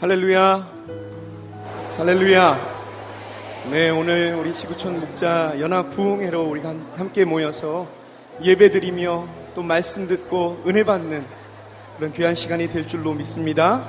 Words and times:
할렐루야. 0.00 0.68
할렐루야. 1.98 2.74
네, 3.70 3.90
오늘 3.90 4.34
우리 4.34 4.52
지구촌 4.52 5.00
목자 5.00 5.54
연합 5.60 5.90
부흥회로 5.90 6.42
우리가 6.42 6.74
함께 6.96 7.24
모여서 7.24 7.86
예배 8.42 8.72
드리며 8.72 9.26
또 9.54 9.62
말씀 9.62 10.06
듣고 10.08 10.62
은혜 10.66 10.82
받는 10.82 11.24
그런 11.96 12.12
귀한 12.12 12.34
시간이 12.34 12.68
될 12.68 12.86
줄로 12.86 13.14
믿습니다. 13.14 13.88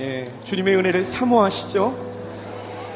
예, 0.00 0.32
주님의 0.42 0.76
은혜를 0.76 1.04
사모하시죠? 1.04 1.96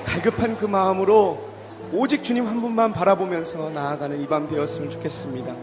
갈급한 0.05 0.57
그 0.57 0.67
마음으로 0.67 1.49
오직 1.93 2.25
주님 2.25 2.47
한 2.47 2.61
분만 2.61 2.93
바라보면서 2.93 3.71
나아가는 3.71 4.21
이 4.21 4.27
밤 4.27 4.49
되었으면 4.49 4.91
좋겠습니다. 4.91 5.55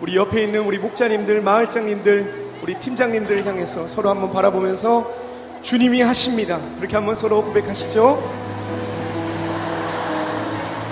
우리 0.00 0.16
옆에 0.16 0.44
있는 0.44 0.60
우리 0.60 0.78
목자님들, 0.78 1.42
마을장님들, 1.42 2.44
우리 2.62 2.78
팀장님들을 2.78 3.44
향해서 3.44 3.88
서로 3.88 4.10
한번 4.10 4.32
바라보면서 4.32 5.23
주님이 5.64 6.02
하십니다. 6.02 6.60
그렇게 6.76 6.94
한번 6.94 7.14
서로 7.14 7.42
고백하시죠. 7.42 8.22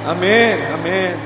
아멘, 0.06 0.72
아멘. 0.72 1.18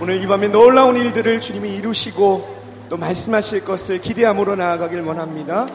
오늘 0.00 0.20
이 0.20 0.26
밤에 0.26 0.48
놀라운 0.48 0.96
일들을 0.96 1.40
주님이 1.40 1.76
이루시고 1.76 2.54
또 2.88 2.96
말씀하실 2.96 3.64
것을 3.64 4.00
기대함으로 4.00 4.56
나아가길 4.56 5.02
원합니다. 5.02 5.68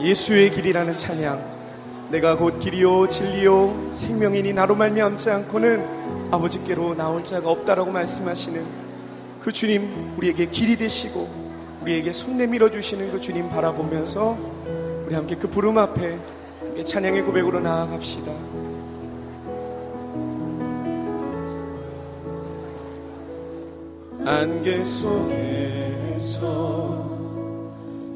예수의 0.00 0.52
길이라는 0.52 0.96
찬양. 0.96 1.56
내가 2.10 2.36
곧 2.36 2.60
길이요 2.60 3.08
진리요 3.08 3.88
생명이니 3.90 4.54
나로 4.54 4.74
말미암지 4.74 5.28
않고는 5.28 6.30
아버지께로 6.30 6.94
나올 6.94 7.26
자가 7.26 7.50
없다라고 7.50 7.90
말씀하시는 7.90 8.64
그 9.42 9.52
주님 9.52 10.14
우리에게 10.16 10.46
길이 10.46 10.76
되시고 10.76 11.28
우리에게 11.82 12.12
손 12.12 12.38
내밀어 12.38 12.70
주시는 12.70 13.12
그 13.12 13.20
주님 13.20 13.50
바라보면서 13.50 14.55
우리 15.06 15.14
함께 15.14 15.36
그 15.36 15.48
부름 15.48 15.78
앞에 15.78 16.18
찬양의 16.84 17.22
고백으로 17.22 17.60
나아갑시다. 17.60 18.32
안개 24.24 24.84
속에서 24.84 26.26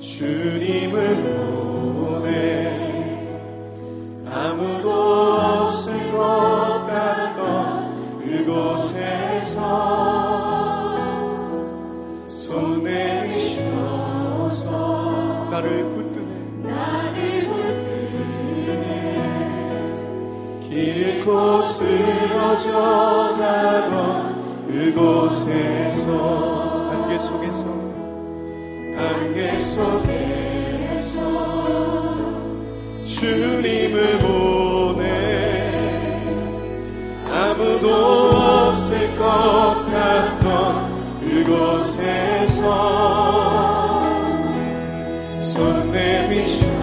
주님을 0.00 1.22
보내 1.94 2.68
아무도 4.28 4.90
없을 4.90 6.10
것 6.10 6.18
같던 6.88 8.18
그곳에서 8.18 9.60
손 12.26 12.82
내미셔서 12.82 13.90
나를 15.52 15.99
잃고 21.20 21.62
쓰러져 21.62 22.72
가던 23.38 24.66
그곳에서 24.66 26.10
안개 26.90 27.18
속에서. 27.18 27.66
안개 28.96 29.60
속에서 29.60 31.16
주님을 33.06 34.18
보내 34.18 35.04
아무도 37.30 37.86
없을 37.94 39.16
것 39.18 39.24
같던 39.92 40.40
그곳에서 41.20 42.64
손 45.36 45.92
내미셔 45.92 46.79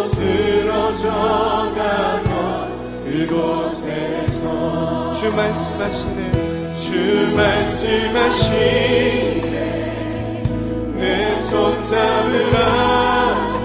쓰러져 0.00 1.08
가던 1.76 3.04
그곳에서 3.04 4.44
주 5.12 5.20
말씀하시네. 5.34 6.20
주 6.76 7.32
말씀하시네. 7.36 8.56
내 10.96 11.36
손 11.46 11.54
잡으라고 11.84 13.64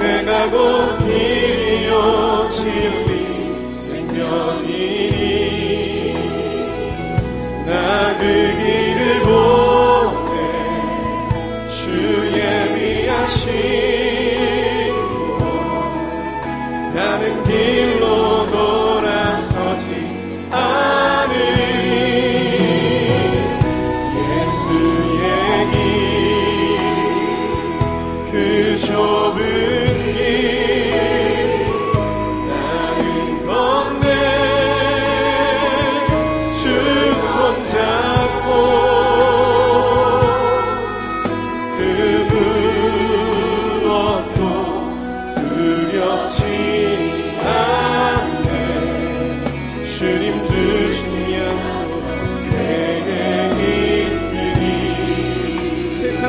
내가 0.00 0.30
곧 0.50 0.98
길이요 0.98 1.92
진리 2.50 3.72
생명이니 3.76 5.14
나 7.66 7.70
그길 8.18 8.65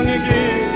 세상의 0.07 0.23
길 0.23 0.66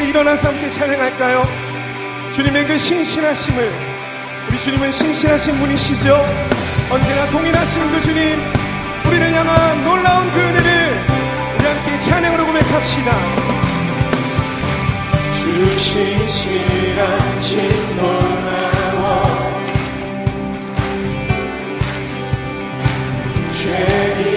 같이 0.00 0.08
일어나서 0.08 0.48
함께 0.48 0.70
찬양할까요? 0.70 1.44
주님의 2.34 2.66
그 2.66 2.78
신신하심을 2.78 3.70
우리 4.48 4.58
주님은 4.58 4.90
신신하신 4.90 5.58
분이시죠? 5.58 6.16
언제나 6.90 7.26
동일하신 7.26 7.90
그 7.90 8.00
주님 8.00 8.40
우리를 9.06 9.34
향한 9.34 9.84
놀라운 9.84 10.32
그 10.32 10.40
은혜를 10.40 11.04
우리 11.58 11.66
함께 11.66 11.98
찬양으로 12.00 12.46
고백합시다 12.46 13.12
주 15.36 15.78
신신하신 15.78 17.58
놀라워 17.96 19.50
죄 23.52 24.29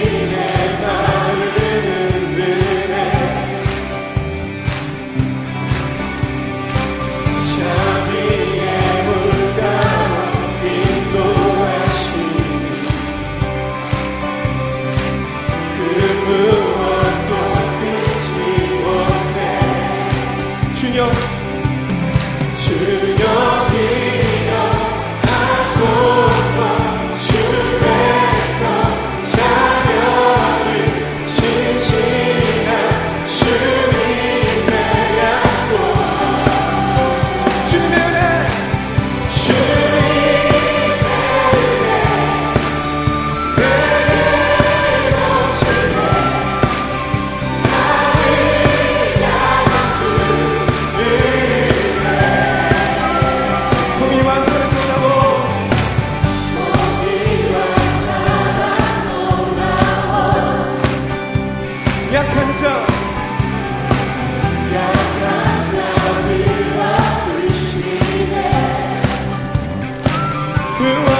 You 70.80 71.13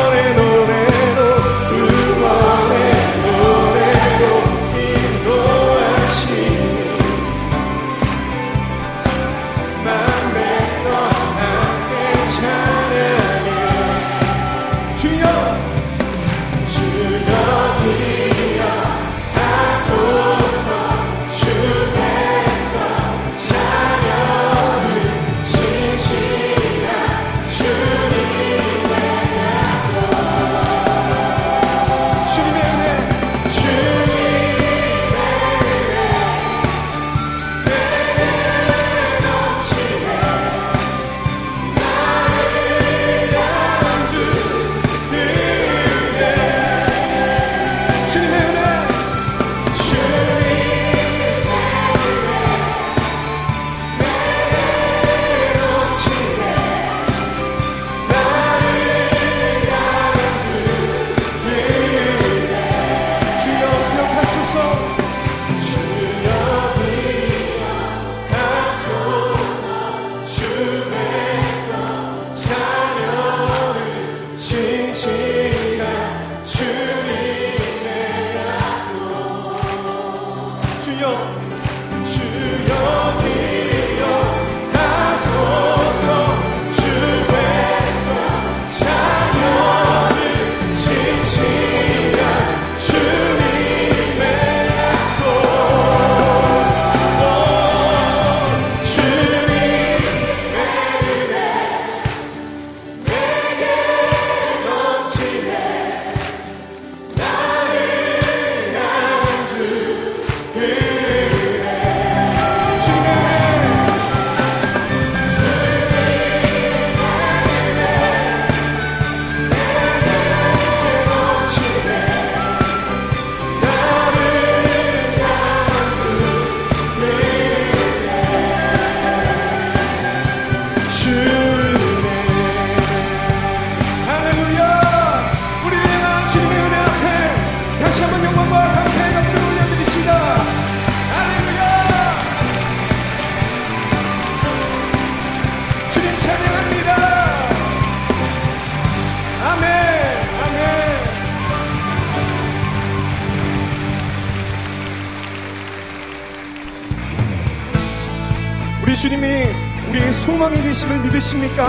소망이 160.34 160.60
되심을 160.62 160.98
믿으십니까? 160.98 161.68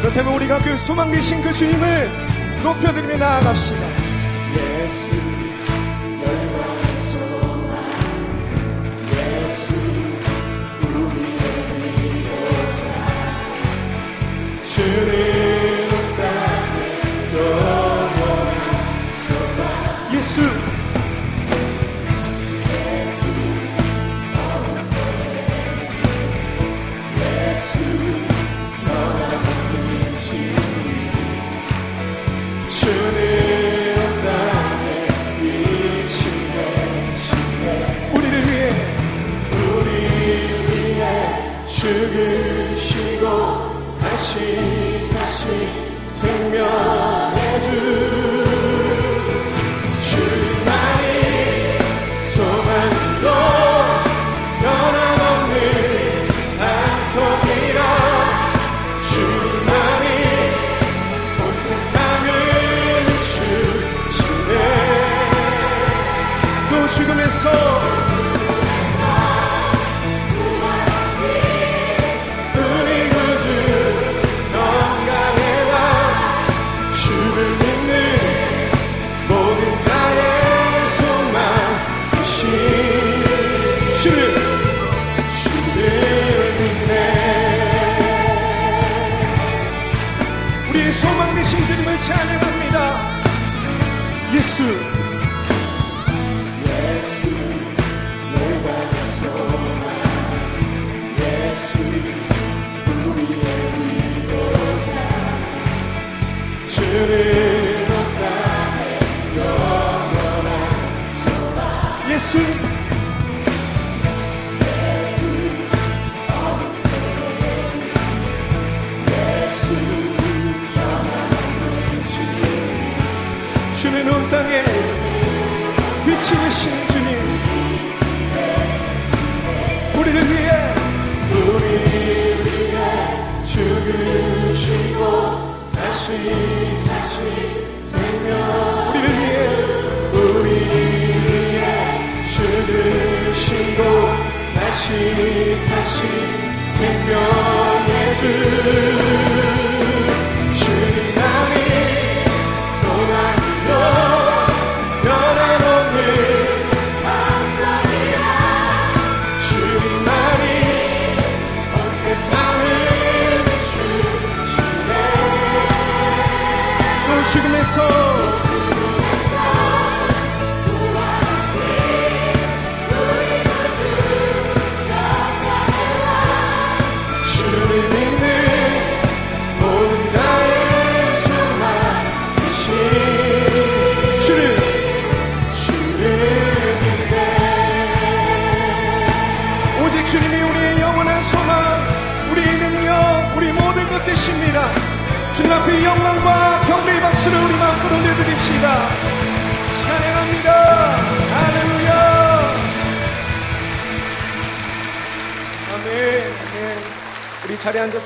그렇다면 0.00 0.32
우리가 0.34 0.60
그 0.60 0.76
소망 0.76 1.10
되신 1.10 1.42
그 1.42 1.52
주님을 1.52 2.08
높여드리며 2.62 3.16
나아갑시다. 3.16 3.77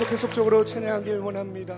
계속적으로 0.05 0.65
찬양하길 0.65 1.19
원합니다. 1.19 1.72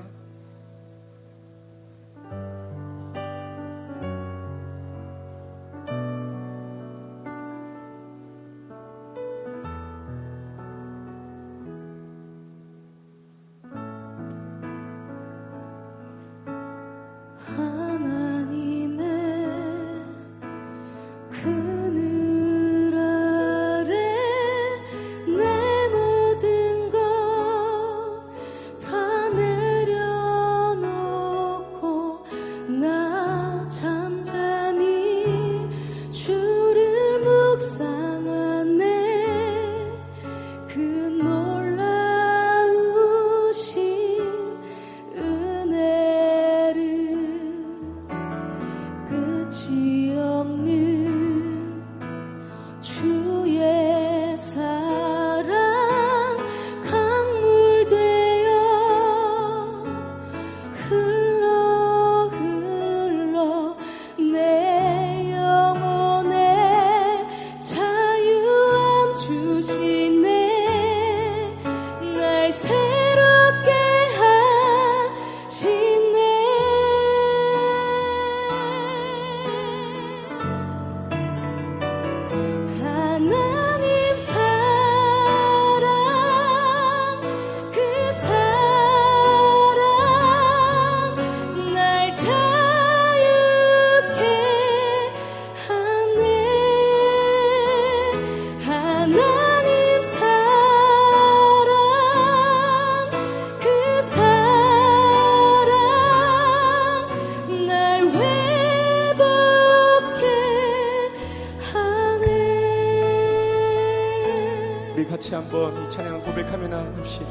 같이 115.25 115.35
한번 115.35 115.87
이 115.87 115.89
찬양 115.89 116.21
고백하며 116.21 116.69
나갑시다. 116.69 117.27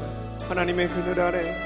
하나님의 0.48 0.88
그늘 0.88 1.20
아래 1.20 1.63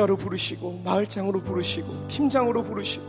목자로 0.00 0.16
부르시고 0.16 0.82
마을장으로 0.84 1.42
부르시고 1.42 2.08
팀장으로 2.08 2.62
부르시고 2.62 3.04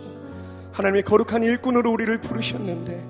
하나님의 0.72 1.04
거룩한 1.04 1.44
일꾼으로 1.44 1.92
우리를 1.92 2.20
부르셨는데 2.20 3.06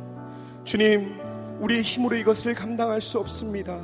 주님, 0.63 1.15
우리의 1.59 1.81
힘으로 1.81 2.15
이것을 2.15 2.53
감당할 2.53 3.01
수 3.01 3.19
없습니다. 3.19 3.79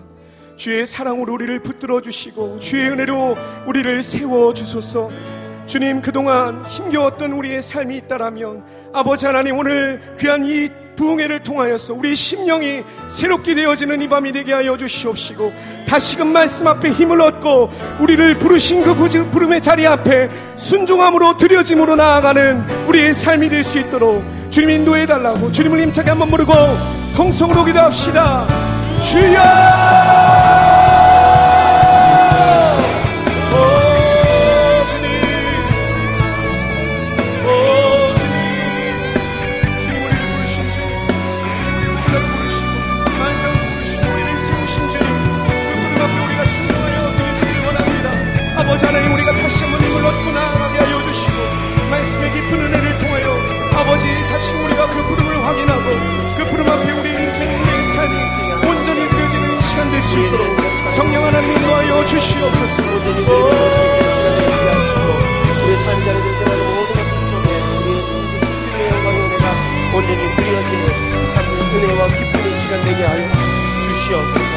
주의 0.56 0.86
사랑으로 0.86 1.34
우리를 1.34 1.60
붙들어 1.62 2.02
주시고 2.02 2.60
주의 2.60 2.90
은혜로 2.90 3.36
우리를 3.68 4.04
세워 4.04 4.54
주소서. 4.54 5.10
주님 5.66 6.02
그동안 6.02 6.64
힘겨웠던 6.66 7.34
우리의 7.34 7.62
삶이 7.62 7.98
있다라면 7.98 8.87
아버지 8.98 9.28
하나님 9.28 9.56
오늘 9.60 10.02
귀한 10.20 10.44
이 10.44 10.70
부흥회를 10.96 11.44
통하여서 11.44 11.94
우리 11.94 12.16
심령이 12.16 12.84
새롭게 13.08 13.54
되어지는 13.54 14.02
이 14.02 14.10
밤이 14.10 14.32
되게 14.32 14.54
하여 14.54 14.76
주시옵시고 14.76 15.54
다시금 15.88 16.34
말씀 16.34 16.66
앞에 16.66 16.90
힘을 16.90 17.22
얻고 17.22 17.70
우리를 18.00 18.40
부르신 18.40 18.84
그 18.84 18.96
부름의 18.96 19.62
자리 19.62 19.86
앞에 19.86 20.32
순종함으로 20.56 21.38
드려짐으로 21.38 21.96
나아가는 21.96 22.88
우리의 22.88 23.14
삶이 23.14 23.50
될 23.50 23.64
수 23.64 23.78
있도록 23.78 24.24
주님 24.50 24.72
인도해 24.72 25.06
달라고 25.06 25.52
주님을 25.52 25.80
힘차게 25.82 26.10
한번 26.10 26.32
부르고 26.32 26.54
통성으로 27.16 27.66
기도합시다. 27.66 28.48
주여 29.04 30.67
다시 54.38 54.54
우리가 54.54 54.86
그 54.86 55.02
부름을 55.02 55.46
확인하고 55.48 55.84
그 56.38 56.46
부름 56.52 56.70
앞에 56.70 56.92
우리 56.92 57.10
인생 57.10 57.42
우리의 57.60 57.84
삶이 57.96 58.14
온전히 58.70 59.10
드려지는 59.10 59.62
시간 59.62 59.90
될 59.90 60.00
수 60.04 60.14
있도록 60.16 60.46
성령 60.94 61.26
하나님 61.26 61.58
인도하여 61.58 62.06
주시옵소서 62.06 62.84
은혜가 69.18 69.48
온전히 69.96 70.22
드려지는 70.36 70.86
참 71.34 71.38
은혜와 71.74 72.02
기쁨의 72.06 72.48
시간 72.62 72.72
되게 72.84 73.02
하여 73.06 73.24
주시옵소서. 73.88 74.56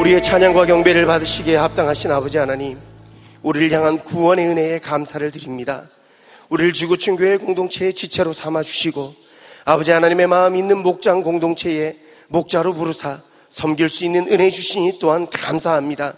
우리의 0.00 0.20
찬양과 0.20 0.66
경배를 0.66 1.06
받으시기에 1.06 1.54
합당하신 1.54 2.10
아버지 2.10 2.38
하나님, 2.38 2.76
우리를 3.44 3.70
향한 3.72 4.02
구원의 4.02 4.48
은혜에 4.48 4.78
감사를 4.78 5.30
드립니다. 5.30 5.86
우리를 6.48 6.72
지구촌 6.72 7.16
교회 7.16 7.36
공동체의 7.36 7.92
지체로 7.92 8.32
삼아 8.32 8.62
주시고 8.62 9.14
아버지 9.66 9.90
하나님의 9.90 10.26
마음 10.26 10.56
있는 10.56 10.82
목장 10.82 11.22
공동체에 11.22 11.98
목자로 12.28 12.72
부르사 12.72 13.20
섬길 13.50 13.90
수 13.90 14.06
있는 14.06 14.32
은혜 14.32 14.48
주시니 14.48 14.98
또한 14.98 15.28
감사합니다. 15.28 16.14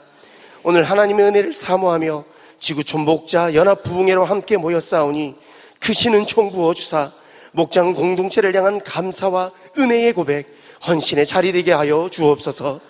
오늘 0.63 0.85
하나님의 0.85 1.27
은혜를 1.27 1.53
사모하며 1.53 2.25
지구촌 2.61 3.01
목자 3.01 3.55
연합 3.55 3.83
부흥회로 3.83 4.25
함께 4.25 4.57
모였사오니 4.57 5.35
크시는 5.81 6.27
총 6.27 6.53
부어 6.53 6.75
주사 6.75 7.13
목장 7.51 7.95
공동체를 7.95 8.55
향한 8.55 8.81
감사와 8.81 9.51
은혜의 9.77 10.13
고백 10.13 10.47
헌신의 10.87 11.27
자리 11.27 11.51
되게 11.51 11.73
하여 11.73 12.09
주옵소서. 12.09 12.81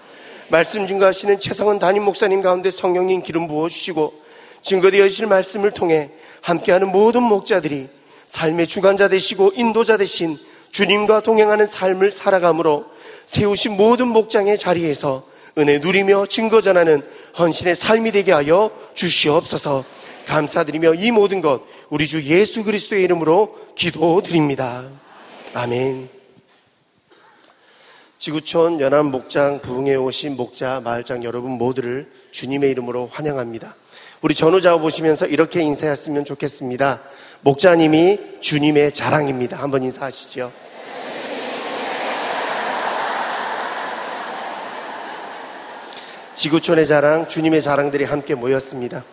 말씀 0.50 0.86
증거하시는 0.86 1.40
최성원 1.40 1.78
담임 1.78 2.04
목사님 2.04 2.42
가운데 2.42 2.70
성령님 2.70 3.22
기름 3.22 3.46
부어 3.46 3.70
주시고 3.70 4.25
증거되어질 4.66 5.26
말씀을 5.26 5.70
통해 5.70 6.10
함께하는 6.42 6.90
모든 6.90 7.22
목자들이 7.22 7.88
삶의 8.26 8.66
주관자 8.66 9.08
되시고 9.08 9.52
인도자 9.54 9.96
되신 9.96 10.36
주님과 10.72 11.20
동행하는 11.20 11.64
삶을 11.64 12.10
살아감으로 12.10 12.84
세우신 13.26 13.76
모든 13.76 14.08
목장의 14.08 14.58
자리에서 14.58 15.24
은혜 15.56 15.78
누리며 15.78 16.26
증거 16.26 16.60
전하는 16.60 17.02
헌신의 17.38 17.76
삶이 17.76 18.10
되게 18.10 18.32
하여 18.32 18.70
주시옵소서 18.94 19.84
감사드리며 20.26 20.94
이 20.94 21.12
모든 21.12 21.40
것 21.40 21.62
우리 21.88 22.06
주 22.08 22.22
예수 22.24 22.64
그리스도의 22.64 23.04
이름으로 23.04 23.56
기도드립니다. 23.76 24.88
아멘. 25.54 26.08
지구촌 28.18 28.80
연안 28.80 29.06
목장 29.06 29.60
부흥에 29.60 29.94
오신 29.94 30.36
목자 30.36 30.80
마을장 30.82 31.22
여러분 31.22 31.52
모두를 31.52 32.10
주님의 32.32 32.70
이름으로 32.72 33.08
환영합니다. 33.12 33.76
우리 34.22 34.34
전우자 34.34 34.76
보시면서 34.78 35.26
이렇게 35.26 35.60
인사했으면 35.60 36.24
좋겠습니다. 36.24 37.02
목자님이 37.42 38.40
주님의 38.40 38.92
자랑입니다. 38.92 39.58
한번 39.58 39.82
인사하시죠. 39.82 40.52
지구촌의 46.34 46.86
자랑, 46.86 47.28
주님의 47.28 47.60
자랑들이 47.62 48.04
함께 48.04 48.34
모였습니다. 48.34 49.04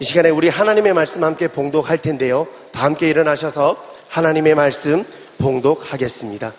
이 0.00 0.04
시간에 0.04 0.30
우리 0.30 0.48
하나님의 0.48 0.94
말씀 0.94 1.24
함께 1.24 1.48
봉독할 1.48 1.98
텐데요. 1.98 2.46
다 2.72 2.84
함께 2.84 3.08
일어나셔서 3.08 3.84
하나님의 4.08 4.54
말씀 4.54 5.04
봉독하겠습니다. 5.38 6.52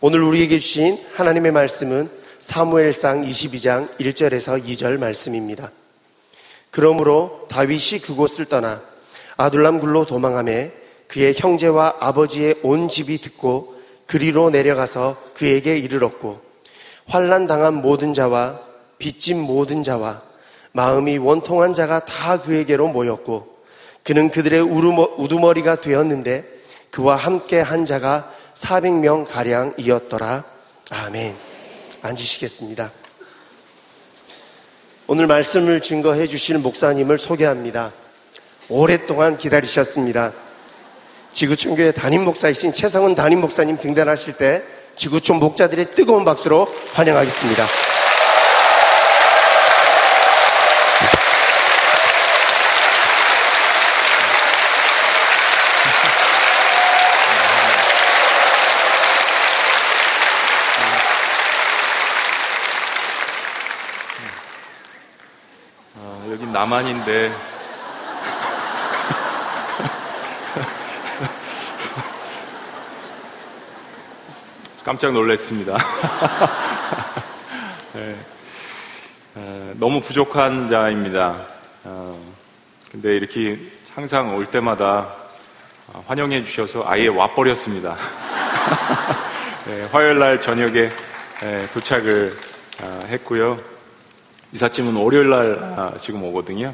오늘 0.00 0.22
우리에게 0.22 0.58
주신 0.58 0.98
하나님의 1.14 1.52
말씀은 1.52 2.23
사무엘상 2.44 3.24
22장 3.24 3.96
1절에서 3.96 4.62
2절 4.62 4.98
말씀입니다. 4.98 5.72
그러므로 6.70 7.48
다윗이 7.48 8.02
그곳을 8.02 8.44
떠나 8.44 8.82
아둘람 9.38 9.80
굴로 9.80 10.04
도망함에 10.04 10.70
그의 11.08 11.32
형제와 11.34 11.96
아버지의 12.00 12.56
온 12.62 12.88
집이 12.88 13.22
듣고 13.22 13.74
그리로 14.04 14.50
내려가서 14.50 15.16
그에게 15.32 15.78
이르렀고 15.78 16.38
환란 17.06 17.46
당한 17.46 17.80
모든 17.80 18.12
자와 18.12 18.60
빚진 18.98 19.40
모든 19.40 19.82
자와 19.82 20.20
마음이 20.72 21.16
원통한 21.16 21.72
자가 21.72 22.04
다 22.04 22.42
그에게로 22.42 22.88
모였고 22.88 23.56
그는 24.02 24.28
그들의 24.28 24.60
우두머리가 24.60 25.76
되었는데 25.76 26.44
그와 26.90 27.16
함께 27.16 27.60
한 27.60 27.86
자가 27.86 28.30
400명 28.52 29.24
가량이었더라. 29.26 30.44
아멘. 30.90 31.53
앉으시겠습니다. 32.04 32.92
오늘 35.06 35.26
말씀을 35.26 35.80
증거해 35.80 36.26
주실 36.26 36.58
목사님을 36.58 37.18
소개합니다. 37.18 37.92
오랫동안 38.68 39.38
기다리셨습니다. 39.38 40.32
지구촌교회 41.32 41.92
담임 41.92 42.24
목사이신 42.24 42.72
최성은 42.72 43.14
담임 43.14 43.40
목사님 43.40 43.78
등단하실 43.78 44.36
때 44.36 44.62
지구촌 44.96 45.38
목자들의 45.38 45.92
뜨거운 45.92 46.24
박수로 46.24 46.68
환영하겠습니다. 46.92 47.93
남한인데 66.64 67.30
깜짝 74.82 75.12
놀랐습니다. 75.12 75.76
네. 77.92 78.16
어, 79.34 79.74
너무 79.74 80.00
부족한 80.00 80.70
자입니다. 80.70 81.36
어, 81.84 82.18
근데 82.90 83.16
이렇게 83.16 83.58
항상 83.94 84.34
올 84.34 84.46
때마다 84.46 85.14
어, 85.88 86.02
환영해 86.06 86.44
주셔서 86.44 86.82
아예 86.86 87.08
와버렸습니다. 87.08 87.94
네, 89.66 89.82
화요일 89.92 90.18
날 90.18 90.40
저녁에 90.40 90.88
네, 91.40 91.66
도착을 91.74 92.34
어, 92.82 93.00
했고요. 93.08 93.73
이삿짐은 94.54 94.94
월요일 94.94 95.30
날 95.30 95.58
아, 95.76 95.92
지금 95.98 96.22
오거든요. 96.22 96.72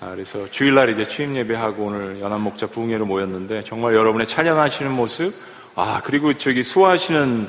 아, 0.00 0.10
그래서 0.10 0.46
주일 0.50 0.74
날 0.74 0.90
이제 0.90 1.04
취임 1.04 1.34
예배하고 1.36 1.86
오늘 1.86 2.20
연합 2.20 2.38
목자 2.40 2.66
부흥회로 2.66 3.06
모였는데 3.06 3.62
정말 3.62 3.94
여러분의 3.94 4.28
찬양하시는 4.28 4.92
모습, 4.92 5.32
아 5.74 6.02
그리고 6.04 6.36
저기 6.36 6.62
수화하시는 6.62 7.48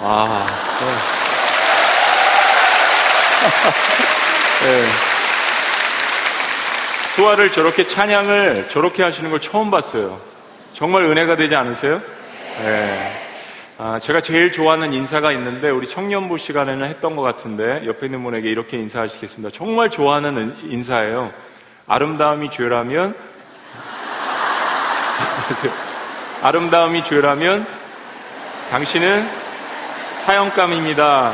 아 0.00 0.46
네. 0.80 0.86
네. 4.70 4.86
수화를 7.16 7.50
저렇게 7.50 7.84
찬양을 7.84 8.68
저렇게 8.68 9.02
하시는 9.02 9.28
걸 9.28 9.40
처음 9.40 9.72
봤어요. 9.72 10.20
정말 10.72 11.02
은혜가 11.02 11.34
되지 11.34 11.56
않으세요? 11.56 12.00
네. 12.58 13.31
아, 13.84 13.98
제가 13.98 14.20
제일 14.20 14.52
좋아하는 14.52 14.92
인사가 14.92 15.32
있는데 15.32 15.68
우리 15.68 15.88
청년부 15.88 16.38
시간에는 16.38 16.86
했던 16.86 17.16
것 17.16 17.22
같은데 17.22 17.82
옆에 17.84 18.06
있는 18.06 18.22
분에게 18.22 18.48
이렇게 18.48 18.76
인사하시겠습니다. 18.76 19.52
정말 19.52 19.90
좋아하는 19.90 20.56
인사예요. 20.62 21.32
아름다움이 21.88 22.52
죄라면 22.52 23.12
아름다움이 26.42 27.02
죄라면 27.02 27.66
당신은 28.70 29.28
사형감입니다. 30.10 31.32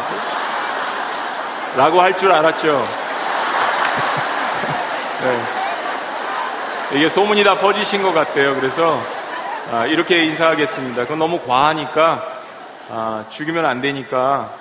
라고 1.77 2.01
할 2.01 2.17
줄 2.17 2.33
알았죠. 2.33 2.79
네. 5.23 5.39
이게 6.97 7.11
소문이 7.11 7.45
다 7.45 7.59
퍼지신 7.59 8.03
것 8.03 8.15
같아요. 8.15 8.55
그래서 8.55 8.99
아, 9.71 9.85
이렇게 9.85 10.25
인사하겠습니다. 10.25 11.03
그건 11.03 11.19
너무 11.19 11.41
과하니까 11.41 12.38
아, 12.91 13.27
죽이면 13.29 13.67
안 13.67 13.83
되니까 13.83 14.55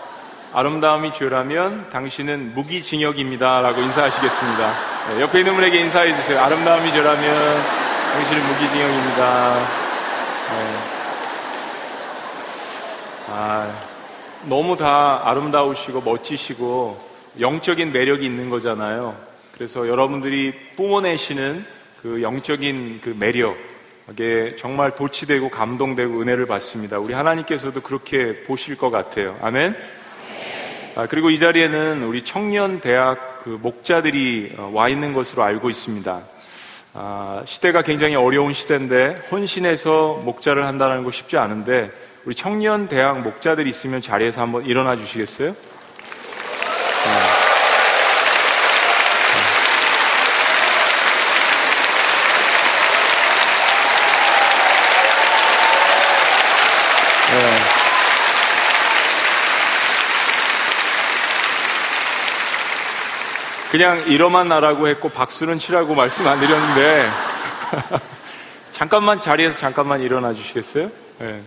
아름다움이 0.54 1.14
죄라면 1.14 1.90
당신은 1.90 2.56
무기징역입니다. 2.56 3.62
라고 3.62 3.82
인사하시겠습니다. 3.82 4.74
네, 5.10 5.22
옆에 5.22 5.40
있는 5.40 5.56
분에게 5.56 5.80
인사해 5.80 6.14
주세요. 6.14 6.42
아름다움이 6.42 6.92
죄라면 6.92 7.62
당신은 8.14 8.48
무기징역입니다. 8.48 9.56
네. 10.50 10.78
아, 13.30 13.74
너무 14.46 14.76
다 14.76 15.22
아름다우시고 15.24 16.02
멋지시고 16.02 17.00
영적인 17.40 17.94
매력이 17.94 18.26
있는 18.26 18.50
거잖아요. 18.50 19.16
그래서 19.54 19.88
여러분들이 19.88 20.54
뿜어내시는 20.76 21.66
그 22.02 22.22
영적인 22.22 23.00
그 23.02 23.16
매력, 23.18 23.56
정말 24.58 24.92
도치되고 24.92 25.50
감동되고 25.50 26.22
은혜를 26.22 26.46
받습니다. 26.46 26.98
우리 26.98 27.14
하나님께서도 27.14 27.82
그렇게 27.82 28.44
보실 28.44 28.78
것 28.78 28.90
같아요. 28.90 29.38
아멘. 29.42 29.76
아, 30.96 31.08
그리고 31.08 31.30
이 31.30 31.38
자리에는 31.38 32.04
우리 32.04 32.24
청년 32.24 32.80
대학 32.80 33.44
그 33.44 33.60
목자들이 33.62 34.56
어, 34.58 34.72
와 34.74 34.88
있는 34.88 35.14
것으로 35.14 35.44
알고 35.44 35.70
있습니다. 35.70 36.22
아, 36.94 37.44
시대가 37.46 37.82
굉장히 37.82 38.16
어려운 38.16 38.54
시대인데 38.54 39.24
혼신해서 39.30 40.22
목자를 40.24 40.66
한다는 40.66 41.04
거 41.04 41.12
쉽지 41.12 41.38
않은데 41.38 41.92
우리 42.24 42.34
청년 42.34 42.88
대학 42.88 43.22
목자들이 43.22 43.70
있으면 43.70 44.02
자리에서 44.02 44.42
한번 44.42 44.66
일어나 44.66 44.96
주시겠어요? 44.96 45.54
그냥 63.78 64.04
이러만 64.08 64.48
나라고 64.48 64.88
했고 64.88 65.10
박수는 65.10 65.60
치라고 65.60 65.94
말씀 65.94 66.28
안 66.28 66.40
드렸는데 66.40 67.08
잠깐만 68.74 69.22
자리에서 69.22 69.60
잠깐만 69.60 70.02
일어나 70.02 70.34
주시겠어요? 70.34 70.90
네. 71.20 71.44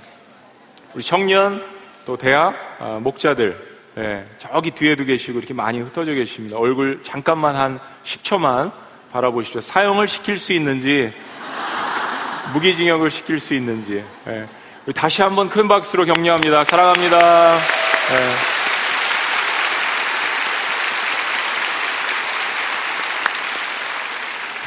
우리 0.95 1.03
청년 1.03 1.64
또 2.05 2.16
대학 2.16 2.55
아, 2.79 3.01
목자들 3.03 3.59
네. 3.97 4.25
저기 4.38 4.71
뒤에도 4.71 5.03
계시고 5.03 5.40
이렇게 5.40 5.55
많이 5.55 5.81
흩어져 5.81 6.12
계십니다. 6.12 6.57
얼굴 6.57 7.01
잠깐만 7.03 7.57
한 7.57 7.81
10초만 8.05 8.71
바라보시죠. 9.11 9.61
사용을 9.61 10.07
시킬 10.07 10.38
수 10.38 10.53
있는지 10.53 11.12
무기징역을 12.55 13.11
시킬 13.11 13.40
수 13.40 13.55
있는지 13.55 14.05
네. 14.25 14.47
다시 14.95 15.23
한번 15.23 15.49
큰 15.49 15.66
박수로 15.66 16.05
격려합니다. 16.05 16.62
사랑합니다. 16.62 17.59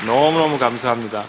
너무너무 0.05 0.59
감사합니다. 0.59 1.23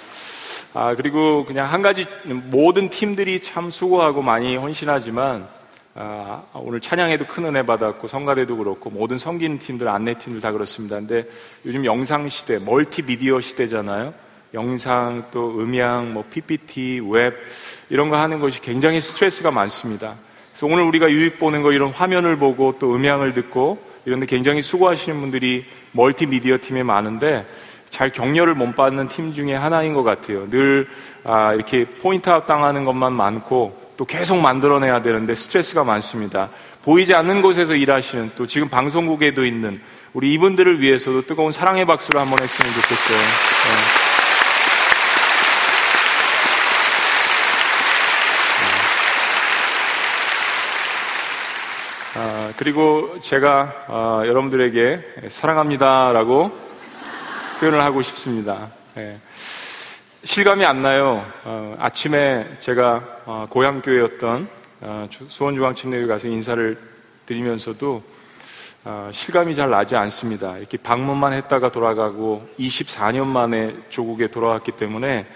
아, 0.74 0.94
그리고 0.96 1.44
그냥 1.44 1.72
한 1.72 1.80
가지 1.80 2.06
모든 2.24 2.88
팀들이 2.88 3.40
참 3.40 3.70
수고하고 3.70 4.20
많이 4.20 4.56
헌신하지만 4.56 5.46
아, 5.94 6.42
오늘 6.54 6.80
찬양에도 6.80 7.26
큰 7.26 7.44
은혜 7.44 7.64
받았고 7.64 8.08
성가대도 8.08 8.56
그렇고 8.56 8.90
모든 8.90 9.16
섬기는 9.16 9.60
팀들 9.60 9.86
안내 9.86 10.14
팀들 10.14 10.40
다 10.40 10.50
그렇습니다. 10.50 10.96
근데 10.96 11.26
요즘 11.64 11.84
영상 11.84 12.28
시대, 12.28 12.58
멀티미디어 12.58 13.40
시대잖아요. 13.40 14.12
영상 14.54 15.24
또 15.30 15.60
음향, 15.60 16.12
뭐 16.12 16.24
PPT, 16.28 17.00
웹 17.08 17.34
이런 17.90 18.08
거 18.08 18.16
하는 18.16 18.40
것이 18.40 18.60
굉장히 18.60 19.00
스트레스가 19.00 19.52
많습니다. 19.52 20.16
그래서 20.50 20.66
오늘 20.66 20.82
우리가 20.82 21.10
유익 21.10 21.38
보는 21.38 21.62
거 21.62 21.70
이런 21.70 21.90
화면을 21.90 22.38
보고 22.38 22.76
또 22.80 22.94
음향을 22.96 23.34
듣고 23.34 23.78
이런데 24.04 24.26
굉장히 24.26 24.62
수고하시는 24.62 25.20
분들이 25.20 25.64
멀티미디어 25.92 26.58
팀에 26.60 26.82
많은데 26.82 27.46
잘 27.94 28.10
격려를 28.10 28.54
못 28.54 28.74
받는 28.74 29.06
팀 29.06 29.32
중에 29.32 29.54
하나인 29.54 29.94
것 29.94 30.02
같아요. 30.02 30.50
늘 30.50 30.88
아, 31.22 31.54
이렇게 31.54 31.84
point 31.84 32.22
out 32.22 32.44
당하는 32.44 32.84
것만 32.84 33.12
많고 33.12 33.92
또 33.96 34.04
계속 34.04 34.40
만들어내야 34.40 35.00
되는데 35.02 35.36
스트레스가 35.36 35.84
많습니다. 35.84 36.48
보이지 36.82 37.14
않는 37.14 37.40
곳에서 37.40 37.76
일하시는 37.76 38.32
또 38.34 38.48
지금 38.48 38.68
방송국에도 38.68 39.44
있는 39.44 39.80
우리 40.12 40.32
이분들을 40.32 40.80
위해서도 40.80 41.22
뜨거운 41.22 41.52
사랑의 41.52 41.84
박수를 41.84 42.20
한번 42.20 42.40
했으면 42.42 42.72
좋겠어요. 42.72 43.16
네. 43.16 44.04
아, 52.16 52.52
그리고 52.56 53.20
제가 53.20 53.72
어, 53.86 54.22
여러분들에게 54.26 55.28
사랑합니다라고 55.28 56.73
표현을 57.64 57.80
하고 57.80 58.02
싶습니다. 58.02 58.68
네. 58.94 59.18
실감이 60.22 60.66
안 60.66 60.82
나요. 60.82 61.24
어, 61.44 61.74
아침에 61.78 62.46
제가 62.60 63.02
어, 63.24 63.46
고향 63.48 63.80
교회였던 63.80 64.48
어, 64.82 65.08
수원중앙침례교회 65.10 66.06
가서 66.06 66.28
인사를 66.28 66.76
드리면서도 67.24 68.02
어, 68.84 69.10
실감이 69.14 69.54
잘 69.54 69.70
나지 69.70 69.96
않습니다. 69.96 70.58
이렇게 70.58 70.76
방문만 70.76 71.32
했다가 71.32 71.72
돌아가고 71.72 72.46
24년 72.58 73.26
만에 73.26 73.74
조국에 73.88 74.26
돌아왔기 74.26 74.72
때문에 74.72 75.26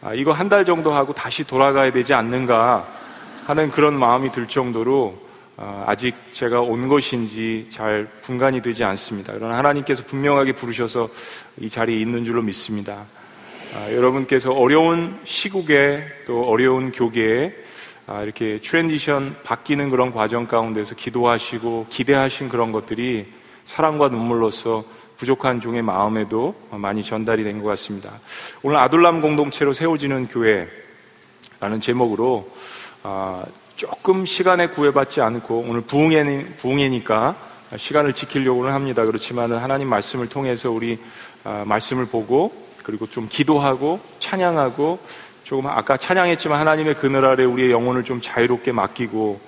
아, 0.00 0.14
이거 0.14 0.32
한 0.32 0.48
달 0.48 0.64
정도 0.64 0.94
하고 0.94 1.12
다시 1.12 1.44
돌아가야 1.44 1.92
되지 1.92 2.14
않는가 2.14 2.88
하는 3.44 3.70
그런 3.70 3.98
마음이 3.98 4.32
들 4.32 4.48
정도로 4.48 5.18
어, 5.18 5.23
아직 5.56 6.14
제가 6.32 6.60
온 6.60 6.88
것인지 6.88 7.68
잘 7.70 8.08
분간이 8.22 8.60
되지 8.60 8.82
않습니다. 8.84 9.32
그러나 9.34 9.56
하나님께서 9.58 10.04
분명하게 10.04 10.52
부르셔서 10.52 11.08
이 11.60 11.70
자리에 11.70 11.98
있는 12.00 12.24
줄로 12.24 12.42
믿습니다. 12.42 13.04
아, 13.74 13.92
여러분께서 13.92 14.52
어려운 14.52 15.18
시국에 15.24 16.04
또 16.26 16.44
어려운 16.48 16.92
교계에 16.92 17.54
아, 18.06 18.22
이렇게 18.22 18.60
transition 18.60 19.36
바뀌는 19.44 19.90
그런 19.90 20.10
과정 20.10 20.46
가운데서 20.46 20.94
기도하시고 20.96 21.86
기대하신 21.88 22.48
그런 22.48 22.72
것들이 22.72 23.26
사랑과 23.64 24.08
눈물로서 24.08 24.84
부족한 25.16 25.60
종의 25.60 25.82
마음에도 25.82 26.54
많이 26.70 27.04
전달이 27.04 27.44
된 27.44 27.62
것 27.62 27.68
같습니다. 27.68 28.20
오늘 28.62 28.78
아둘람 28.78 29.20
공동체로 29.20 29.72
세워지는 29.72 30.26
교회라는 30.26 31.80
제목으로 31.80 32.50
아, 33.04 33.44
조금 33.76 34.24
시간에 34.24 34.68
구애받지 34.68 35.20
않고 35.20 35.64
오늘 35.68 35.80
부흥회, 35.80 36.56
부흥회니까 36.58 37.36
시간을 37.76 38.12
지키려고는 38.12 38.72
합니다. 38.72 39.04
그렇지만 39.04 39.52
하나님 39.52 39.88
말씀을 39.88 40.28
통해서 40.28 40.70
우리 40.70 40.98
말씀을 41.64 42.06
보고 42.06 42.52
그리고 42.84 43.08
좀 43.08 43.26
기도하고 43.28 44.00
찬양하고 44.20 44.98
조금 45.42 45.66
아까 45.66 45.96
찬양했지만 45.96 46.58
하나님의 46.60 46.94
그늘 46.94 47.24
아래 47.24 47.44
우리의 47.44 47.70
영혼을 47.70 48.04
좀 48.04 48.20
자유롭게 48.20 48.72
맡기고 48.72 49.40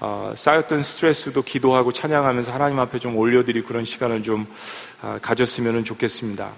어, 0.00 0.32
쌓였던 0.34 0.82
스트레스도 0.82 1.42
기도하고 1.42 1.92
찬양하면서 1.92 2.52
하나님 2.52 2.78
앞에 2.78 2.98
좀 2.98 3.16
올려드리고 3.16 3.68
그런 3.68 3.84
시간을 3.84 4.22
좀 4.22 4.46
어, 5.02 5.18
가졌으면 5.20 5.84
좋겠습니다. 5.84 6.50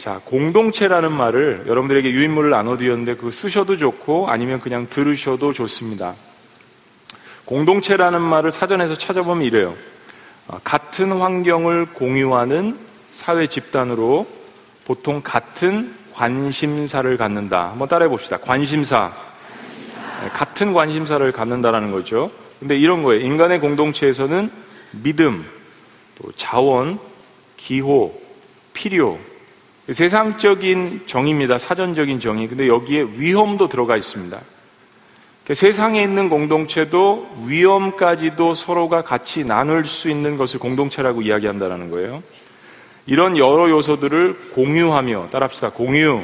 자, 0.00 0.18
공동체라는 0.24 1.12
말을 1.12 1.64
여러분들에게 1.66 2.10
유인물을 2.10 2.48
나눠드렸는데 2.48 3.16
그거 3.16 3.30
쓰셔도 3.30 3.76
좋고 3.76 4.30
아니면 4.30 4.58
그냥 4.58 4.86
들으셔도 4.88 5.52
좋습니다. 5.52 6.14
공동체라는 7.44 8.22
말을 8.22 8.50
사전에서 8.50 8.96
찾아보면 8.96 9.44
이래요. 9.44 9.76
어, 10.48 10.58
같은 10.64 11.12
환경을 11.12 11.92
공유하는 11.92 12.78
사회 13.10 13.46
집단으로 13.46 14.26
보통 14.86 15.20
같은 15.22 15.94
관심사를 16.14 17.14
갖는다. 17.18 17.68
한번 17.68 17.86
따라해 17.86 18.08
봅시다. 18.08 18.38
관심사. 18.38 19.12
네, 20.22 20.28
같은 20.30 20.72
관심사를 20.72 21.30
갖는다라는 21.30 21.90
거죠. 21.90 22.30
근데 22.58 22.74
이런 22.78 23.02
거예요. 23.02 23.22
인간의 23.22 23.60
공동체에서는 23.60 24.50
믿음, 24.92 25.44
또 26.14 26.32
자원, 26.36 26.98
기호, 27.58 28.18
필요. 28.72 29.18
세상적인 29.92 31.02
정의입니다. 31.06 31.58
사전적인 31.58 32.20
정의. 32.20 32.48
근데 32.48 32.68
여기에 32.68 33.02
위험도 33.16 33.68
들어가 33.68 33.96
있습니다. 33.96 34.38
그러니까 35.44 35.54
세상에 35.54 36.02
있는 36.02 36.28
공동체도 36.28 37.28
위험까지도 37.46 38.54
서로가 38.54 39.02
같이 39.02 39.44
나눌 39.44 39.84
수 39.84 40.08
있는 40.08 40.36
것을 40.36 40.60
공동체라고 40.60 41.22
이야기한다는 41.22 41.90
거예요. 41.90 42.22
이런 43.06 43.36
여러 43.36 43.68
요소들을 43.68 44.52
공유하며 44.54 45.28
따라합시다. 45.32 45.70
공유. 45.70 46.20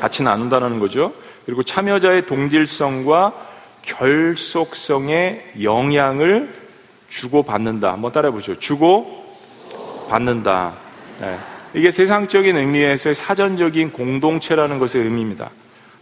같이 0.00 0.22
나눈다는 0.22 0.78
거죠. 0.78 1.12
그리고 1.46 1.62
참여자의 1.62 2.26
동질성과 2.26 3.32
결속성의 3.82 5.52
영향을 5.62 6.52
주고받는다. 7.08 7.92
한번 7.92 8.12
따라해보죠. 8.12 8.56
주고 8.56 9.36
받는다. 10.10 10.74
네. 11.20 11.38
이게 11.74 11.90
세상적인 11.90 12.56
의미에서의 12.56 13.14
사전적인 13.14 13.90
공동체라는 13.90 14.78
것의 14.78 15.04
의미입니다. 15.04 15.50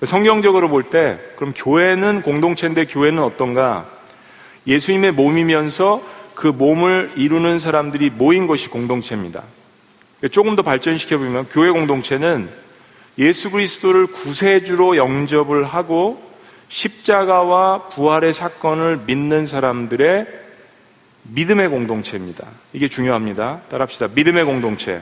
성경적으로 0.05 0.69
볼 0.69 0.85
때, 0.85 1.19
그럼 1.37 1.53
교회는 1.55 2.23
공동체인데 2.23 2.87
교회는 2.87 3.23
어떤가? 3.23 3.87
예수님의 4.67 5.13
몸이면서 5.13 6.03
그 6.35 6.49
몸을 6.49 7.11
이루는 7.17 7.59
사람들이 7.59 8.11
모인 8.11 8.47
것이 8.47 8.69
공동체입니다. 8.69 9.43
조금 10.31 10.55
더 10.55 10.63
발전시켜 10.63 11.19
보면 11.19 11.47
교회 11.51 11.71
공동체는 11.71 12.49
예수 13.19 13.51
그리스도를 13.51 14.07
구세주로 14.09 14.97
영접을 14.97 15.65
하고 15.65 16.23
십자가와 16.69 17.89
부활의 17.89 18.33
사건을 18.33 19.01
믿는 19.07 19.47
사람들의 19.47 20.27
믿음의 21.23 21.69
공동체입니다. 21.69 22.47
이게 22.73 22.89
중요합니다. 22.89 23.63
따라합시다. 23.69 24.09
믿음의 24.15 24.45
공동체. 24.45 25.01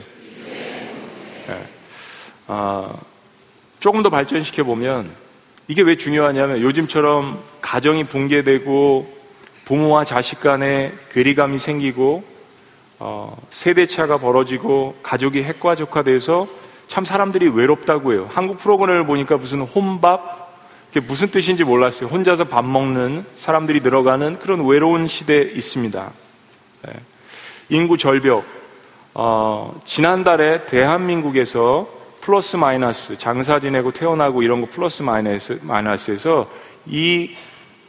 네. 2.47 2.53
아, 2.53 2.93
조금 3.79 4.03
더 4.03 4.09
발전시켜 4.09 4.63
보면 4.63 5.09
이게 5.67 5.81
왜 5.81 5.95
중요하냐면 5.95 6.61
요즘처럼 6.61 7.39
가정이 7.61 8.03
붕괴되고 8.03 9.15
부모와 9.65 10.03
자식 10.03 10.39
간에 10.39 10.93
괴리감이 11.11 11.57
생기고 11.57 12.23
어, 12.99 13.35
세대차가 13.49 14.19
벌어지고 14.19 14.95
가족이 15.01 15.43
핵과적화돼서 15.43 16.47
참 16.87 17.03
사람들이 17.03 17.47
외롭다고 17.49 18.13
해요. 18.13 18.29
한국 18.31 18.57
프로그램을 18.57 19.05
보니까 19.05 19.37
무슨 19.37 19.61
혼밥, 19.61 20.45
그게 20.93 21.05
무슨 21.05 21.29
뜻인지 21.29 21.63
몰랐어요. 21.63 22.09
혼자서 22.09 22.45
밥 22.45 22.63
먹는 22.63 23.25
사람들이 23.35 23.81
들어가는 23.81 24.39
그런 24.39 24.65
외로운 24.65 25.07
시대에 25.07 25.41
있습니다. 25.41 26.11
네. 26.85 26.93
인구 27.69 27.97
절벽. 27.97 28.45
어, 29.15 29.79
지난달에 29.83 30.65
대한민국에서 30.67 31.87
플러스 32.25 32.55
마이너스, 32.57 33.17
장사 33.17 33.59
지내고 33.59 33.91
태어나고 33.91 34.41
이런 34.41 34.61
거 34.61 34.67
플러스 34.69 35.03
마이너스, 35.03 35.59
마이너스에서 35.61 36.49
이 36.87 37.35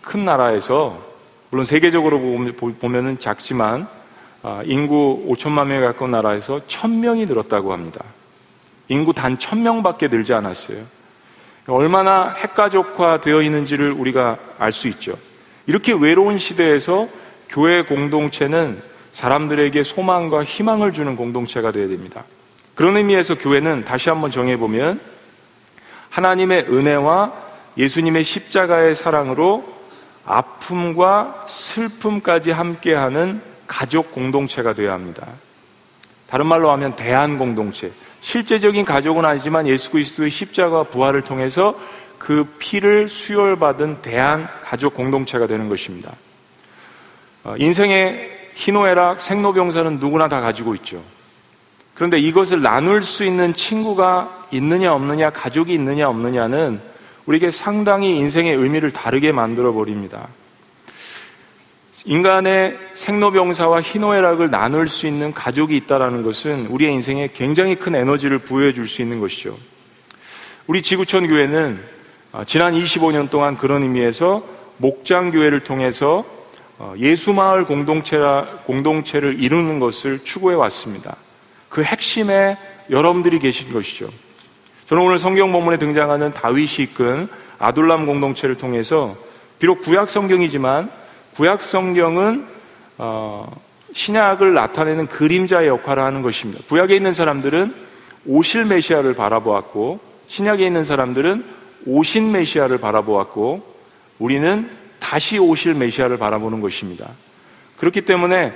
큰 0.07 0.25
나라에서, 0.25 1.03
물론 1.51 1.65
세계적으로 1.65 2.21
보면은 2.79 3.19
작지만 3.19 3.89
아, 4.43 4.63
인구 4.65 5.27
5천만 5.29 5.67
명에 5.67 5.81
가까운 5.81 6.13
나라에서 6.13 6.61
1000명이 6.69 7.27
늘었다고 7.27 7.73
합니다. 7.73 8.05
인구 8.87 9.13
단 9.13 9.37
1000명밖에 9.37 10.09
늘지 10.09 10.33
않았어요. 10.33 10.85
얼마나 11.67 12.31
핵가족화 12.31 13.21
되어 13.21 13.43
있는지를 13.43 13.91
우리가 13.91 14.39
알 14.59 14.71
수 14.71 14.87
있죠. 14.87 15.19
이렇게 15.67 15.93
외로운 15.93 16.39
시대에서 16.39 17.09
교회 17.49 17.83
공동체는 17.83 18.81
사람들에게 19.11 19.83
소망과 19.83 20.45
희망을 20.45 20.93
주는 20.93 21.17
공동체가 21.17 21.73
되어야 21.73 21.89
됩니다. 21.89 22.23
그런 22.77 22.97
의미에서 22.99 23.37
교회는 23.37 23.85
다시 23.85 24.11
한번 24.11 24.31
정해보면 24.31 25.01
하나님의 26.11 26.67
은혜와 26.69 27.33
예수님의 27.79 28.23
십자가의 28.23 28.95
사랑으로 28.95 29.67
아픔과 30.27 31.47
슬픔까지 31.49 32.51
함께하는 32.51 33.41
가족 33.67 34.13
공동체가 34.13 34.75
되어야 34.75 34.93
합니다. 34.93 35.27
다른 36.29 36.47
말로 36.47 36.71
하면 36.73 36.95
대한 36.97 37.39
공동체. 37.39 37.93
실제적인 38.21 38.85
가족은 38.85 39.25
아니지만 39.25 39.67
예수 39.67 39.91
그리스도의 39.91 40.31
십자가 40.31 40.83
부활을 40.83 41.23
통해서 41.23 41.79
그 42.19 42.45
피를 42.59 43.09
수혈받은 43.09 44.03
대한 44.03 44.49
가족 44.63 44.95
공동체가 44.95 45.47
되는 45.47 45.71
것입니다. 45.71 46.13
어, 47.45 47.55
인생의 47.57 48.51
희노애락, 48.55 49.23
생로병사는 49.23 49.99
누구나 49.99 50.29
다 50.29 50.41
가지고 50.41 50.75
있죠. 50.75 51.03
그런데 51.97 52.19
이것을 52.19 52.61
나눌 52.61 53.03
수 53.03 53.25
있는 53.25 53.55
친구가 53.55 54.49
있느냐 54.53 54.93
없느냐, 54.93 55.31
가족이 55.31 55.73
있느냐 55.73 56.09
없느냐는 56.09 56.79
우리에게 57.25 57.51
상당히 57.51 58.17
인생의 58.19 58.55
의미를 58.55 58.91
다르게 58.91 59.33
만들어 59.33 59.73
버립니다. 59.73 60.29
인간의 62.05 62.79
생로병사와 62.95 63.81
희노애락을 63.81 64.51
나눌 64.51 64.89
수 64.89 65.07
있는 65.07 65.33
가족이 65.33 65.75
있다는 65.75 66.23
것은 66.23 66.67
우리의 66.67 66.93
인생에 66.93 67.31
굉장히 67.35 67.75
큰 67.77 67.95
에너지를 67.95 68.39
부여해 68.41 68.73
줄 68.75 68.87
수 68.87 69.01
있는 69.01 69.19
것이죠. 69.19 69.59
우리 70.67 70.83
지구촌 70.83 71.27
교회는 71.27 71.81
어, 72.33 72.45
지난 72.45 72.75
25년 72.75 73.31
동안 73.31 73.57
그런 73.57 73.83
의미에서 73.83 74.45
목장 74.77 75.31
교회를 75.31 75.65
통해서 75.65 76.25
어, 76.79 76.95
예수마을 76.99 77.65
공동체를 77.65 79.43
이루는 79.43 79.81
것을 79.81 80.23
추구해 80.23 80.55
왔습니다. 80.57 81.17
그 81.69 81.83
핵심에 81.83 82.57
여러분들이 82.91 83.39
계신 83.39 83.73
것이죠. 83.73 84.09
저는 84.87 85.03
오늘 85.03 85.19
성경 85.19 85.51
본문에 85.53 85.79
등장하는 85.79 86.33
다윗이 86.33 86.91
이끈 86.91 87.29
아둘람 87.59 88.07
공동체를 88.07 88.57
통해서 88.57 89.17
비록 89.59 89.83
구약 89.83 90.09
성경이지만 90.09 90.91
구약 91.35 91.63
성경은 91.63 92.47
어, 92.99 93.51
신약을 93.93 94.55
나타내는 94.55 95.07
그림자의 95.07 95.69
역할을 95.69 96.03
하는 96.03 96.23
것입니다. 96.23 96.63
구약에 96.69 96.95
있는 96.95 97.15
사람들은 97.15 97.75
오실 98.27 98.65
메시아를 98.67 99.15
바라보았고 99.15 100.01
신약에 100.27 100.67
있는 100.67 100.85
사람들은 100.85 101.45
오신 101.87 102.33
메시아를 102.33 102.79
바라보았고 102.79 103.75
우리는 104.19 104.71
다시 104.99 105.39
오실 105.39 105.75
메시아를 105.75 106.19
바라보는 106.19 106.61
것입니다. 106.61 107.11
그렇기 107.79 108.03
때문에 108.03 108.53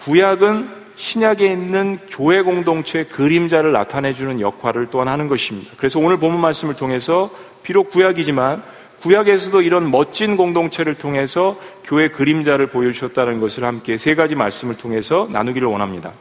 구약은 0.00 0.83
신약에 0.96 1.46
있는 1.46 1.98
교회 2.08 2.42
공동체의 2.42 3.08
그림자를 3.08 3.72
나타내주는 3.72 4.40
역할을 4.40 4.88
또한 4.90 5.08
하는 5.08 5.28
것입니다. 5.28 5.72
그래서 5.76 5.98
오늘 5.98 6.16
본문 6.18 6.40
말씀을 6.40 6.74
통해서 6.74 7.30
비록 7.62 7.90
구약이지만 7.90 8.62
구약에서도 9.02 9.60
이런 9.60 9.90
멋진 9.90 10.36
공동체를 10.36 10.94
통해서 10.94 11.58
교회 11.84 12.08
그림자를 12.08 12.68
보여주셨다는 12.68 13.40
것을 13.40 13.64
함께 13.64 13.98
세 13.98 14.14
가지 14.14 14.34
말씀을 14.34 14.76
통해서 14.78 15.28
나누기를 15.30 15.68
원합니다. 15.68 16.12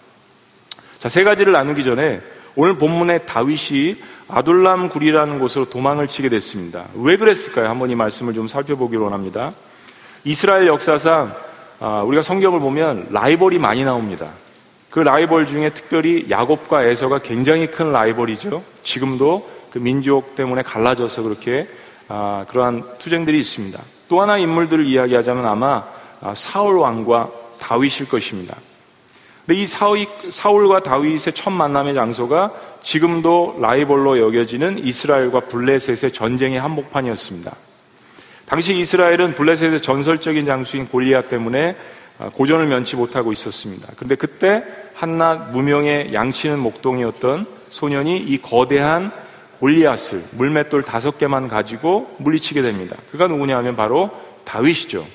자, 1.00 1.08
세 1.08 1.24
가지를 1.24 1.54
나누기 1.54 1.84
전에 1.84 2.22
오늘 2.56 2.78
본문의 2.78 3.26
다윗이 3.26 3.98
아둘람 4.28 4.90
굴이라는 4.90 5.40
곳으로 5.40 5.70
도망을 5.70 6.08
치게 6.08 6.30
됐습니다. 6.30 6.86
왜 6.96 7.18
그랬을까요? 7.18 7.70
한번 7.70 7.90
이 7.90 7.96
말씀을 7.96 8.34
좀 8.34 8.48
살펴보기를 8.48 9.02
원합니다. 9.02 9.54
이스라엘 10.24 10.68
역사상 10.68 11.36
아, 11.80 12.02
우리가 12.04 12.22
성경을 12.22 12.60
보면 12.60 13.08
라이벌이 13.12 13.60
많이 13.60 13.84
나옵니다. 13.84 14.32
그 14.94 15.00
라이벌 15.00 15.48
중에 15.48 15.72
특별히 15.72 16.28
야곱과 16.30 16.84
에서가 16.84 17.18
굉장히 17.18 17.66
큰 17.66 17.92
라이벌이죠. 17.92 18.62
지금도 18.84 19.50
그 19.72 19.80
민족 19.80 20.36
때문에 20.36 20.62
갈라져서 20.62 21.24
그렇게 21.24 21.68
아, 22.08 22.46
그러한 22.48 22.84
투쟁들이 23.00 23.40
있습니다. 23.40 23.82
또 24.08 24.22
하나 24.22 24.38
인물들을 24.38 24.86
이야기하자면 24.86 25.48
아마 25.48 25.84
아, 26.22 26.36
사울 26.36 26.78
왕과 26.78 27.32
다윗일 27.60 28.08
것입니다. 28.08 28.56
근데 29.48 29.60
이 29.60 29.66
사울, 29.66 30.06
사울과 30.30 30.84
다윗의 30.84 31.34
첫 31.34 31.50
만남의 31.50 31.96
장소가 31.96 32.52
지금도 32.84 33.58
라이벌로 33.62 34.20
여겨지는 34.20 34.78
이스라엘과 34.78 35.40
블레셋의 35.40 36.12
전쟁의 36.14 36.60
한복판이었습니다. 36.60 37.52
당시 38.46 38.78
이스라엘은 38.78 39.34
블레셋의 39.34 39.82
전설적인 39.82 40.46
장수인 40.46 40.88
골리앗 40.88 41.30
때문에 41.30 41.78
아, 42.20 42.30
고전을 42.30 42.68
면치 42.68 42.96
못하고 42.96 43.32
있었습니다. 43.32 43.88
그런데 43.96 44.14
그때 44.14 44.83
한낱 44.94 45.52
무명의 45.52 46.14
양치는 46.14 46.60
목동이었던 46.60 47.46
소년이 47.70 48.18
이 48.18 48.38
거대한 48.42 49.12
골리앗을 49.60 50.24
물맷돌 50.34 50.84
다섯 50.84 51.18
개만 51.18 51.48
가지고 51.48 52.14
물리치게 52.20 52.62
됩니다. 52.62 52.98
그가 53.12 53.28
누구냐 53.28 53.58
하면 53.58 53.76
바로 53.76 54.12
다윗이죠. 54.44 55.06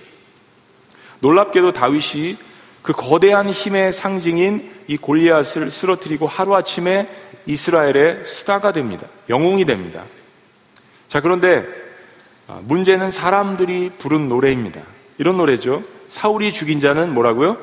놀랍게도 1.20 1.72
다윗이 1.72 2.36
그 2.82 2.92
거대한 2.92 3.50
힘의 3.50 3.92
상징인 3.92 4.70
이 4.86 4.96
골리앗을 4.96 5.70
쓰러뜨리고 5.70 6.26
하루아침에 6.26 7.08
이스라엘의 7.46 8.24
스타가 8.24 8.72
됩니다. 8.72 9.06
영웅이 9.28 9.64
됩니다. 9.64 10.04
자, 11.08 11.20
그런데 11.20 11.66
아, 12.46 12.60
문제는 12.62 13.10
사람들이 13.10 13.90
부른 13.98 14.28
노래입니다. 14.28 14.80
이런 15.18 15.36
노래죠. 15.36 15.82
사울이 16.08 16.52
죽인 16.52 16.80
자는 16.80 17.12
뭐라고요? 17.12 17.58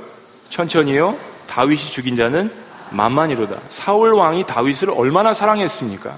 천천히요. 0.50 1.18
다윗이 1.48 1.92
죽인 1.92 2.16
자는 2.16 2.52
만만이로다. 2.92 3.60
사울 3.70 4.14
왕이 4.14 4.46
다윗을 4.46 4.90
얼마나 4.90 5.34
사랑했습니까? 5.34 6.16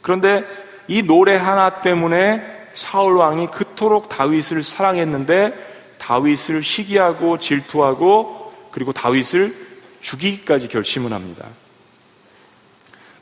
그런데 0.00 0.44
이 0.88 1.02
노래 1.02 1.36
하나 1.36 1.70
때문에 1.70 2.42
사울 2.74 3.16
왕이 3.16 3.48
그토록 3.48 4.08
다윗을 4.08 4.62
사랑했는데 4.62 5.54
다윗을 5.98 6.62
시기하고 6.62 7.38
질투하고 7.38 8.52
그리고 8.70 8.92
다윗을 8.92 9.54
죽이기까지 10.00 10.68
결심을 10.68 11.12
합니다. 11.12 11.46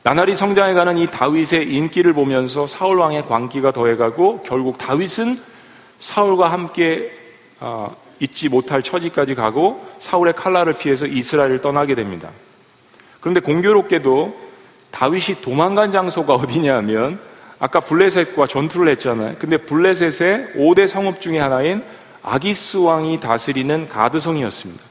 나날이 0.03 0.35
성장해가는 0.35 0.97
이 0.97 1.05
다윗의 1.05 1.71
인기를 1.71 2.13
보면서 2.13 2.65
사울 2.65 2.97
왕의 2.97 3.27
광기가 3.27 3.71
더해가고 3.71 4.41
결국 4.41 4.79
다윗은 4.79 5.39
사울과 5.99 6.51
함께 6.51 7.11
어, 7.59 7.95
잊지 8.21 8.49
못할 8.49 8.83
처지까지 8.83 9.35
가고 9.35 9.85
사울의 9.97 10.33
칼날을 10.33 10.73
피해서 10.73 11.05
이스라엘을 11.05 11.59
떠나게 11.59 11.95
됩니다. 11.95 12.29
그런데 13.19 13.39
공교롭게도 13.41 14.51
다윗이 14.91 15.41
도망간 15.41 15.91
장소가 15.91 16.35
어디냐 16.45 16.75
하면 16.77 17.19
아까 17.59 17.79
블레셋과 17.79 18.47
전투를 18.47 18.87
했잖아요. 18.89 19.35
근데 19.39 19.57
블레셋의 19.57 20.53
5대 20.55 20.87
성읍 20.87 21.19
중에 21.19 21.39
하나인 21.39 21.83
아기스 22.23 22.77
왕이 22.77 23.19
다스리는 23.19 23.89
가드성이었습니다. 23.89 24.83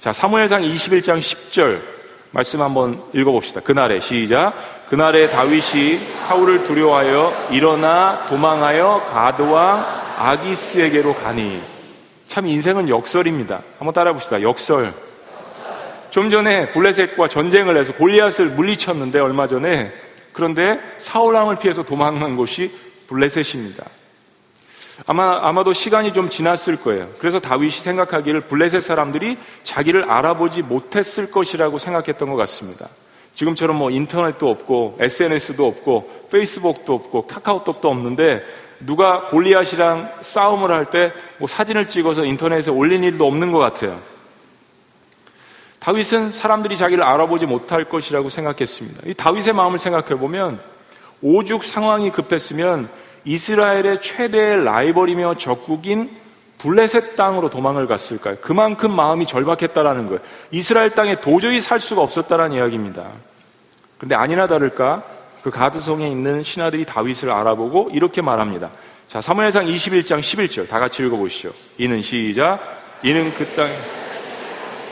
자, 0.00 0.12
사무엘상 0.12 0.62
21장 0.62 1.18
10절 1.18 1.80
말씀 2.30 2.62
한번 2.62 3.02
읽어봅시다. 3.12 3.60
그날에 3.60 4.00
시작. 4.00 4.54
그날에 4.88 5.28
다윗이 5.28 5.98
사울을 6.16 6.64
두려워하여 6.64 7.48
일어나 7.50 8.26
도망하여 8.28 9.06
가드왕 9.10 10.00
아기스에게로 10.18 11.14
가니 11.14 11.60
참 12.30 12.46
인생은 12.46 12.88
역설입니다. 12.88 13.60
한번 13.78 13.92
따라 13.92 14.12
봅시다. 14.12 14.40
역설. 14.40 14.94
좀 16.10 16.30
전에 16.30 16.70
블레셋과 16.70 17.26
전쟁을 17.26 17.76
해서 17.76 17.92
골리앗을 17.92 18.50
물리쳤는데 18.50 19.18
얼마 19.18 19.48
전에 19.48 19.92
그런데 20.32 20.78
사울왕을 20.98 21.56
피해서 21.56 21.82
도망간 21.82 22.36
곳이 22.36 22.70
블레셋입니다. 23.08 23.84
아마 25.06 25.40
아마도 25.42 25.72
시간이 25.72 26.12
좀 26.12 26.30
지났을 26.30 26.76
거예요. 26.76 27.08
그래서 27.18 27.40
다윗이 27.40 27.72
생각하기를 27.72 28.42
블레셋 28.42 28.80
사람들이 28.80 29.36
자기를 29.64 30.08
알아보지 30.08 30.62
못했을 30.62 31.32
것이라고 31.32 31.78
생각했던 31.78 32.30
것 32.30 32.36
같습니다. 32.36 32.90
지금처럼 33.34 33.74
뭐 33.74 33.90
인터넷도 33.90 34.48
없고 34.48 34.98
SNS도 35.00 35.66
없고 35.66 36.28
페이스북도 36.30 36.94
없고 36.94 37.26
카카오톡도 37.26 37.90
없는데 37.90 38.44
누가 38.86 39.26
골리앗이랑 39.28 40.12
싸움을 40.22 40.70
할 40.70 40.86
때 40.86 41.12
뭐 41.38 41.48
사진을 41.48 41.88
찍어서 41.88 42.24
인터넷에 42.24 42.70
올린 42.70 43.02
일도 43.04 43.26
없는 43.26 43.50
것 43.52 43.58
같아요. 43.58 43.98
다윗은 45.78 46.30
사람들이 46.30 46.76
자기를 46.76 47.02
알아보지 47.02 47.46
못할 47.46 47.84
것이라고 47.84 48.28
생각했습니다. 48.28 49.02
이 49.06 49.14
다윗의 49.14 49.54
마음을 49.54 49.78
생각해 49.78 50.16
보면 50.16 50.60
오죽 51.22 51.64
상황이 51.64 52.10
급했으면 52.10 52.88
이스라엘의 53.24 54.00
최대의 54.02 54.64
라이벌이며 54.64 55.36
적국인 55.36 56.10
블레셋 56.58 57.16
땅으로 57.16 57.48
도망을 57.48 57.86
갔을까요? 57.86 58.36
그만큼 58.42 58.94
마음이 58.94 59.24
절박했다라는 59.26 60.06
거예요. 60.06 60.20
이스라엘 60.50 60.90
땅에 60.90 61.18
도저히 61.20 61.62
살 61.62 61.80
수가 61.80 62.02
없었다라는 62.02 62.56
이야기입니다. 62.56 63.06
그런데 63.96 64.14
아니나 64.14 64.46
다를까 64.46 65.04
그 65.42 65.50
가드성에 65.50 66.08
있는 66.08 66.42
신하들이 66.42 66.84
다윗을 66.84 67.30
알아보고 67.30 67.90
이렇게 67.92 68.22
말합니다. 68.22 68.70
자, 69.08 69.20
사무엘상 69.20 69.66
21장 69.66 70.20
11절 70.20 70.68
다 70.68 70.78
같이 70.78 71.02
읽어보시죠. 71.02 71.52
이는 71.78 72.02
시작. 72.02 72.60
이는 73.02 73.32
그 73.34 73.46
땅, 73.56 73.68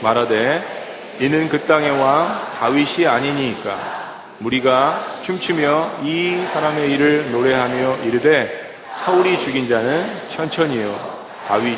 말하되, 0.01 1.17
이는 1.19 1.47
그 1.49 1.65
땅의 1.65 1.91
왕 1.91 2.41
다윗이 2.59 3.05
아니니까. 3.07 3.99
무리가 4.39 4.99
춤추며 5.21 5.99
이 6.03 6.45
사람의 6.47 6.91
일을 6.91 7.31
노래하며 7.31 8.03
이르되 8.03 8.73
사울이 8.93 9.39
죽인 9.39 9.67
자는 9.67 10.09
천천히요. 10.29 11.19
다윗이 11.47 11.77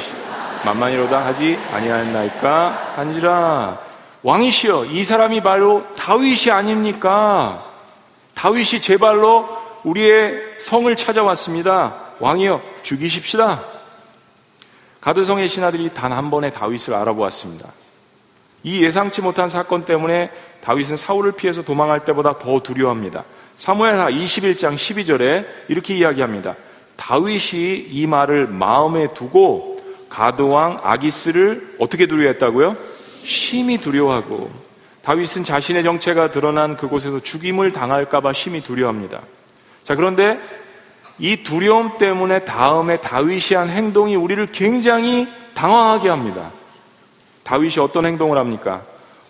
만만이로다 0.64 1.26
하지 1.26 1.58
아니하였나이까 1.72 2.94
한지라 2.96 3.80
왕이시여 4.22 4.86
이 4.86 5.04
사람이 5.04 5.42
바로 5.42 5.84
다윗이 5.98 6.52
아닙니까? 6.52 7.71
다윗이 8.42 8.82
제 8.82 8.98
발로 8.98 9.48
우리의 9.84 10.56
성을 10.58 10.96
찾아왔습니다. 10.96 11.94
왕이여 12.20 12.60
죽이십시다. 12.82 13.64
가드성의 15.00 15.48
신하들이 15.48 15.94
단 15.94 16.12
한 16.12 16.32
번의 16.32 16.52
다윗을 16.52 16.96
알아보았습니다. 16.96 17.72
이 18.64 18.84
예상치 18.84 19.22
못한 19.22 19.48
사건 19.48 19.86
때문에 19.86 20.32
다윗은 20.62 20.98
사울을 20.98 21.34
피해서 21.34 21.62
도망할 21.62 22.04
때보다 22.04 22.40
더 22.40 22.60
두려워합니다. 22.62 23.26
사무엘하 23.58 24.10
21장 24.10 24.74
12절에 24.74 25.46
이렇게 25.68 25.96
이야기합니다. 25.98 26.56
다윗이 26.96 27.90
이 27.92 28.08
말을 28.08 28.48
마음에 28.48 29.14
두고 29.14 29.80
가드왕 30.10 30.80
아기스를 30.82 31.76
어떻게 31.78 32.08
두려워했다고요? 32.08 32.76
심히 33.24 33.78
두려워하고 33.78 34.50
다윗은 35.04 35.44
자신의 35.44 35.84
정체가 35.84 36.32
드러난 36.32 36.78
그곳에서 36.78 37.20
죽임을 37.20 37.72
당할까봐 37.72 38.34
심히 38.34 38.62
두려워합니다. 38.62 39.22
자, 39.84 39.96
그런데 39.96 40.40
이 41.18 41.44
두려움 41.44 41.98
때문에 41.98 42.46
다음에 42.46 42.98
다윗이 43.02 43.56
한 43.56 43.70
행동이 43.70 44.16
우리를 44.16 44.46
굉장히 44.48 45.28
당황하게 45.54 46.10
합니다. 46.10 46.52
다윗이 47.44 47.80
어떤 47.80 48.06
행동을 48.06 48.38
합니까? 48.38 48.84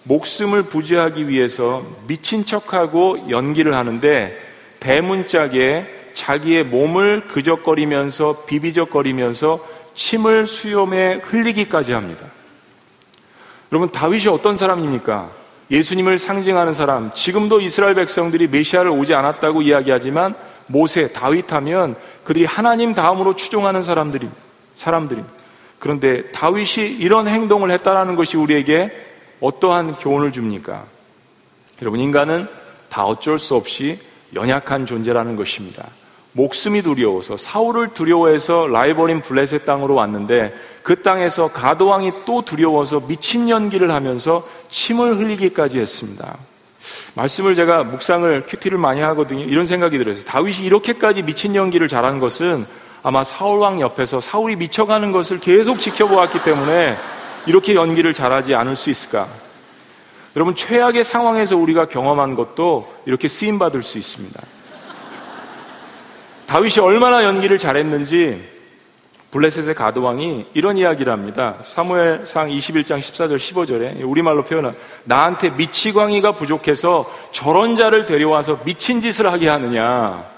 목숨을 0.03 0.63
부지하기 0.63 1.27
위해서 1.27 1.85
미친 2.07 2.45
척하고 2.45 3.29
연기를 3.29 3.75
하는데 3.75 4.37
대문짝에 4.79 6.01
자기의 6.13 6.65
몸을 6.65 7.27
그적거리면서 7.27 8.45
비비적거리면서 8.45 9.65
침을 9.93 10.47
수염에 10.47 11.21
흘리기까지 11.23 11.93
합니다. 11.93 12.25
여러분 13.71 13.91
다윗이 13.91 14.27
어떤 14.27 14.57
사람입니까? 14.57 15.40
예수님을 15.71 16.19
상징하는 16.19 16.73
사람. 16.73 17.13
지금도 17.13 17.61
이스라엘 17.61 17.95
백성들이 17.95 18.49
메시아를 18.49 18.91
오지 18.91 19.13
않았다고 19.13 19.61
이야기하지만 19.61 20.35
모세, 20.67 21.07
다윗 21.11 21.51
하면 21.53 21.95
그들이 22.23 22.45
하나님 22.45 22.93
다음으로 22.93 23.35
추종하는 23.35 23.81
사람들이 23.81 24.29
사람들이 24.75 25.23
그런데 25.79 26.29
다윗이 26.31 26.97
이런 26.99 27.27
행동을 27.27 27.71
했다라는 27.71 28.15
것이 28.15 28.37
우리에게 28.37 28.91
어떠한 29.39 29.95
교훈을 29.95 30.31
줍니까? 30.31 30.85
여러분 31.81 31.99
인간은 31.99 32.47
다 32.89 33.05
어쩔 33.05 33.39
수 33.39 33.55
없이 33.55 33.97
연약한 34.35 34.85
존재라는 34.85 35.35
것입니다. 35.35 35.87
목숨이 36.33 36.81
두려워서 36.81 37.35
사울을 37.35 37.89
두려워해서 37.93 38.67
라이벌인 38.67 39.21
블레셋 39.21 39.65
땅으로 39.65 39.95
왔는데 39.95 40.53
그 40.81 41.01
땅에서 41.01 41.49
가도왕이 41.49 42.11
또 42.25 42.41
두려워서 42.41 43.01
미친 43.01 43.49
연기를 43.49 43.91
하면서 43.91 44.47
침을 44.69 45.17
흘리기까지 45.17 45.79
했습니다. 45.79 46.37
말씀을 47.15 47.55
제가 47.55 47.83
묵상을 47.83 48.45
큐티를 48.47 48.77
많이 48.77 49.01
하거든요. 49.01 49.43
이런 49.43 49.65
생각이 49.65 49.97
들어요. 49.97 50.19
다윗이 50.21 50.65
이렇게까지 50.65 51.23
미친 51.23 51.55
연기를 51.55 51.87
잘한 51.87 52.19
것은 52.19 52.65
아마 53.03 53.23
사울 53.23 53.59
왕 53.59 53.81
옆에서 53.81 54.21
사울이 54.21 54.55
미쳐가는 54.55 55.11
것을 55.11 55.39
계속 55.39 55.79
지켜보았기 55.79 56.43
때문에 56.43 56.97
이렇게 57.45 57.75
연기를 57.75 58.13
잘하지 58.13 58.55
않을 58.55 58.75
수 58.75 58.89
있을까? 58.89 59.27
여러분 60.35 60.55
최악의 60.55 61.03
상황에서 61.03 61.57
우리가 61.57 61.89
경험한 61.89 62.35
것도 62.35 62.91
이렇게 63.05 63.27
쓰임 63.27 63.59
받을 63.59 63.83
수 63.83 63.97
있습니다. 63.97 64.39
다윗이 66.51 66.79
얼마나 66.81 67.23
연기를 67.23 67.57
잘했는지 67.57 68.45
블레셋의 69.31 69.73
가드왕이 69.73 70.47
이런 70.53 70.75
이야기를 70.75 71.13
합니다. 71.13 71.55
사무엘상 71.63 72.49
21장 72.49 72.99
14절 72.99 73.37
15절에 73.37 74.05
우리말로 74.05 74.43
표현한 74.43 74.75
나한테 75.05 75.51
미치광이가 75.51 76.33
부족해서 76.33 77.09
저런 77.31 77.77
자를 77.77 78.05
데려와서 78.05 78.59
미친 78.65 78.99
짓을 78.99 79.31
하게 79.31 79.47
하느냐. 79.47 80.29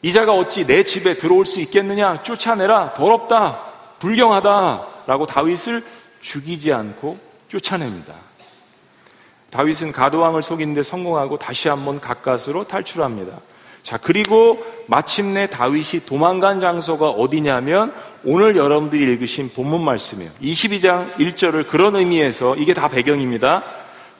이 0.00 0.10
자가 0.10 0.32
어찌 0.32 0.66
내 0.66 0.84
집에 0.84 1.18
들어올 1.18 1.44
수 1.44 1.60
있겠느냐. 1.60 2.22
쫓아내라. 2.22 2.94
더럽다. 2.94 3.60
불경하다. 3.98 4.86
라고 5.06 5.26
다윗을 5.26 5.84
죽이지 6.22 6.72
않고 6.72 7.18
쫓아냅니다. 7.48 8.14
다윗은 9.50 9.92
가드왕을 9.92 10.42
속이는데 10.42 10.82
성공하고 10.82 11.36
다시 11.38 11.68
한번 11.68 12.00
가까스로 12.00 12.64
탈출합니다. 12.64 13.38
자, 13.82 13.96
그리고 13.96 14.62
마침내 14.86 15.46
다윗이 15.48 16.04
도망간 16.06 16.60
장소가 16.60 17.10
어디냐면 17.10 17.92
오늘 18.24 18.56
여러분들이 18.56 19.02
읽으신 19.02 19.50
본문 19.54 19.82
말씀이에요. 19.82 20.30
22장 20.42 21.10
1절을 21.12 21.66
그런 21.66 21.96
의미에서 21.96 22.56
이게 22.56 22.74
다 22.74 22.88
배경입니다. 22.88 23.62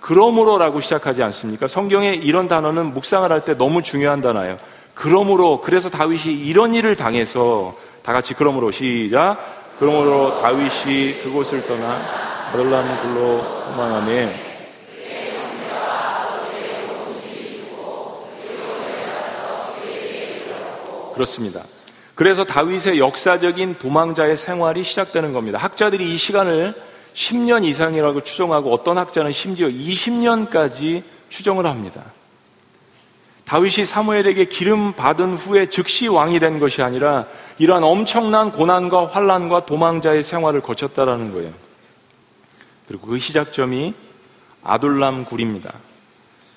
그러므로라고 0.00 0.80
시작하지 0.80 1.22
않습니까? 1.24 1.68
성경에 1.68 2.14
이런 2.14 2.48
단어는 2.48 2.94
묵상을 2.94 3.30
할 3.30 3.42
때 3.42 3.56
너무 3.56 3.82
중요한 3.82 4.22
단어예요. 4.22 4.56
그러므로 4.94 5.60
그래서 5.60 5.90
다윗이 5.90 6.34
이런 6.34 6.74
일을 6.74 6.96
당해서 6.96 7.76
다 8.02 8.12
같이 8.12 8.34
그러므로 8.34 8.70
시작. 8.70 9.36
그러므로 9.78 10.40
다윗이 10.40 11.22
그곳을 11.22 11.66
떠나 11.66 12.00
아들람 12.52 13.02
굴로 13.02 13.40
도망하며 13.66 14.49
그렇습니다. 21.20 21.64
그래서 22.14 22.44
다윗의 22.44 22.98
역사적인 22.98 23.78
도망자의 23.78 24.36
생활이 24.36 24.84
시작되는 24.84 25.32
겁니다. 25.32 25.58
학자들이 25.58 26.14
이 26.14 26.16
시간을 26.16 26.74
10년 27.12 27.64
이상이라고 27.64 28.22
추정하고 28.22 28.72
어떤 28.72 28.96
학자는 28.98 29.32
심지어 29.32 29.68
20년까지 29.68 31.02
추정을 31.28 31.66
합니다. 31.66 32.04
다윗이 33.44 33.84
사무엘에게 33.84 34.44
기름 34.46 34.92
받은 34.92 35.36
후에 35.36 35.66
즉시 35.66 36.06
왕이 36.06 36.38
된 36.38 36.60
것이 36.60 36.82
아니라 36.82 37.26
이러한 37.58 37.82
엄청난 37.82 38.52
고난과 38.52 39.06
환란과 39.06 39.66
도망자의 39.66 40.22
생활을 40.22 40.60
거쳤다라는 40.60 41.32
거예요. 41.32 41.52
그리고 42.86 43.08
그 43.08 43.18
시작점이 43.18 43.94
아둘람 44.62 45.24
굴입니다. 45.24 45.72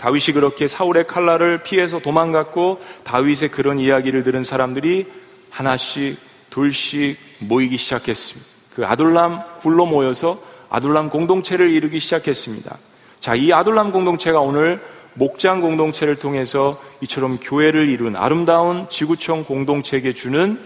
다윗이 0.03 0.33
그렇게 0.33 0.67
사울의 0.67 1.07
칼날을 1.07 1.59
피해서 1.63 1.97
도망갔고 1.97 2.81
다윗의 3.05 3.51
그런 3.51 3.79
이야기를 3.79 4.23
들은 4.23 4.43
사람들이 4.43 5.07
하나씩 5.49 6.17
둘씩 6.49 7.17
모이기 7.39 7.77
시작했습니다. 7.77 8.51
그 8.75 8.85
아둘람 8.85 9.59
굴로 9.61 9.85
모여서 9.85 10.37
아둘람 10.69 11.09
공동체를 11.09 11.69
이루기 11.69 11.99
시작했습니다. 11.99 12.77
자, 13.21 13.33
이 13.33 13.53
아둘람 13.53 13.93
공동체가 13.93 14.41
오늘 14.41 14.81
목장 15.13 15.61
공동체를 15.61 16.17
통해서 16.17 16.81
이처럼 16.99 17.37
교회를 17.39 17.87
이룬 17.87 18.17
아름다운 18.17 18.89
지구촌 18.89 19.45
공동체에게 19.45 20.11
주는 20.11 20.59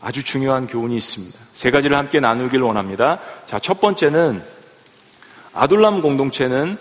아주 0.00 0.22
중요한 0.22 0.68
교훈이 0.68 0.94
있습니다. 0.94 1.36
세 1.54 1.72
가지를 1.72 1.96
함께 1.96 2.20
나누길 2.20 2.62
원합니다. 2.62 3.18
자, 3.46 3.58
첫 3.58 3.80
번째는 3.80 4.44
아둘람 5.54 6.02
공동체는 6.02 6.78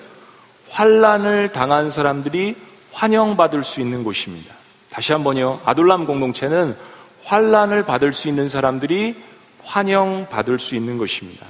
환란을 0.75 1.53
당한 1.53 1.89
사람들이 1.89 2.55
환영받을 2.91 3.63
수 3.63 3.79
있는 3.79 4.03
곳입니다. 4.03 4.53
다시 4.91 5.13
한번요. 5.13 5.61
아둘람 5.63 6.05
공동체는 6.05 6.75
환란을 7.23 7.83
받을 7.85 8.11
수 8.11 8.27
있는 8.27 8.49
사람들이 8.49 9.15
환영받을 9.63 10.59
수 10.59 10.75
있는 10.75 10.97
것입니다. 10.97 11.45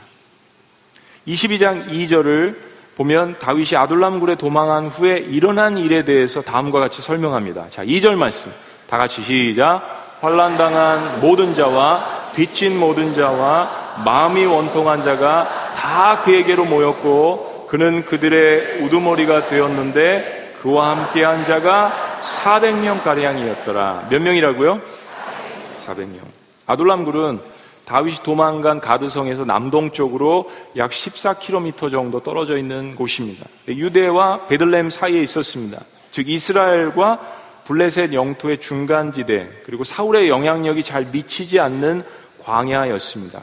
22장 1.27 1.87
2절을 1.87 2.55
보면 2.95 3.39
다윗이 3.39 3.75
아둘람 3.75 4.19
굴에 4.19 4.35
도망한 4.35 4.87
후에 4.87 5.17
일어난 5.17 5.79
일에 5.79 6.05
대해서 6.05 6.43
다음과 6.43 6.79
같이 6.79 7.01
설명합니다. 7.01 7.69
자, 7.71 7.83
2절 7.83 8.15
말씀. 8.15 8.51
다 8.87 8.99
같이 8.99 9.23
시작. 9.23 10.17
환란 10.21 10.55
당한 10.55 11.19
모든 11.19 11.55
자와 11.55 12.31
빚진 12.35 12.79
모든 12.79 13.15
자와 13.15 14.03
마음이 14.05 14.45
원통한 14.45 15.01
자가 15.01 15.73
다 15.75 16.21
그에게로 16.21 16.65
모였고 16.65 17.44
그는 17.67 18.05
그들의 18.05 18.81
우두머리가 18.81 19.47
되었는데 19.47 20.55
그와 20.61 20.97
함께 20.97 21.23
한 21.23 21.45
자가 21.45 22.19
400명 22.21 23.03
가량이었더라. 23.03 24.07
몇 24.09 24.21
명이라고요? 24.21 24.81
400명. 25.77 26.19
아둘람굴은 26.65 27.39
다윗이 27.85 28.17
도망간 28.23 28.79
가드성에서 28.79 29.45
남동쪽으로 29.45 30.49
약 30.77 30.89
14km 30.89 31.91
정도 31.91 32.19
떨어져 32.19 32.57
있는 32.57 32.95
곳입니다. 32.95 33.45
유대와 33.67 34.47
베들레헴 34.47 34.89
사이에 34.89 35.21
있었습니다. 35.21 35.81
즉 36.11 36.27
이스라엘과 36.27 37.19
블레셋 37.65 38.13
영토의 38.13 38.59
중간지대 38.59 39.49
그리고 39.65 39.83
사울의 39.83 40.29
영향력이 40.29 40.83
잘 40.83 41.05
미치지 41.11 41.59
않는 41.59 42.03
광야였습니다. 42.43 43.41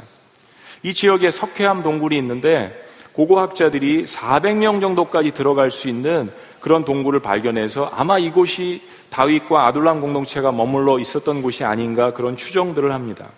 이 0.82 0.94
지역에 0.94 1.30
석회암 1.30 1.82
동굴이 1.82 2.16
있는데 2.18 2.82
고고학자들이 3.12 4.06
400명 4.06 4.80
정도까지 4.80 5.32
들어갈 5.32 5.70
수 5.70 5.88
있는 5.88 6.30
그런 6.60 6.84
동굴을 6.84 7.20
발견해서 7.20 7.90
아마 7.92 8.18
이곳이 8.18 8.82
다윗과 9.10 9.66
아둘람 9.66 10.00
공동체가 10.00 10.52
머물러 10.52 10.98
있었던 10.98 11.42
곳이 11.42 11.64
아닌가 11.64 12.12
그런 12.12 12.36
추정들을 12.36 12.92
합니다. 12.92 13.28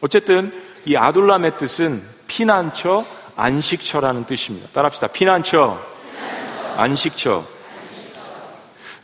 어쨌든 0.00 0.52
이 0.84 0.96
아둘람의 0.96 1.56
뜻은 1.56 2.02
피난처, 2.26 3.04
안식처라는 3.36 4.26
뜻입니다. 4.26 4.68
따라합시다. 4.72 5.08
피난처, 5.08 5.80
안식처. 6.76 7.44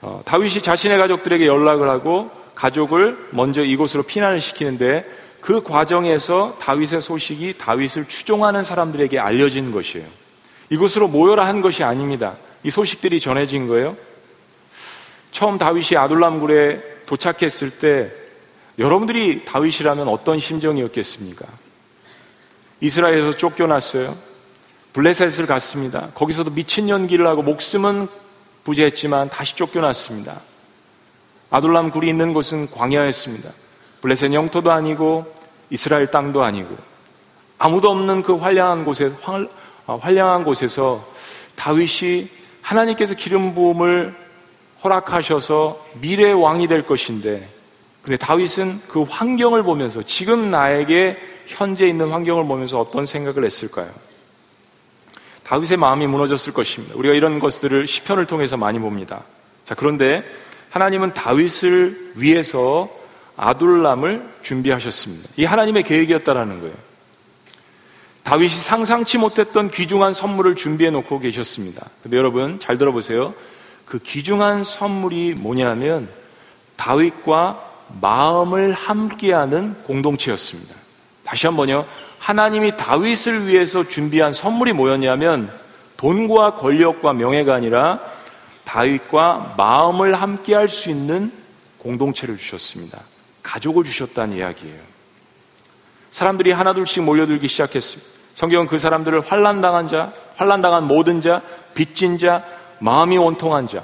어, 0.02 0.22
다윗이 0.24 0.62
자신의 0.62 0.98
가족들에게 0.98 1.46
연락을 1.46 1.88
하고 1.88 2.30
가족을 2.54 3.28
먼저 3.30 3.62
이곳으로 3.62 4.02
피난을 4.02 4.40
시키는데 4.40 5.06
그 5.40 5.62
과정에서 5.62 6.56
다윗의 6.60 7.00
소식이 7.00 7.58
다윗을 7.58 8.06
추종하는 8.08 8.62
사람들에게 8.62 9.18
알려진 9.18 9.72
것이에요. 9.72 10.06
이곳으로 10.68 11.08
모여라 11.08 11.46
한 11.46 11.60
것이 11.60 11.82
아닙니다. 11.82 12.36
이 12.62 12.70
소식들이 12.70 13.20
전해진 13.20 13.66
거예요. 13.66 13.96
처음 15.32 15.58
다윗이 15.58 15.96
아둘람굴에 15.96 17.04
도착했을 17.06 17.70
때 17.70 18.12
여러분들이 18.78 19.44
다윗이라면 19.44 20.08
어떤 20.08 20.38
심정이었겠습니까? 20.38 21.46
이스라엘에서 22.80 23.36
쫓겨났어요. 23.36 24.16
블레셋을 24.92 25.46
갔습니다. 25.46 26.10
거기서도 26.14 26.50
미친 26.50 26.88
연기를 26.88 27.26
하고 27.26 27.42
목숨은 27.42 28.08
부재했지만 28.64 29.30
다시 29.30 29.54
쫓겨났습니다. 29.54 30.40
아둘람 31.50 31.90
굴이 31.90 32.08
있는 32.08 32.32
곳은 32.32 32.70
광야였습니다. 32.70 33.50
블레셋 34.00 34.32
영토도 34.32 34.70
아니고 34.70 35.32
이스라엘 35.70 36.10
땅도 36.10 36.42
아니고 36.42 36.76
아무도 37.58 37.90
없는 37.90 38.22
그 38.22 38.36
환량한 38.36 38.84
곳에 38.84 39.12
어, 39.86 39.96
환량한 39.96 40.44
곳에서 40.44 41.06
다윗이 41.56 42.28
하나님께서 42.62 43.14
기름 43.14 43.54
부음을 43.54 44.14
허락하셔서 44.82 45.84
미래 46.00 46.32
왕이 46.32 46.68
될 46.68 46.86
것인데 46.86 47.48
근데 48.02 48.16
다윗은 48.16 48.80
그 48.88 49.02
환경을 49.02 49.62
보면서 49.62 50.02
지금 50.02 50.50
나에게 50.50 51.18
현재 51.46 51.86
있는 51.86 52.10
환경을 52.10 52.46
보면서 52.46 52.80
어떤 52.80 53.04
생각을 53.04 53.44
했을까요? 53.44 53.90
다윗의 55.44 55.76
마음이 55.76 56.06
무너졌을 56.06 56.52
것입니다. 56.52 56.94
우리가 56.96 57.14
이런 57.14 57.40
것들을 57.40 57.86
시편을 57.86 58.26
통해서 58.26 58.56
많이 58.56 58.78
봅니다. 58.78 59.24
자, 59.64 59.74
그런데 59.74 60.24
하나님은 60.70 61.12
다윗을 61.12 62.12
위해서 62.14 62.88
아둘람을 63.40 64.22
준비하셨습니다. 64.42 65.30
이 65.36 65.46
하나님의 65.46 65.82
계획이었다라는 65.84 66.60
거예요. 66.60 66.74
다윗이 68.22 68.50
상상치 68.50 69.16
못했던 69.16 69.70
귀중한 69.70 70.12
선물을 70.12 70.56
준비해 70.56 70.90
놓고 70.90 71.20
계셨습니다. 71.20 71.86
근데 72.02 72.18
여러분 72.18 72.58
잘 72.58 72.76
들어보세요. 72.76 73.34
그 73.86 73.98
귀중한 73.98 74.62
선물이 74.62 75.36
뭐냐면 75.40 76.08
다윗과 76.76 77.66
마음을 78.00 78.72
함께하는 78.72 79.82
공동체였습니다. 79.84 80.74
다시 81.24 81.46
한번요. 81.46 81.86
하나님이 82.18 82.72
다윗을 82.76 83.46
위해서 83.46 83.88
준비한 83.88 84.34
선물이 84.34 84.74
뭐였냐면 84.74 85.50
돈과 85.96 86.56
권력과 86.56 87.14
명예가 87.14 87.54
아니라 87.54 88.00
다윗과 88.64 89.54
마음을 89.56 90.14
함께 90.14 90.54
할 90.54 90.68
수 90.68 90.90
있는 90.90 91.32
공동체를 91.78 92.36
주셨습니다. 92.36 93.00
가족을 93.42 93.84
주셨다는 93.84 94.36
이야기예요. 94.36 94.78
사람들이 96.10 96.52
하나둘씩 96.52 97.02
몰려들기 97.02 97.48
시작했습니다. 97.48 98.10
성경은 98.34 98.66
그 98.66 98.78
사람들을 98.78 99.20
환란당한 99.20 99.88
자, 99.88 100.12
환란당한 100.36 100.84
모든 100.84 101.20
자, 101.20 101.42
빚진 101.74 102.18
자, 102.18 102.44
마음이 102.78 103.18
원통한 103.18 103.66
자. 103.66 103.82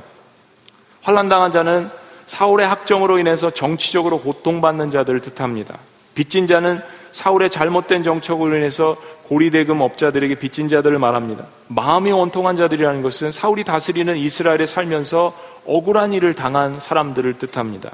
환란당한 1.02 1.52
자는 1.52 1.90
사울의 2.26 2.66
학정으로 2.66 3.18
인해서 3.18 3.50
정치적으로 3.50 4.20
고통받는 4.20 4.90
자들을 4.90 5.20
뜻합니다. 5.20 5.78
빚진 6.14 6.46
자는 6.46 6.80
사울의 7.12 7.50
잘못된 7.50 8.02
정책으로 8.02 8.56
인해서 8.56 8.96
고리대금 9.24 9.80
업자들에게 9.80 10.36
빚진 10.36 10.68
자들을 10.68 10.98
말합니다. 10.98 11.46
마음이 11.68 12.10
원통한 12.12 12.56
자들이라는 12.56 13.02
것은 13.02 13.32
사울이 13.32 13.64
다스리는 13.64 14.16
이스라엘에 14.16 14.66
살면서 14.66 15.34
억울한 15.66 16.12
일을 16.12 16.34
당한 16.34 16.80
사람들을 16.80 17.38
뜻합니다. 17.38 17.92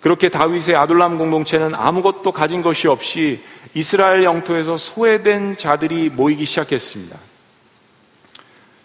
그렇게 0.00 0.28
다윗의 0.28 0.76
아둘람 0.76 1.18
공동체는 1.18 1.74
아무것도 1.74 2.32
가진 2.32 2.62
것이 2.62 2.88
없이 2.88 3.42
이스라엘 3.74 4.24
영토에서 4.24 4.76
소외된 4.76 5.58
자들이 5.58 6.08
모이기 6.10 6.46
시작했습니다. 6.46 7.18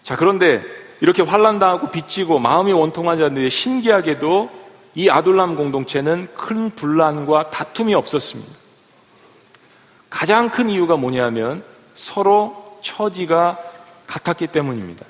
자, 0.04 0.16
그런데 0.16 0.62
이렇게 1.00 1.24
환란당하고 1.24 1.90
빚지고 1.90 2.40
마음이 2.40 2.74
원통한 2.74 3.18
자들이 3.18 3.50
신기하게도 3.50 4.50
이 4.96 5.10
아둘람 5.10 5.56
공동체는 5.56 6.28
큰 6.36 6.70
분란과 6.70 7.50
다툼이 7.50 7.94
없었습니다. 7.94 8.54
가장 10.10 10.50
큰 10.50 10.70
이유가 10.70 10.96
뭐냐면 10.96 11.64
서로 11.94 12.80
처지가 12.82 13.58
같았기 14.08 14.48
때문입니다. 14.48 15.06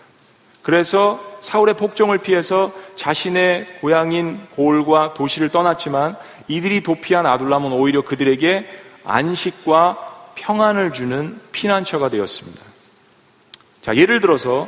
그래서 0.64 1.20
사울의 1.46 1.76
폭정을 1.76 2.18
피해서 2.18 2.72
자신의 2.96 3.78
고향인 3.80 4.48
고을과 4.56 5.14
도시를 5.14 5.50
떠났지만 5.50 6.18
이들이 6.48 6.82
도피한 6.82 7.28
아둘람은 7.28 7.72
오히려 7.72 8.02
그들에게 8.02 8.68
안식과 9.04 10.32
평안을 10.34 10.92
주는 10.92 11.40
피난처가 11.52 12.10
되었습니다. 12.10 12.64
자, 13.84 13.96
예를 13.96 14.22
들어서 14.22 14.68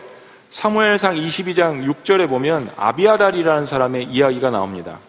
사무엘상 0.52 1.16
22장 1.16 1.92
6절에 1.92 2.30
보면 2.30 2.70
아비아달이라는 2.78 3.66
사람의 3.66 4.04
이야기가 4.04 4.52
나옵니다. 4.52 5.00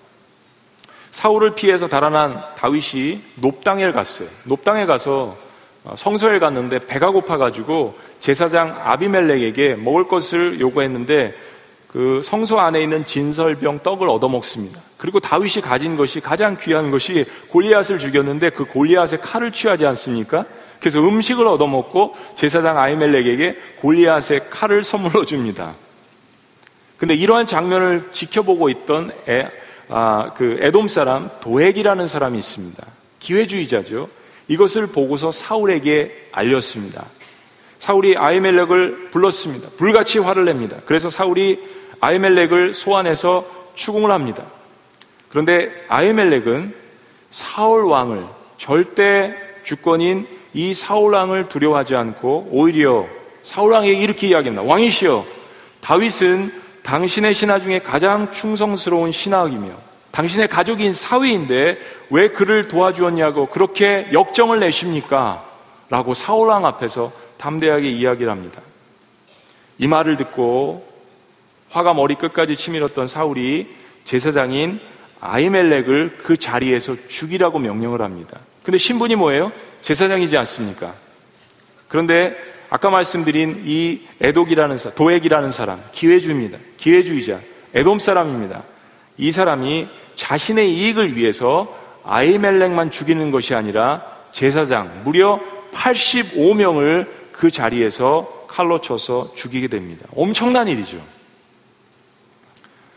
사울을 1.10 1.54
피해서 1.54 1.86
달아난 1.86 2.42
다윗이 2.56 3.20
높당에 3.34 3.92
갔어요. 3.92 4.28
높당에 4.44 4.86
가서 4.86 5.36
어, 5.84 5.94
성소에 5.96 6.38
갔는데 6.38 6.80
배가 6.86 7.10
고파가지고 7.10 7.98
제사장 8.20 8.80
아비멜렉에게 8.84 9.74
먹을 9.76 10.08
것을 10.08 10.60
요구했는데 10.60 11.34
그 11.88 12.20
성소 12.22 12.60
안에 12.60 12.82
있는 12.82 13.04
진설병 13.04 13.80
떡을 13.82 14.08
얻어먹습니다. 14.08 14.80
그리고 14.98 15.20
다윗이 15.20 15.62
가진 15.62 15.96
것이 15.96 16.20
가장 16.20 16.56
귀한 16.60 16.90
것이 16.90 17.24
골리앗을 17.48 17.98
죽였는데 17.98 18.50
그 18.50 18.66
골리앗의 18.66 19.20
칼을 19.22 19.52
취하지 19.52 19.86
않습니까? 19.86 20.44
그래서 20.80 21.00
음식을 21.00 21.46
얻어먹고 21.46 22.14
제사장 22.34 22.78
아이멜렉에게 22.78 23.56
골리앗의 23.80 24.50
칼을 24.50 24.84
선물로 24.84 25.24
줍니다. 25.24 25.74
근데 26.98 27.14
이러한 27.14 27.46
장면을 27.46 28.10
지켜보고 28.12 28.68
있던 28.70 29.12
애, 29.28 29.48
아, 29.88 30.32
그 30.36 30.58
에돔 30.60 30.88
사람 30.88 31.30
도액이라는 31.40 32.06
사람이 32.06 32.36
있습니다. 32.38 32.86
기회주의자죠. 33.18 34.08
이것을 34.48 34.88
보고서 34.88 35.32
사울에게 35.32 36.28
알렸습니다. 36.32 37.06
사울이 37.78 38.16
아이멜렉을 38.16 39.10
불렀습니다. 39.10 39.70
불같이 39.76 40.18
화를 40.18 40.44
냅니다. 40.44 40.76
그래서 40.84 41.10
사울이 41.10 41.58
아이멜렉을 42.00 42.74
소환해서 42.74 43.44
추궁을 43.74 44.10
합니다. 44.10 44.44
그런데 45.28 45.70
아이멜렉은 45.88 46.74
사울 47.30 47.84
왕을 47.84 48.26
절대 48.56 49.34
주권인 49.62 50.26
이 50.54 50.74
사울 50.74 51.14
왕을 51.14 51.48
두려워하지 51.48 51.94
않고 51.94 52.48
오히려 52.50 53.06
사울 53.42 53.72
왕에게 53.72 54.00
이렇게 54.00 54.28
이야기합니다. 54.28 54.62
왕이시여, 54.62 55.24
다윗은 55.80 56.52
당신의 56.82 57.34
신하 57.34 57.60
중에 57.60 57.80
가장 57.80 58.32
충성스러운 58.32 59.12
신하이며 59.12 59.68
당신의 60.10 60.48
가족인 60.48 60.94
사위인데 60.94 61.78
왜 62.10 62.28
그를 62.28 62.66
도와주었냐고 62.66 63.46
그렇게 63.46 64.08
역정을 64.12 64.58
내십니까? 64.58 65.44
라고 65.90 66.14
사울 66.14 66.48
왕 66.48 66.66
앞에서 66.66 67.12
담대하게 67.38 67.88
이야기를 67.88 68.30
합니다. 68.30 68.60
이 69.78 69.86
말을 69.86 70.16
듣고 70.16 70.86
화가 71.70 71.94
머리 71.94 72.14
끝까지 72.14 72.56
치밀었던 72.56 73.08
사울이 73.08 73.68
제사장인 74.04 74.80
아이멜렉을 75.20 76.18
그 76.22 76.36
자리에서 76.36 76.96
죽이라고 77.08 77.58
명령을 77.58 78.02
합니다. 78.02 78.38
근데 78.62 78.78
신분이 78.78 79.16
뭐예요? 79.16 79.52
제사장이지 79.80 80.36
않습니까? 80.36 80.94
그런데 81.88 82.36
아까 82.70 82.90
말씀드린 82.90 83.62
이 83.64 84.00
에독이라는 84.20 84.76
사람, 84.76 84.94
도액이라는 84.94 85.52
사람, 85.52 85.82
기회주입니다. 85.92 86.58
기회주의자, 86.76 87.40
에돔 87.74 87.98
사람입니다. 87.98 88.62
이 89.16 89.32
사람이 89.32 89.88
자신의 90.16 90.72
이익을 90.74 91.16
위해서 91.16 91.74
아이멜렉만 92.04 92.90
죽이는 92.90 93.30
것이 93.30 93.54
아니라 93.54 94.04
제사장 94.32 95.02
무려 95.04 95.40
85명을 95.72 97.06
그 97.38 97.52
자리에서 97.52 98.46
칼로 98.48 98.80
쳐서 98.80 99.30
죽이게 99.36 99.68
됩니다. 99.68 100.06
엄청난 100.16 100.66
일이죠. 100.66 101.00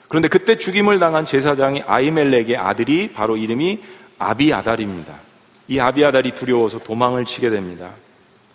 그런데 0.07 0.27
그때 0.27 0.57
죽임을 0.57 0.97
당한 0.97 1.25
제사장이 1.25 1.83
아이멜렉의 1.85 2.57
아들이 2.57 3.11
바로 3.13 3.37
이름이 3.37 3.79
아비아달입니다. 4.17 5.13
이 5.67 5.79
아비아달이 5.79 6.31
두려워서 6.31 6.79
도망을 6.79 7.23
치게 7.23 7.51
됩니다. 7.51 7.91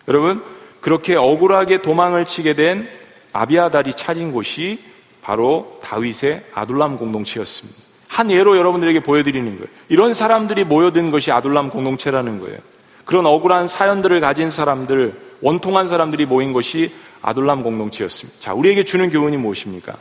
여러분, 0.08 0.42
그렇게 0.80 1.14
억울하게 1.14 1.82
도망을 1.82 2.26
치게 2.26 2.54
된 2.54 2.88
아비아달이 3.32 3.94
찾은 3.94 4.32
곳이 4.32 4.80
바로 5.22 5.78
다윗의 5.84 6.46
아둘람 6.52 6.98
공동체였습니다. 6.98 7.80
한 8.08 8.32
예로 8.32 8.58
여러분들에게 8.58 9.00
보여드리는 9.00 9.56
거예요. 9.56 9.68
이런 9.88 10.14
사람들이 10.14 10.64
모여든 10.64 11.12
것이 11.12 11.30
아둘람 11.30 11.70
공동체라는 11.70 12.40
거예요. 12.40 12.58
그런 13.04 13.24
억울한 13.24 13.68
사연들을 13.68 14.20
가진 14.20 14.50
사람들, 14.50 15.25
원통한 15.46 15.86
사람들이 15.86 16.26
모인 16.26 16.52
것이 16.52 16.92
아둘람 17.22 17.62
공동체였습니다. 17.62 18.40
자, 18.40 18.52
우리에게 18.52 18.82
주는 18.82 19.08
교훈이 19.10 19.36
무엇입니까? 19.36 19.96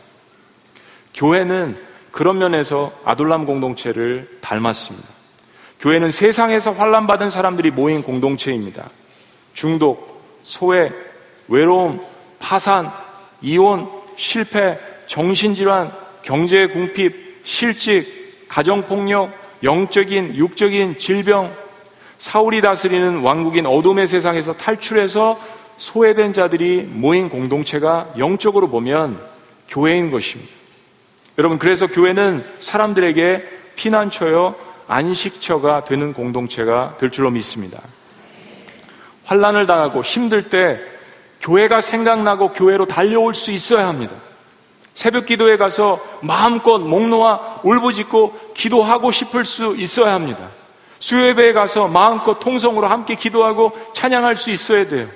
교회는 1.14 1.78
그런 2.10 2.40
면에서 2.40 2.92
아둘람 3.06 3.46
공동체를 3.46 4.40
닮았습니다. 4.42 5.08
교회는 5.80 6.10
세상에서 6.10 6.72
환란받은 6.72 7.30
사람들이 7.30 7.70
모인 7.70 8.02
공동체입니다. 8.02 8.90
중독, 9.54 10.40
소외, 10.42 10.92
외로움, 11.48 12.02
파산, 12.40 12.92
이혼, 13.44 13.88
실패, 14.16 14.80
정신질환, 15.06 15.92
경제 16.24 16.66
궁핍, 16.66 17.42
실직, 17.44 18.48
가정폭력, 18.48 19.30
영적인, 19.62 20.38
육적인 20.38 20.98
질병, 20.98 21.56
사울이 22.18 22.62
다스리는 22.62 23.20
왕국인 23.20 23.66
어둠의 23.66 24.08
세상에서 24.08 24.54
탈출해서 24.54 25.40
소외된 25.78 26.34
자들이 26.34 26.88
모인 26.90 27.30
공동체가 27.30 28.14
영적으로 28.18 28.70
보면 28.70 29.20
교회인 29.68 30.12
것입니다. 30.12 30.52
여러분, 31.38 31.60
그래서 31.60 31.88
교회는 31.88 32.46
사람들에게 32.60 33.44
피난처여 33.76 34.56
안식처가 34.88 35.84
되는 35.84 36.14
공동체가 36.14 36.96
될 36.98 37.12
줄로 37.12 37.30
믿습니다. 37.32 37.82
환란을 39.26 39.66
당하고 39.66 40.02
힘들 40.02 40.44
때 40.44 40.80
교회가 41.42 41.82
생각나고 41.82 42.54
교회로 42.54 42.86
달려올 42.86 43.36
수 43.36 43.52
있어야 43.52 43.88
합니다. 43.88 44.16
새벽 44.94 45.26
기도에 45.26 45.58
가서 45.58 46.02
마음껏 46.22 46.78
목 46.78 47.08
놓아 47.10 47.60
울부짖고 47.64 48.54
기도하고 48.54 49.12
싶을 49.12 49.44
수 49.44 49.76
있어야 49.76 50.14
합니다. 50.14 50.52
수요예배에 51.00 51.54
가서 51.54 51.88
마음껏 51.88 52.40
통성으로 52.40 52.88
함께 52.88 53.16
기도하고 53.16 53.72
찬양할 53.94 54.36
수 54.36 54.52
있어야 54.52 54.88
돼요. 54.88 55.08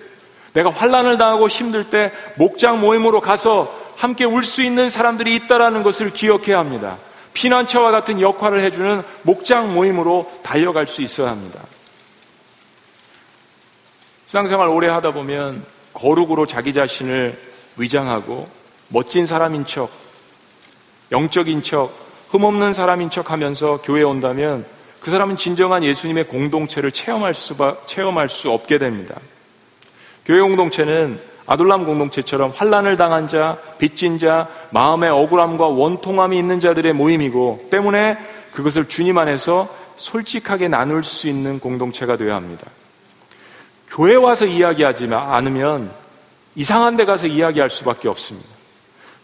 내가 0.54 0.72
환란을 0.72 1.18
당하고 1.18 1.48
힘들 1.48 1.90
때 1.90 2.12
목장 2.36 2.80
모임으로 2.82 3.22
가서 3.22 3.74
함께 3.96 4.24
울 4.26 4.44
수 4.44 4.62
있는 4.62 4.90
사람들이 4.90 5.36
있다라는 5.36 5.84
것을 5.84 6.12
기억해야 6.12 6.58
합니다. 6.58 6.98
피난처와 7.34 7.92
같은 7.92 8.22
역할을 8.22 8.62
해주는 8.62 9.04
목장 9.24 9.74
모임으로 9.74 10.30
달려갈 10.42 10.88
수 10.88 11.02
있어야 11.02 11.30
합니다. 11.30 11.62
신앙생활 14.26 14.68
오래 14.68 14.88
하다 14.88 15.12
보면 15.12 15.66
거룩으로 15.94 16.46
자기 16.46 16.74
자신을 16.74 17.38
위장하고 17.78 18.48
멋진 18.90 19.26
사람인 19.26 19.66
척, 19.66 19.90
영적인 21.12 21.64
척, 21.64 21.92
흠없는 22.30 22.74
사람인 22.74 23.10
척 23.10 23.32
하면서 23.32 23.82
교회에 23.82 24.04
온다면 24.04 24.66
그 25.00 25.12
사람은 25.12 25.38
진정한 25.38 25.84
예수님의 25.84 26.26
공동체를 26.26 26.92
체험할 26.92 27.34
수, 27.34 27.56
체험할 27.86 28.30
수 28.30 28.52
없게 28.52 28.78
됩니다. 28.78 29.16
교회 30.26 30.42
공동체는 30.42 31.20
아둘람 31.46 31.86
공동체처럼 31.86 32.52
환란을 32.56 32.96
당한 32.98 33.28
자, 33.28 33.58
빚진 33.80 34.20
자, 34.20 34.48
마음의 34.70 35.10
억울함과 35.10 35.68
원통함이 35.68 36.38
있는 36.38 36.60
자들의 36.60 36.94
모임이고 36.94 37.70
때문에 37.72 38.18
그것을 38.52 38.88
주님 38.88 39.18
안에서 39.18 39.68
솔직하게 39.96 40.68
나눌 40.68 41.04
수 41.04 41.28
있는 41.28 41.60
공동체가 41.60 42.18
되어야 42.18 42.36
합니다. 42.36 42.68
교회 43.88 44.14
와서 44.16 44.46
이야기하지 44.46 45.10
않으면 45.12 45.92
이상한 46.56 46.96
데 46.96 47.06
가서 47.06 47.26
이야기할 47.26 47.70
수밖에 47.70 48.08
없습니다. 48.08 48.48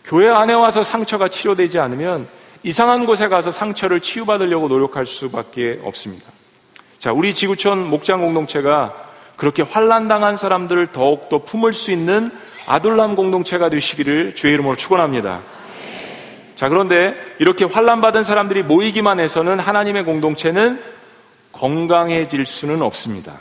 교회 0.03 0.29
안에 0.29 0.53
와서 0.53 0.83
상처가 0.83 1.27
치료되지 1.27 1.79
않으면 1.79 2.27
이상한 2.65 3.05
곳에 3.05 3.27
가서 3.27 3.51
상처를 3.51 3.99
치유받으려고 3.99 4.67
노력할 4.67 5.05
수밖에 5.05 5.79
없습니다. 5.83 6.25
자, 6.97 7.13
우리 7.13 7.35
지구촌 7.35 7.87
목장 7.91 8.21
공동체가 8.21 8.91
그렇게 9.35 9.61
환란당한 9.61 10.35
사람들을 10.35 10.87
더욱더 10.87 11.43
품을 11.43 11.73
수 11.73 11.91
있는 11.91 12.31
아둘람 12.65 13.15
공동체가 13.15 13.69
되시기를 13.69 14.33
주의 14.33 14.55
이름으로 14.55 14.77
축원합니다. 14.77 15.41
자, 16.55 16.67
그런데 16.67 17.13
이렇게 17.37 17.65
환란받은 17.65 18.23
사람들이 18.23 18.63
모이기만 18.63 19.19
해서는 19.19 19.59
하나님의 19.59 20.03
공동체는 20.03 20.81
건강해질 21.51 22.47
수는 22.47 22.81
없습니다. 22.81 23.33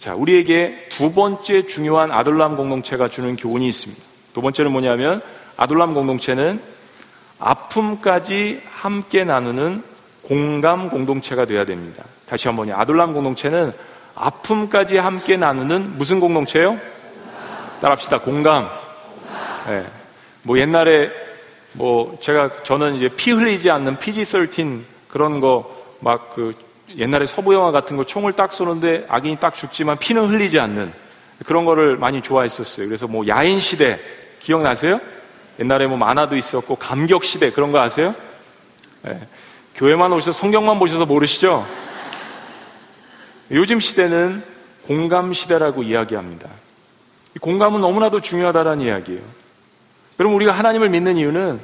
자, 0.00 0.16
우리에게 0.16 0.88
두 0.90 1.12
번째 1.12 1.66
중요한 1.66 2.10
아둘람 2.10 2.56
공동체가 2.56 3.06
주는 3.06 3.36
교훈이 3.36 3.68
있습니다. 3.68 4.02
두 4.34 4.42
번째는 4.42 4.72
뭐냐면 4.72 5.20
아둘람 5.56 5.94
공동체는 5.94 6.71
아픔까지 7.42 8.62
함께 8.70 9.24
나누는 9.24 9.82
공감 10.22 10.88
공동체가 10.88 11.44
되어야 11.44 11.64
됩니다. 11.64 12.04
다시 12.26 12.48
한 12.48 12.56
번요. 12.56 12.74
아둘람 12.76 13.12
공동체는 13.12 13.72
아픔까지 14.14 14.98
함께 14.98 15.36
나누는 15.36 15.98
무슨 15.98 16.20
공동체요? 16.20 16.78
따라합시다. 17.80 18.18
공감. 18.20 18.68
네. 19.66 19.86
뭐 20.42 20.58
옛날에 20.58 21.10
뭐 21.72 22.16
제가 22.20 22.62
저는 22.62 22.94
이제 22.96 23.08
피 23.08 23.32
흘리지 23.32 23.70
않는 23.70 23.96
PG-13 23.96 24.82
그런 25.08 25.40
거 25.40 25.82
막 26.02 26.34
그 26.34 26.52
옛날에 26.96 27.24
서부 27.26 27.54
영화 27.54 27.70
같은 27.70 27.96
거 27.96 28.04
총을 28.04 28.32
딱 28.34 28.52
쏘는데 28.52 29.06
악인이 29.08 29.36
딱 29.36 29.54
죽지만 29.54 29.96
피는 29.98 30.26
흘리지 30.26 30.58
않는 30.60 30.92
그런 31.46 31.64
거를 31.64 31.96
많이 31.96 32.20
좋아했었어요. 32.20 32.86
그래서 32.86 33.06
뭐 33.06 33.26
야인 33.28 33.60
시대 33.60 33.98
기억나세요? 34.40 35.00
옛날에 35.58 35.86
뭐 35.86 35.96
만화도 35.96 36.36
있었고 36.36 36.76
감격 36.76 37.24
시대 37.24 37.50
그런 37.50 37.72
거 37.72 37.80
아세요? 37.80 38.14
네. 39.02 39.20
교회만 39.74 40.12
오셔서 40.12 40.32
성경만 40.32 40.78
보셔서 40.78 41.06
모르시죠? 41.06 41.66
요즘 43.50 43.80
시대는 43.80 44.42
공감 44.86 45.32
시대라고 45.32 45.82
이야기합니다. 45.82 46.48
공감은 47.40 47.80
너무나도 47.80 48.20
중요하다는 48.20 48.80
이야기예요. 48.80 49.22
그럼 50.16 50.34
우리가 50.34 50.52
하나님을 50.52 50.88
믿는 50.90 51.16
이유는 51.16 51.60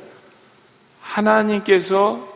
하나님께서 1.01 2.27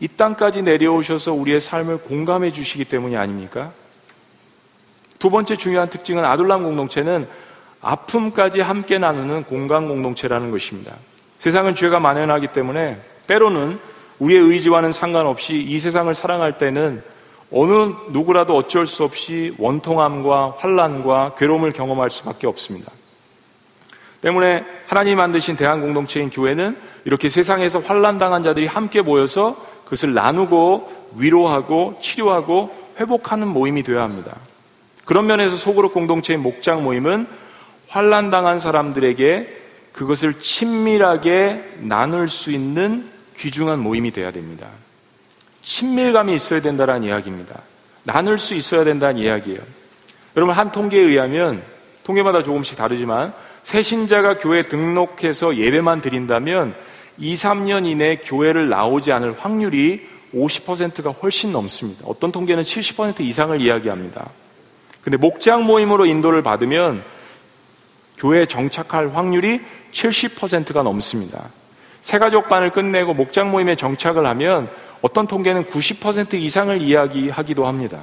이 0.00 0.08
땅까지 0.08 0.62
내려오셔서 0.62 1.32
우리의 1.32 1.60
삶을 1.60 1.98
공감해 1.98 2.50
주시기 2.50 2.84
때문이 2.84 3.16
아닙니까? 3.16 3.72
두 5.18 5.30
번째 5.30 5.56
중요한 5.56 5.88
특징은 5.88 6.24
아둘람 6.24 6.64
공동체는 6.64 7.28
아픔까지 7.84 8.60
함께 8.60 8.98
나누는 8.98 9.44
공간 9.44 9.86
공동체라는 9.86 10.50
것입니다. 10.50 10.96
세상은 11.38 11.74
죄가 11.74 12.00
만연하기 12.00 12.48
때문에 12.48 13.00
때로는 13.26 13.78
우리의 14.18 14.40
의지와는 14.40 14.92
상관없이 14.92 15.56
이 15.56 15.78
세상을 15.78 16.12
사랑할 16.14 16.56
때는 16.56 17.02
어느 17.52 17.92
누구라도 18.10 18.56
어쩔 18.56 18.86
수 18.86 19.04
없이 19.04 19.54
원통함과 19.58 20.54
환란과 20.56 21.34
괴로움을 21.36 21.72
경험할 21.72 22.10
수밖에 22.10 22.46
없습니다. 22.46 22.90
때문에 24.22 24.64
하나님 24.86 25.18
만드신 25.18 25.56
대한 25.56 25.82
공동체인 25.82 26.30
교회는 26.30 26.78
이렇게 27.04 27.28
세상에서 27.28 27.80
환란 27.80 28.18
당한 28.18 28.42
자들이 28.42 28.66
함께 28.66 29.02
모여서 29.02 29.54
그것을 29.84 30.14
나누고 30.14 31.10
위로하고 31.16 31.98
치료하고 32.00 32.74
회복하는 32.98 33.48
모임이 33.48 33.82
되어야 33.82 34.02
합니다. 34.02 34.36
그런 35.04 35.26
면에서 35.26 35.56
소그룹 35.58 35.92
공동체의 35.92 36.38
목장 36.38 36.82
모임은 36.82 37.26
환란 37.94 38.28
당한 38.28 38.58
사람들에게 38.58 39.56
그것을 39.92 40.40
친밀하게 40.40 41.76
나눌 41.78 42.28
수 42.28 42.50
있는 42.50 43.08
귀중한 43.36 43.78
모임이 43.78 44.10
되어야 44.10 44.32
됩니다. 44.32 44.66
친밀감이 45.62 46.34
있어야 46.34 46.60
된다는 46.60 47.04
이야기입니다. 47.04 47.60
나눌 48.02 48.40
수 48.40 48.54
있어야 48.54 48.82
된다는 48.82 49.18
이야기예요. 49.18 49.60
여러분 50.36 50.56
한 50.56 50.72
통계에 50.72 51.02
의하면 51.02 51.62
통계마다 52.02 52.42
조금씩 52.42 52.76
다르지만 52.76 53.32
새신자가 53.62 54.38
교회 54.38 54.66
등록해서 54.66 55.56
예배만 55.56 56.00
드린다면 56.00 56.74
2, 57.18 57.34
3년 57.36 57.86
이내 57.86 58.16
교회를 58.16 58.68
나오지 58.68 59.12
않을 59.12 59.36
확률이 59.38 60.04
50%가 60.34 61.10
훨씬 61.10 61.52
넘습니다. 61.52 62.04
어떤 62.08 62.32
통계는 62.32 62.64
70% 62.64 63.20
이상을 63.20 63.60
이야기합니다. 63.60 64.30
근데 65.00 65.16
목장 65.16 65.64
모임으로 65.64 66.06
인도를 66.06 66.42
받으면 66.42 67.13
교회에 68.16 68.46
정착할 68.46 69.14
확률이 69.14 69.60
70%가 69.92 70.82
넘습니다. 70.82 71.50
새가족반을 72.00 72.70
끝내고 72.70 73.14
목장 73.14 73.50
모임에 73.50 73.76
정착을 73.76 74.26
하면 74.26 74.70
어떤 75.00 75.26
통계는 75.26 75.64
90% 75.64 76.34
이상을 76.34 76.80
이야기하기도 76.80 77.66
합니다. 77.66 78.02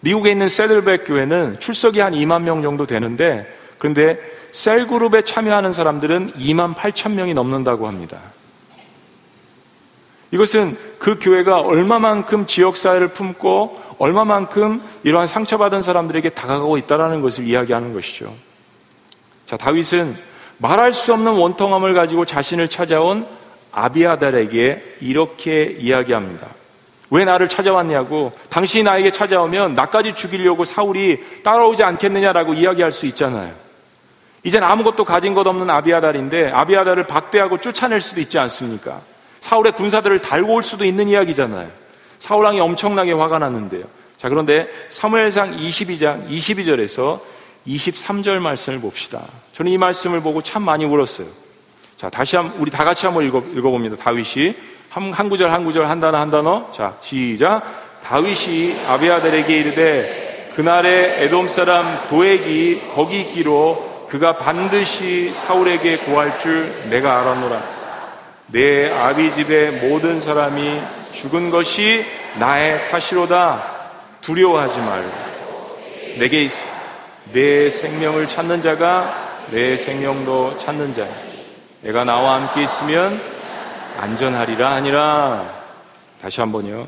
미국에 0.00 0.30
있는 0.30 0.48
셀들백 0.48 1.04
교회는 1.06 1.60
출석이 1.60 2.00
한 2.00 2.14
2만 2.14 2.42
명 2.42 2.62
정도 2.62 2.86
되는데 2.86 3.46
그런데 3.78 4.18
셀 4.52 4.86
그룹에 4.86 5.22
참여하는 5.22 5.72
사람들은 5.72 6.32
2만 6.32 6.74
8천 6.74 7.12
명이 7.12 7.34
넘는다고 7.34 7.86
합니다. 7.86 8.20
이것은 10.30 10.76
그 10.98 11.18
교회가 11.18 11.60
얼마만큼 11.60 12.46
지역사회를 12.46 13.08
품고 13.08 13.89
얼마만큼 14.00 14.82
이러한 15.04 15.26
상처받은 15.26 15.82
사람들에게 15.82 16.30
다가가고 16.30 16.78
있다는 16.78 17.20
것을 17.20 17.46
이야기하는 17.46 17.92
것이죠. 17.92 18.34
자, 19.44 19.58
다윗은 19.58 20.16
말할 20.56 20.94
수 20.94 21.12
없는 21.12 21.32
원통함을 21.32 21.92
가지고 21.92 22.24
자신을 22.24 22.68
찾아온 22.68 23.26
아비아달에게 23.72 24.96
이렇게 25.02 25.64
이야기합니다. 25.64 26.48
왜 27.10 27.26
나를 27.26 27.50
찾아왔냐고 27.50 28.32
당신이 28.48 28.84
나에게 28.84 29.12
찾아오면 29.12 29.74
나까지 29.74 30.14
죽이려고 30.14 30.64
사울이 30.64 31.42
따라오지 31.42 31.82
않겠느냐라고 31.82 32.54
이야기할 32.54 32.92
수 32.92 33.04
있잖아요. 33.06 33.52
이젠 34.44 34.62
아무것도 34.62 35.04
가진 35.04 35.34
것 35.34 35.46
없는 35.46 35.68
아비아달인데 35.68 36.52
아비아달을 36.52 37.06
박대하고 37.06 37.58
쫓아낼 37.58 38.00
수도 38.00 38.22
있지 38.22 38.38
않습니까? 38.38 39.02
사울의 39.40 39.72
군사들을 39.72 40.20
달고 40.20 40.54
올 40.54 40.62
수도 40.62 40.86
있는 40.86 41.08
이야기잖아요. 41.08 41.79
사울 42.20 42.44
왕이 42.44 42.60
엄청나게 42.60 43.12
화가 43.12 43.40
났는데요. 43.40 43.84
자, 44.16 44.28
그런데 44.28 44.68
사무엘상 44.90 45.56
22장 45.56 46.28
22절에서 46.28 47.20
23절 47.66 48.38
말씀을 48.38 48.80
봅시다. 48.80 49.22
저는 49.52 49.72
이 49.72 49.78
말씀을 49.78 50.20
보고 50.20 50.42
참 50.42 50.62
많이 50.62 50.84
울었어요. 50.84 51.26
자, 51.96 52.08
다시 52.10 52.36
한 52.36 52.52
우리 52.58 52.70
다 52.70 52.84
같이 52.84 53.06
한번 53.06 53.26
읽어, 53.26 53.42
읽어봅니다. 53.54 53.96
다윗이 53.96 54.54
한, 54.90 55.12
한 55.12 55.28
구절 55.28 55.52
한 55.52 55.64
구절 55.64 55.86
한 55.86 56.00
단어 56.00 56.18
한 56.18 56.30
단어. 56.30 56.70
자, 56.70 56.96
시작. 57.00 57.62
다윗이 58.04 58.86
아비아들에게 58.86 59.58
이르되 59.58 60.52
그날에 60.54 61.24
에돔 61.24 61.48
사람 61.48 62.06
도액이 62.08 62.92
거기 62.94 63.20
있기로 63.20 64.06
그가 64.10 64.36
반드시 64.36 65.30
사울에게 65.32 65.98
구할 65.98 66.38
줄 66.38 66.88
내가 66.90 67.20
알았노라. 67.20 67.80
내 68.48 68.90
아비 68.90 69.32
집의 69.34 69.88
모든 69.88 70.20
사람이 70.20 70.99
죽은 71.12 71.50
것이 71.50 72.04
나의 72.38 72.88
탓이로다. 72.90 73.80
두려워하지 74.20 74.78
말고 74.78 75.78
내게 76.18 76.44
있어. 76.44 76.64
내 77.32 77.70
생명을 77.70 78.28
찾는 78.28 78.62
자가 78.62 79.46
내 79.50 79.76
생명도 79.76 80.58
찾는 80.58 80.94
자야. 80.94 81.08
내가 81.82 82.04
나와 82.04 82.34
함께 82.34 82.62
있으면 82.62 83.20
안전하리라 83.98 84.70
아니라 84.70 85.60
다시 86.20 86.40
한번요. 86.40 86.86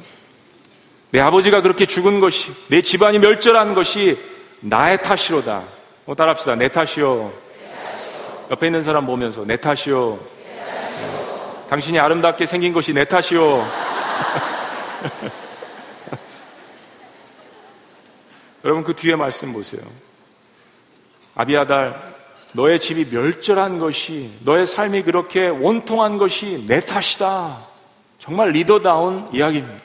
내 1.10 1.20
아버지가 1.20 1.60
그렇게 1.60 1.86
죽은 1.86 2.20
것이 2.20 2.52
내 2.68 2.80
집안이 2.80 3.18
멸절한 3.18 3.74
것이 3.74 4.18
나의 4.60 4.98
탓이로다. 4.98 5.62
어, 6.06 6.14
따라합시다. 6.14 6.54
내 6.56 6.68
탓이요. 6.68 7.32
옆에 8.50 8.66
있는 8.66 8.82
사람 8.82 9.06
보면서 9.06 9.44
내 9.44 9.56
탓이요. 9.56 10.18
당신이 11.68 11.98
아름답게 11.98 12.46
생긴 12.46 12.72
것이 12.72 12.92
내 12.92 13.04
탓이요. 13.04 13.81
여러분 18.64 18.84
그 18.84 18.94
뒤에 18.94 19.16
말씀 19.16 19.52
보세요. 19.52 19.82
아비아달 21.34 22.14
너의 22.52 22.78
집이 22.78 23.06
멸절한 23.14 23.78
것이 23.78 24.32
너의 24.40 24.66
삶이 24.66 25.02
그렇게 25.02 25.48
원통한 25.48 26.18
것이 26.18 26.64
내 26.68 26.80
탓이다. 26.80 27.66
정말 28.18 28.50
리더다운 28.50 29.28
이야기입니다. 29.32 29.82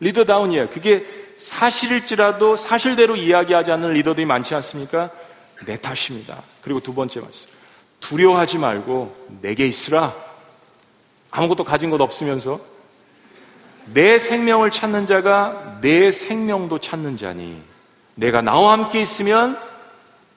리더다운 0.00 0.52
이야기. 0.52 0.72
그게 0.72 1.04
사실일지라도 1.38 2.56
사실대로 2.56 3.16
이야기하지 3.16 3.72
않는 3.72 3.92
리더들이 3.94 4.24
많지 4.26 4.54
않습니까? 4.54 5.10
내 5.66 5.76
탓입니다. 5.76 6.42
그리고 6.62 6.80
두 6.80 6.94
번째 6.94 7.20
말씀. 7.20 7.50
두려워하지 8.00 8.58
말고 8.58 9.28
내게 9.40 9.66
있으라. 9.66 10.14
아무것도 11.30 11.64
가진 11.64 11.90
것 11.90 12.00
없으면서 12.00 12.60
내 13.86 14.18
생명을 14.18 14.70
찾는 14.70 15.06
자가 15.06 15.78
내 15.80 16.10
생명도 16.10 16.78
찾는 16.78 17.16
자니 17.16 17.62
내가 18.14 18.40
나와 18.40 18.72
함께 18.72 19.00
있으면 19.00 19.58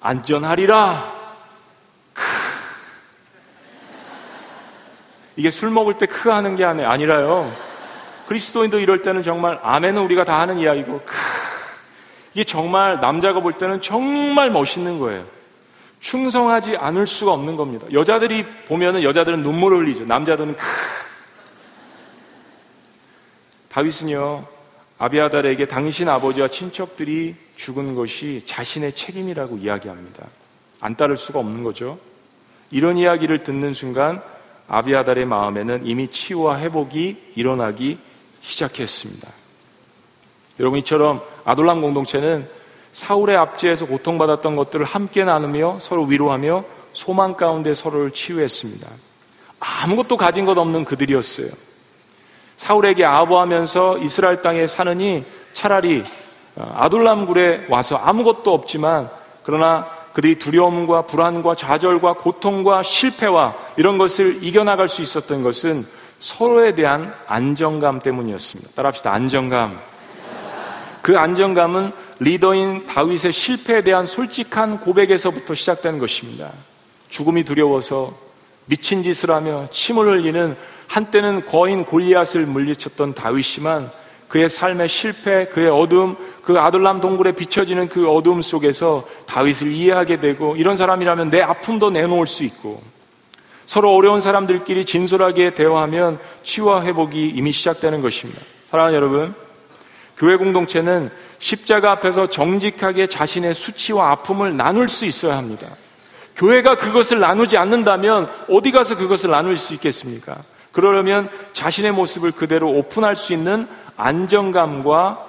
안전하리라. 0.02 1.16
이게 5.36 5.52
술 5.52 5.70
먹을 5.70 5.94
때 5.94 6.08
크 6.08 6.30
하는 6.30 6.56
게 6.56 6.66
아니라요. 6.66 7.54
그리스도인도 8.28 8.80
이럴 8.80 9.02
때는 9.04 9.24
정말 9.24 9.60
아멘은 9.62 10.02
우리가 10.02 10.24
다 10.24 10.40
하는 10.40 10.58
이야기고 10.58 11.02
크. 11.06 11.16
이게 12.34 12.44
정말 12.44 13.00
남자가 13.00 13.40
볼 13.40 13.54
때는 13.54 13.82
정말 13.82 14.50
멋있는 14.52 15.00
거예요. 15.00 15.26
충성하지 16.00 16.78
않을 16.78 17.08
수가 17.08 17.32
없는 17.34 17.56
겁니다. 17.56 17.88
여자들이 17.92 18.46
보면은 18.68 19.04
여자들은 19.04 19.44
눈물을 19.44 19.78
흘리죠. 19.80 20.06
남자들은 20.06 20.56
크. 20.56 20.64
다윗은요. 23.78 24.44
아비아달에게 24.98 25.68
당신 25.68 26.10
아버지와 26.10 26.48
친척들이 26.48 27.36
죽은 27.56 27.94
것이 27.94 28.42
자신의 28.44 28.94
책임이라고 28.94 29.58
이야기합니다. 29.58 30.26
안 30.80 30.96
따를 30.96 31.16
수가 31.16 31.38
없는 31.38 31.64
거죠. 31.64 32.00
이런 32.72 32.98
이야기를 32.98 33.44
듣는 33.44 33.76
순간 33.76 34.20
아비아달의 34.68 35.28
마음에는 35.28 35.86
이미 35.86 36.08
치유와 36.08 36.58
회복이 36.60 37.34
일어나기 37.36 38.00
시작했습니다. 38.42 39.30
여러분 40.60 40.80
이처럼 40.80 41.22
아돌람 41.46 41.80
공동체는 41.80 42.50
사울의 42.94 43.38
압제에서 43.38 43.86
고통받았던 43.86 44.56
것들을 44.56 44.88
함께 44.88 45.24
나누며 45.24 45.78
서로 45.82 46.04
위로하며 46.06 46.66
소망 46.94 47.38
가운데 47.38 47.76
서로를 47.76 48.10
치유했습니다. 48.10 48.90
아무것도 49.60 50.18
가진 50.18 50.46
것 50.46 50.58
없는 50.58 50.84
그들이었어요. 50.84 51.67
사울에게 52.58 53.06
아부하면서 53.06 54.00
이스라엘 54.00 54.42
땅에 54.42 54.68
사느니 54.68 55.24
차라리 55.54 56.04
어, 56.56 56.74
아돌람굴에 56.76 57.68
와서 57.70 57.96
아무것도 57.96 58.54
없지만 58.54 59.10
그러나 59.44 59.88
그들이 60.14 60.40
두려움과 60.40 61.04
불안과 61.04 61.54
좌절과 61.54 62.16
고통과 62.16 62.82
실패와 62.82 63.56
이런 63.78 64.00
것을 64.00 64.44
이겨나갈 64.44 64.88
수 64.88 65.04
있었던 65.04 65.44
것은 65.44 65.86
서로에 66.20 66.74
대한 66.74 67.14
안정감 67.28 68.00
때문이었습니다. 68.00 68.72
따라합시다. 68.74 69.14
안정감. 69.14 69.80
그 71.04 71.18
안정감은 71.18 71.92
리더인 72.20 72.88
다윗의 72.88 73.32
실패에 73.32 73.84
대한 73.84 74.08
솔직한 74.08 74.80
고백에서부터 74.80 75.54
시작되는 75.54 76.00
것입니다. 76.00 76.52
죽음이 77.10 77.44
두려워서 77.44 78.12
미친 78.66 79.04
짓을 79.04 79.32
하며 79.32 79.68
침을 79.72 80.08
흘리는 80.08 80.58
한때는 80.88 81.46
거인 81.46 81.86
골리앗을 81.86 82.46
물리쳤던 82.46 83.14
다윗이지만 83.14 83.92
그의 84.28 84.50
삶의 84.50 84.90
실패, 84.90 85.46
그의 85.48 85.70
어둠, 85.70 86.18
그 86.44 86.60
아들람 86.60 87.00
동굴에 87.00 87.32
비춰지는 87.34 87.88
그 87.88 88.10
어둠 88.10 88.42
속에서 88.42 89.08
다윗을 89.26 89.72
이해하게 89.72 90.20
되고 90.20 90.56
이런 90.56 90.76
사람이라면 90.76 91.30
내 91.30 91.42
아픔도 91.42 91.92
내놓을 91.92 92.28
수 92.28 92.44
있고 92.44 92.82
서로 93.66 93.94
어려운 93.96 94.22
사람들끼리 94.22 94.86
진솔하게 94.86 95.54
대화하면 95.54 96.20
치유와 96.44 96.84
회복이 96.84 97.34
이미 97.36 97.52
시작되는 97.52 98.02
것입니다. 98.02 98.42
사랑하는 98.70 98.96
여러분, 98.96 99.36
교회 100.18 100.36
공동체는 100.36 101.10
십자가 101.40 101.92
앞에서 101.92 102.28
정직하게 102.28 103.08
자신의 103.08 103.54
수치와 103.54 104.12
아픔을 104.12 104.58
나눌 104.58 104.90
수 104.90 105.06
있어야 105.06 105.38
합니다. 105.38 105.68
교회가 106.36 106.76
그것을 106.76 107.20
나누지 107.20 107.58
않는다면 107.58 108.30
어디 108.50 108.72
가서 108.72 108.96
그것을 108.96 109.32
나눌 109.32 109.58
수 109.58 109.74
있겠습니까? 109.74 110.38
그러려면 110.78 111.28
자신의 111.54 111.92
모습을 111.92 112.32
그대로 112.32 112.70
오픈할 112.70 113.16
수 113.16 113.34
있는 113.34 113.68
안정감과 113.96 115.26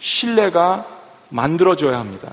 신뢰가 0.00 0.84
만들어져야 1.28 1.96
합니다. 1.96 2.32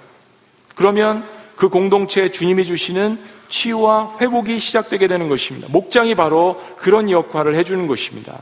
그러면 0.76 1.24
그 1.56 1.70
공동체에 1.70 2.32
주님이 2.32 2.66
주시는 2.66 3.20
치유와 3.48 4.18
회복이 4.20 4.58
시작되게 4.58 5.06
되는 5.06 5.30
것입니다. 5.30 5.68
목장이 5.70 6.16
바로 6.16 6.60
그런 6.78 7.12
역할을 7.12 7.54
해주는 7.54 7.86
것입니다. 7.86 8.40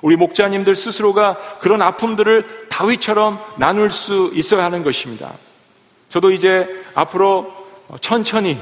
우리 0.00 0.16
목자님들 0.16 0.74
스스로가 0.74 1.38
그런 1.60 1.82
아픔들을 1.82 2.66
다윗처럼 2.68 3.38
나눌 3.58 3.92
수 3.92 4.32
있어야 4.34 4.64
하는 4.64 4.82
것입니다. 4.82 5.34
저도 6.08 6.32
이제 6.32 6.66
앞으로 6.96 7.52
천천히 8.00 8.58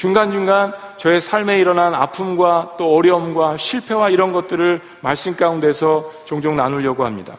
중간중간 0.00 0.72
저의 0.96 1.20
삶에 1.20 1.60
일어난 1.60 1.94
아픔과 1.94 2.76
또 2.78 2.94
어려움과 2.96 3.58
실패와 3.58 4.08
이런 4.08 4.32
것들을 4.32 4.80
말씀 5.02 5.36
가운데서 5.36 6.10
종종 6.24 6.56
나누려고 6.56 7.04
합니다. 7.04 7.36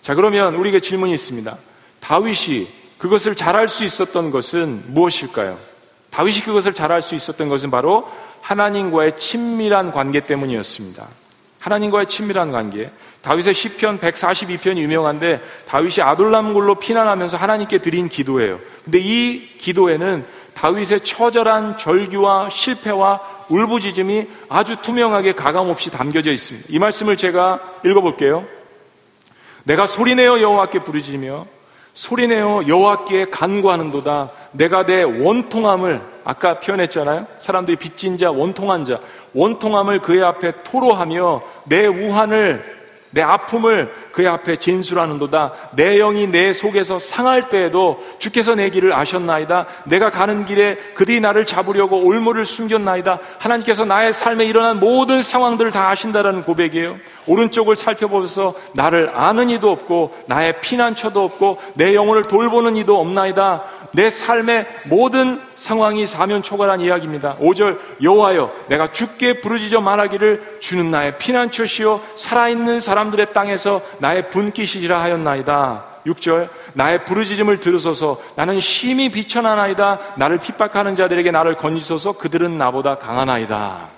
자, 0.00 0.14
그러면 0.14 0.54
우리에게 0.54 0.80
질문이 0.80 1.12
있습니다. 1.12 1.54
다윗이 2.00 2.68
그것을 2.96 3.34
잘할 3.34 3.68
수 3.68 3.84
있었던 3.84 4.30
것은 4.30 4.84
무엇일까요? 4.86 5.58
다윗이 6.08 6.44
그것을 6.44 6.72
잘할 6.72 7.02
수 7.02 7.14
있었던 7.14 7.50
것은 7.50 7.70
바로 7.70 8.10
하나님과의 8.40 9.18
친밀한 9.18 9.92
관계 9.92 10.20
때문이었습니다. 10.20 11.06
하나님과의 11.60 12.06
친밀한 12.06 12.52
관계. 12.52 12.90
다윗의 13.20 13.52
시편 13.52 13.98
142편이 13.98 14.78
유명한데 14.78 15.42
다윗이 15.68 16.00
아둘람굴로 16.00 16.76
피난하면서 16.76 17.36
하나님께 17.36 17.78
드린 17.78 18.08
기도예요. 18.08 18.60
근데 18.84 18.98
이 18.98 19.58
기도에는 19.58 20.24
다윗의 20.56 21.00
처절한 21.02 21.76
절규와 21.76 22.48
실패와 22.48 23.20
울부짖음이 23.50 24.26
아주 24.48 24.76
투명하게 24.76 25.34
가감없이 25.34 25.90
담겨져 25.90 26.32
있습니다. 26.32 26.68
이 26.70 26.78
말씀을 26.78 27.16
제가 27.16 27.60
읽어볼게요. 27.84 28.46
내가 29.64 29.84
소리내어 29.84 30.40
여호와께 30.40 30.82
부르짖으며 30.82 31.46
소리내어 31.92 32.64
여호와께 32.66 33.26
간구하는도다. 33.30 34.30
내가 34.52 34.86
내 34.86 35.02
원통함을 35.02 36.00
아까 36.24 36.58
표현했잖아요. 36.58 37.26
사람들이 37.38 37.76
빚진 37.76 38.16
자, 38.16 38.30
원통한 38.30 38.84
자, 38.84 38.98
원통함을 39.34 40.00
그의 40.00 40.22
앞에 40.22 40.62
토로하며 40.64 41.42
내 41.64 41.86
우한을 41.86 42.75
내 43.10 43.22
아픔을 43.22 43.92
그의 44.12 44.28
앞에 44.28 44.56
진술하는도다. 44.56 45.52
내 45.76 45.98
영이 45.98 46.28
내 46.28 46.52
속에서 46.52 46.98
상할 46.98 47.48
때에도 47.48 48.04
주께서 48.18 48.54
내 48.54 48.70
길을 48.70 48.92
아셨나이다. 48.92 49.66
내가 49.86 50.10
가는 50.10 50.44
길에 50.44 50.76
그들이 50.94 51.20
나를 51.20 51.46
잡으려고 51.46 52.04
올무를 52.04 52.44
숨겼나이다. 52.44 53.20
하나님께서 53.38 53.84
나의 53.84 54.12
삶에 54.12 54.44
일어난 54.44 54.80
모든 54.80 55.22
상황들을 55.22 55.70
다 55.70 55.90
아신다라는 55.90 56.44
고백이에요. 56.44 56.96
오른쪽을 57.26 57.76
살펴보면서 57.76 58.54
나를 58.72 59.12
아는 59.14 59.50
이도 59.50 59.70
없고 59.70 60.14
나의 60.26 60.60
피난처도 60.60 61.22
없고 61.22 61.58
내 61.74 61.94
영혼을 61.94 62.24
돌보는 62.24 62.76
이도 62.76 63.00
없나이다. 63.00 63.64
내 63.92 64.10
삶의 64.10 64.66
모든 64.86 65.40
상황이 65.54 66.06
사면초가란 66.06 66.80
이야기입니다. 66.80 67.36
5절 67.40 67.78
여호와여 68.02 68.52
내가 68.68 68.88
죽게 68.88 69.40
부르짖어 69.40 69.80
말하기를 69.80 70.58
주는 70.60 70.90
나의 70.90 71.18
피난처시요 71.18 72.00
살아있는 72.14 72.80
사람들의 72.80 73.32
땅에서 73.32 73.80
나의 73.98 74.30
분기시지라 74.30 75.00
하였나이다. 75.02 75.96
6절 76.06 76.48
나의 76.74 77.04
부르짖음을 77.04 77.58
들으소서 77.58 78.20
나는 78.36 78.60
심히 78.60 79.08
비천하나이다 79.08 79.98
나를 80.16 80.38
핍박하는 80.38 80.94
자들에게 80.94 81.30
나를 81.30 81.56
건지소서 81.56 82.12
그들은 82.12 82.58
나보다 82.58 82.96
강하나이다. 82.98 83.95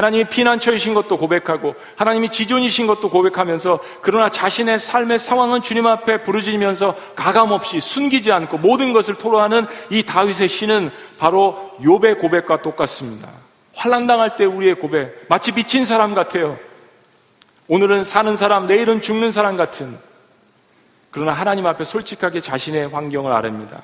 하나님이 0.00 0.24
피난처이신 0.24 0.94
것도 0.94 1.18
고백하고 1.18 1.74
하나님이 1.94 2.30
지존이신 2.30 2.86
것도 2.86 3.10
고백하면서 3.10 3.80
그러나 4.00 4.30
자신의 4.30 4.78
삶의 4.78 5.18
상황은 5.18 5.60
주님 5.60 5.86
앞에 5.86 6.22
부르짖으면서 6.22 6.96
가감없이 7.14 7.80
숨기지 7.80 8.32
않고 8.32 8.56
모든 8.56 8.94
것을 8.94 9.16
토로하는 9.16 9.66
이 9.90 10.02
다윗의 10.02 10.48
시는 10.48 10.90
바로 11.18 11.72
욥의 11.82 12.18
고백과 12.18 12.62
똑같습니다. 12.62 13.28
환란당할 13.74 14.36
때 14.36 14.46
우리의 14.46 14.76
고백 14.76 15.26
마치 15.28 15.52
미친 15.52 15.84
사람 15.84 16.14
같아요. 16.14 16.58
오늘은 17.68 18.02
사는 18.02 18.34
사람, 18.38 18.66
내일은 18.66 19.02
죽는 19.02 19.32
사람 19.32 19.58
같은 19.58 19.98
그러나 21.10 21.32
하나님 21.32 21.66
앞에 21.66 21.84
솔직하게 21.84 22.40
자신의 22.40 22.88
환경을 22.88 23.32
아릅니다. 23.32 23.82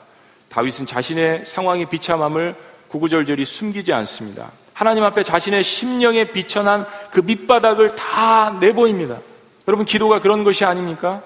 다윗은 0.48 0.86
자신의 0.86 1.44
상황의 1.44 1.90
비참함을 1.90 2.54
구구절절히 2.88 3.44
숨기지 3.44 3.92
않습니다. 3.92 4.50
하나님 4.77 5.05
앞에 5.05 5.22
자신의 5.22 5.64
심령에 5.64 6.33
비천한 6.33 6.85
그 7.11 7.20
밑바닥을 7.20 7.95
다 7.95 8.59
내보입니다. 8.61 9.20
여러분, 9.66 9.87
기도가 9.87 10.20
그런 10.20 10.45
것이 10.45 10.66
아닙니까? 10.66 11.22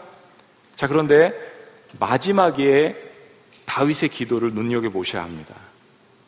자, 0.77 0.87
그런데 0.87 1.33
마지막에 1.99 2.95
다윗의 3.65 4.11
기도를 4.11 4.53
눈여겨보셔야 4.55 5.25
합니다. 5.25 5.57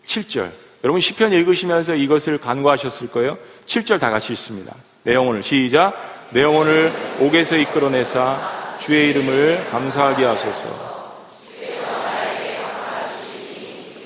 7절. 0.04 0.50
여러분, 0.82 1.00
시편 1.00 1.32
읽으시면서 1.32 1.94
이것을 1.94 2.38
간과하셨을 2.38 3.12
거예요. 3.12 3.38
7절 3.66 4.00
다 4.00 4.10
같이 4.10 4.32
읽습니다. 4.32 4.74
내 5.04 5.14
영혼을, 5.14 5.44
시작. 5.44 5.94
내 6.30 6.42
영혼을 6.42 6.92
옥에서 7.20 7.56
이끌어내사 7.56 8.76
주의 8.80 9.10
이름을 9.10 9.68
감사하게 9.70 10.24
하소서. 10.24 10.91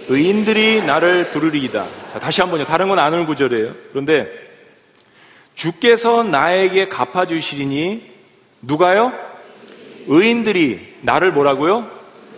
의인들이 0.09 0.82
나를 0.82 1.30
부르리이다. 1.30 1.86
자, 2.12 2.18
다시 2.18 2.40
한 2.40 2.50
번요. 2.50 2.64
다른 2.64 2.88
건 2.88 2.98
안 2.98 3.12
올 3.14 3.26
구절이에요. 3.26 3.74
그런데 3.90 4.28
주께서 5.54 6.22
나에게 6.22 6.88
갚아주시리니 6.88 8.11
누가요? 8.62 9.12
의인들이 10.07 10.96
나를 11.02 11.32
뭐라고요? 11.32 11.90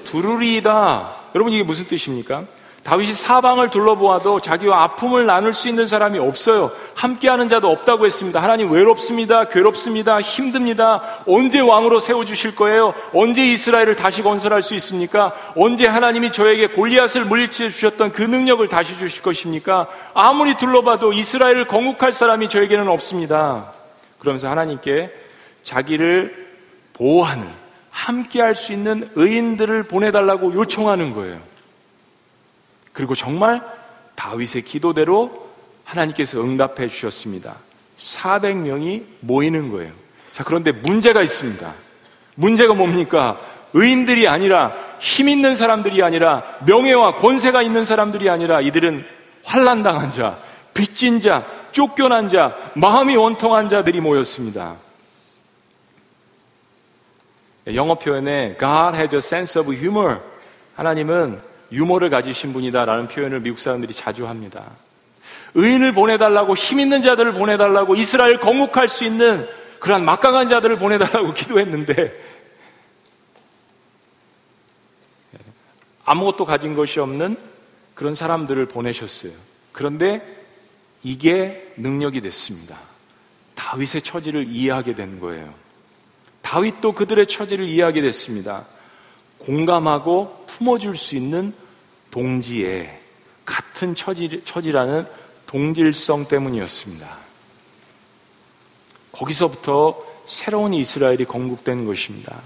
두루리이다. 0.04 1.16
여러분 1.34 1.52
이게 1.52 1.62
무슨 1.62 1.86
뜻입니까? 1.86 2.46
다윗이 2.88 3.12
사방을 3.12 3.68
둘러보아도 3.68 4.40
자기와 4.40 4.82
아픔을 4.84 5.26
나눌 5.26 5.52
수 5.52 5.68
있는 5.68 5.86
사람이 5.86 6.18
없어요. 6.18 6.72
함께하는 6.94 7.50
자도 7.50 7.70
없다고 7.70 8.06
했습니다. 8.06 8.42
하나님 8.42 8.70
외롭습니다. 8.70 9.44
괴롭습니다. 9.44 10.22
힘듭니다. 10.22 11.02
언제 11.26 11.60
왕으로 11.60 12.00
세워주실 12.00 12.54
거예요? 12.54 12.94
언제 13.12 13.44
이스라엘을 13.44 13.94
다시 13.94 14.22
건설할 14.22 14.62
수 14.62 14.74
있습니까? 14.76 15.34
언제 15.54 15.86
하나님이 15.86 16.32
저에게 16.32 16.68
골리앗을 16.68 17.26
물리쳐 17.26 17.68
주셨던 17.68 18.12
그 18.12 18.22
능력을 18.22 18.66
다시 18.68 18.96
주실 18.96 19.20
것입니까? 19.20 19.88
아무리 20.14 20.54
둘러봐도 20.54 21.12
이스라엘을 21.12 21.66
건국할 21.66 22.14
사람이 22.14 22.48
저에게는 22.48 22.88
없습니다. 22.88 23.74
그러면서 24.18 24.48
하나님께 24.48 25.12
자기를 25.62 26.48
보호하는 26.94 27.46
함께할 27.90 28.54
수 28.54 28.72
있는 28.72 29.10
의인들을 29.14 29.82
보내달라고 29.82 30.54
요청하는 30.54 31.12
거예요. 31.12 31.47
그리고 32.98 33.14
정말 33.14 33.62
다윗의 34.16 34.62
기도대로 34.62 35.48
하나님께서 35.84 36.42
응답해 36.42 36.88
주셨습니다. 36.88 37.54
400명이 37.96 39.04
모이는 39.20 39.70
거예요. 39.70 39.92
자, 40.32 40.42
그런데 40.42 40.72
문제가 40.72 41.22
있습니다. 41.22 41.74
문제가 42.34 42.74
뭡니까? 42.74 43.38
의인들이 43.72 44.26
아니라 44.26 44.74
힘 44.98 45.28
있는 45.28 45.54
사람들이 45.54 46.02
아니라 46.02 46.42
명예와 46.66 47.18
권세가 47.18 47.62
있는 47.62 47.84
사람들이 47.84 48.28
아니라 48.28 48.60
이들은 48.60 49.06
환란당한 49.44 50.10
자, 50.10 50.42
빚진 50.74 51.20
자, 51.20 51.46
쫓겨난 51.70 52.28
자, 52.30 52.56
마음이 52.74 53.14
원통한 53.14 53.68
자들이 53.68 54.00
모였습니다. 54.00 54.74
영어 57.72 57.94
표현에 57.94 58.56
God 58.58 58.96
has 58.96 59.14
a 59.14 59.18
sense 59.18 59.60
of 59.60 59.72
humor. 59.72 60.18
하나님은 60.74 61.47
유머를 61.72 62.10
가지신 62.10 62.52
분이다라는 62.52 63.08
표현을 63.08 63.40
미국 63.40 63.58
사람들이 63.58 63.92
자주 63.92 64.26
합니다. 64.26 64.70
의인을 65.54 65.92
보내달라고 65.92 66.56
힘 66.56 66.80
있는 66.80 67.02
자들을 67.02 67.32
보내달라고 67.32 67.96
이스라엘 67.96 68.38
건국할 68.38 68.88
수 68.88 69.04
있는 69.04 69.48
그러한 69.80 70.04
막강한 70.04 70.48
자들을 70.48 70.78
보내달라고 70.78 71.32
기도했는데 71.34 72.28
아무것도 76.04 76.46
가진 76.46 76.74
것이 76.74 77.00
없는 77.00 77.36
그런 77.94 78.14
사람들을 78.14 78.64
보내셨어요. 78.66 79.32
그런데 79.72 80.22
이게 81.02 81.72
능력이 81.76 82.22
됐습니다. 82.22 82.78
다윗의 83.54 84.02
처지를 84.02 84.48
이해하게 84.48 84.94
된 84.94 85.20
거예요. 85.20 85.52
다윗도 86.40 86.92
그들의 86.92 87.26
처지를 87.26 87.66
이해하게 87.66 88.00
됐습니다. 88.00 88.64
공감하고 89.38 90.44
품어줄 90.46 90.96
수 90.96 91.16
있는 91.16 91.52
동지에 92.10 93.00
같은 93.44 93.94
처지, 93.94 94.42
처지라는 94.44 95.06
동질성 95.46 96.28
때문이었습니다. 96.28 97.16
거기서부터 99.12 99.98
새로운 100.26 100.74
이스라엘이 100.74 101.24
건국된 101.24 101.86
것입니다. 101.86 102.40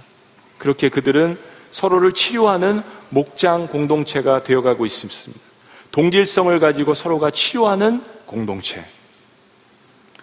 그렇게 0.59 0.89
그들은 0.89 1.39
서로를 1.73 2.13
치료하는 2.13 2.83
목장 3.09 3.67
공동체가 3.67 4.45
되어가고 4.45 4.87
있습니다. 4.87 5.41
동질성을 5.91 6.59
가지고 6.61 6.95
서로가 6.95 7.31
치료하는 7.31 8.03
공동체. 8.27 8.85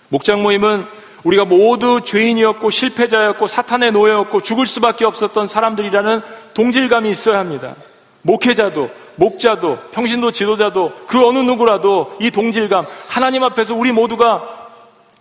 목장 0.07 0.41
모임은 0.41 0.85
우리가 1.23 1.45
모두 1.45 2.01
죄인이었고 2.01 2.69
실패자였고 2.69 3.47
사탄의 3.47 3.91
노예였고 3.91 4.41
죽을 4.41 4.65
수밖에 4.65 5.05
없었던 5.05 5.47
사람들이라는 5.47 6.21
동질감이 6.53 7.09
있어야 7.09 7.39
합니다. 7.39 7.75
목회자도, 8.21 8.89
목자도, 9.15 9.77
평신도 9.91 10.31
지도자도 10.31 10.93
그 11.07 11.25
어느 11.25 11.39
누구라도 11.39 12.15
이 12.19 12.31
동질감, 12.31 12.85
하나님 13.07 13.43
앞에서 13.43 13.75
우리 13.75 13.91
모두가 13.91 14.59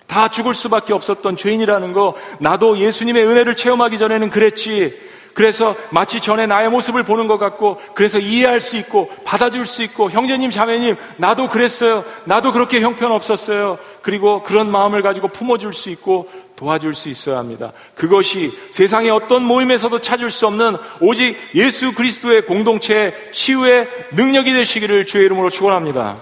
다 0.07 0.28
죽을 0.28 0.55
수밖에 0.55 0.94
없었던 0.94 1.36
죄인이라는 1.36 1.92
거, 1.92 2.14
나도 2.40 2.78
예수님의 2.78 3.26
은혜를 3.26 3.57
체험하기 3.57 3.99
전에는 3.99 4.30
그랬지. 4.30 4.99
그래서 5.34 5.76
마치 5.90 6.20
전에 6.20 6.46
나의 6.46 6.70
모습을 6.70 7.02
보는 7.02 7.26
것 7.26 7.38
같고, 7.38 7.80
그래서 7.94 8.18
이해할 8.18 8.60
수 8.60 8.76
있고, 8.76 9.08
받아줄 9.24 9.66
수 9.66 9.82
있고, 9.82 10.10
형제님, 10.10 10.50
자매님, 10.50 10.96
나도 11.16 11.48
그랬어요. 11.48 12.04
나도 12.24 12.52
그렇게 12.52 12.80
형편 12.80 13.12
없었어요. 13.12 13.78
그리고 14.02 14.42
그런 14.42 14.70
마음을 14.70 15.02
가지고 15.02 15.28
품어줄 15.28 15.72
수 15.72 15.90
있고, 15.90 16.28
도와줄 16.56 16.94
수 16.94 17.08
있어야 17.08 17.38
합니다. 17.38 17.72
그것이 17.94 18.52
세상의 18.72 19.10
어떤 19.10 19.44
모임에서도 19.44 20.00
찾을 20.00 20.30
수 20.30 20.46
없는 20.48 20.76
오직 21.00 21.36
예수 21.54 21.92
그리스도의 21.94 22.46
공동체의 22.46 23.14
치유의 23.32 23.88
능력이 24.12 24.52
되시기를 24.52 25.06
주의 25.06 25.24
이름으로 25.26 25.50
축원합니다. 25.50 26.16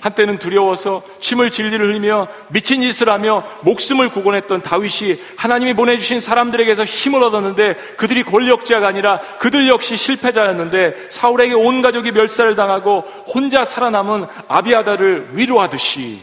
한때는 0.00 0.38
두려워서 0.38 1.02
침을 1.20 1.50
질질 1.50 1.80
흘리며 1.80 2.28
미친 2.48 2.80
짓을 2.80 3.08
하며 3.08 3.44
목숨을 3.62 4.08
구원했던 4.08 4.62
다윗이 4.62 5.18
하나님이 5.36 5.74
보내주신 5.74 6.20
사람들에게서 6.20 6.84
힘을 6.84 7.22
얻었는데 7.22 7.74
그들이 7.96 8.22
권력자가 8.22 8.88
아니라 8.88 9.20
그들 9.38 9.68
역시 9.68 9.96
실패자였는데 9.96 11.08
사울에게 11.10 11.54
온 11.54 11.82
가족이 11.82 12.12
멸살을 12.12 12.54
당하고 12.56 13.00
혼자 13.26 13.64
살아남은 13.64 14.26
아비아다를 14.48 15.30
위로하듯이 15.32 16.20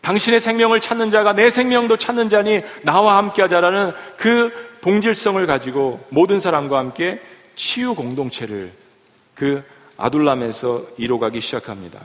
당신의 0.00 0.40
생명을 0.40 0.80
찾는 0.80 1.10
자가 1.10 1.32
내 1.32 1.50
생명도 1.50 1.96
찾는 1.96 2.28
자니 2.28 2.62
나와 2.82 3.16
함께 3.16 3.42
하자라는 3.42 3.92
그 4.16 4.50
동질성을 4.82 5.44
가지고 5.46 6.04
모든 6.10 6.40
사람과 6.40 6.78
함께 6.78 7.20
치유 7.56 7.94
공동체를 7.94 8.70
그 9.34 9.64
아둘람에서 9.96 10.82
이뤄가기 10.98 11.40
시작합니다. 11.40 12.00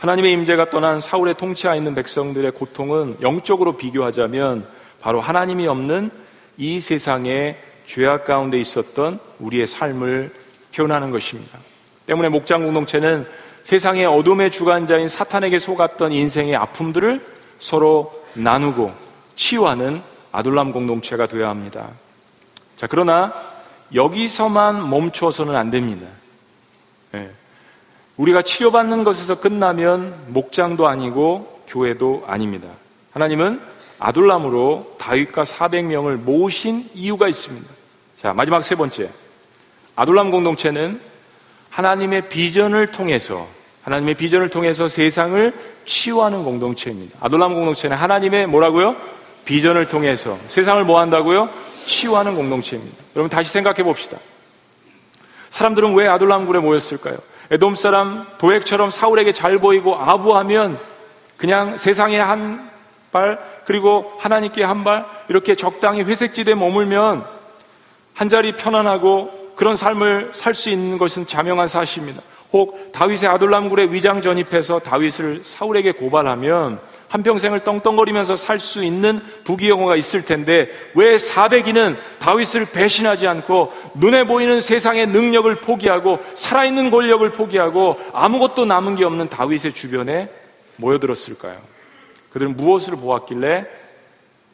하나님의 0.00 0.32
임재가 0.32 0.70
떠난 0.70 0.98
사울의 0.98 1.34
통치하에 1.34 1.76
있는 1.76 1.94
백성들의 1.94 2.52
고통은 2.52 3.18
영적으로 3.20 3.76
비교하자면 3.76 4.66
바로 5.02 5.20
하나님이 5.20 5.66
없는 5.66 6.10
이 6.56 6.80
세상의 6.80 7.58
죄악 7.84 8.24
가운데 8.24 8.58
있었던 8.58 9.18
우리의 9.40 9.66
삶을 9.66 10.32
표현하는 10.74 11.10
것입니다. 11.10 11.58
때문에 12.06 12.30
목장 12.30 12.64
공동체는 12.64 13.26
세상의 13.64 14.06
어둠의 14.06 14.50
주관자인 14.50 15.10
사탄에게 15.10 15.58
속았던 15.58 16.12
인생의 16.12 16.56
아픔들을 16.56 17.20
서로 17.58 18.24
나누고 18.32 18.94
치유하는 19.34 20.02
아둘람 20.32 20.72
공동체가 20.72 21.26
되어야 21.26 21.50
합니다. 21.50 21.90
자, 22.78 22.86
그러나 22.86 23.34
여기서만 23.94 24.88
멈추어서는 24.88 25.54
안 25.56 25.68
됩니다. 25.68 26.06
네. 27.12 27.30
우리가 28.20 28.42
치료받는 28.42 29.02
것에서 29.04 29.36
끝나면 29.36 30.14
목장도 30.28 30.86
아니고 30.86 31.62
교회도 31.66 32.24
아닙니다. 32.26 32.68
하나님은 33.12 33.60
아둘람으로 33.98 34.96
다윗과 34.98 35.44
400명을 35.44 36.16
모으신 36.16 36.88
이유가 36.92 37.28
있습니다. 37.28 37.66
자, 38.20 38.34
마지막 38.34 38.62
세 38.62 38.74
번째. 38.74 39.08
아둘람 39.96 40.30
공동체는 40.30 41.00
하나님의 41.70 42.28
비전을 42.28 42.88
통해서 42.88 43.46
하나님의 43.84 44.14
비전을 44.14 44.50
통해서 44.50 44.86
세상을 44.86 45.54
치유하는 45.86 46.44
공동체입니다. 46.44 47.18
아둘람 47.22 47.54
공동체는 47.54 47.96
하나님의 47.96 48.46
뭐라고요? 48.48 48.96
비전을 49.46 49.88
통해서 49.88 50.38
세상을 50.48 50.84
뭐 50.84 51.00
한다고요? 51.00 51.48
치유하는 51.86 52.36
공동체입니다. 52.36 53.02
여러분 53.16 53.30
다시 53.30 53.50
생각해 53.50 53.82
봅시다. 53.82 54.18
사람들은 55.48 55.94
왜 55.94 56.06
아둘람 56.06 56.44
굴에 56.46 56.60
모였을까요? 56.60 57.29
에돔 57.50 57.74
사람 57.74 58.26
도액처럼 58.38 58.90
사울에게 58.90 59.32
잘 59.32 59.58
보이고 59.58 59.96
아부하면 59.96 60.78
그냥 61.36 61.78
세상에 61.78 62.18
한 62.18 62.70
발, 63.10 63.40
그리고 63.64 64.12
하나님께 64.18 64.62
한 64.62 64.84
발, 64.84 65.04
이렇게 65.28 65.56
적당히 65.56 66.02
회색지대에 66.02 66.54
머물면 66.54 67.24
한 68.14 68.28
자리 68.28 68.56
편안하고 68.56 69.54
그런 69.56 69.74
삶을 69.74 70.30
살 70.32 70.54
수 70.54 70.70
있는 70.70 70.96
것은 70.96 71.26
자명한 71.26 71.66
사실입니다. 71.66 72.22
혹 72.52 72.92
다윗의 72.92 73.28
아둘람굴에 73.28 73.84
위장 73.90 74.22
전입해서 74.22 74.80
다윗을 74.80 75.42
사울에게 75.44 75.92
고발하면 75.92 76.80
한평생을 77.10 77.64
떵떵거리면서 77.64 78.36
살 78.36 78.60
수 78.60 78.84
있는 78.84 79.20
부귀영화가 79.44 79.96
있을 79.96 80.24
텐데 80.24 80.70
왜 80.94 81.16
400인은 81.16 81.96
다윗을 82.18 82.66
배신하지 82.66 83.26
않고 83.26 83.72
눈에 83.94 84.24
보이는 84.24 84.60
세상의 84.60 85.08
능력을 85.08 85.52
포기하고 85.56 86.18
살아있는 86.34 86.90
권력을 86.90 87.28
포기하고 87.32 87.98
아무것도 88.12 88.66
남은 88.66 88.94
게 88.94 89.04
없는 89.04 89.28
다윗의 89.28 89.72
주변에 89.72 90.30
모여들었을까요? 90.76 91.58
그들은 92.32 92.56
무엇을 92.56 92.96
보았길래 92.96 93.66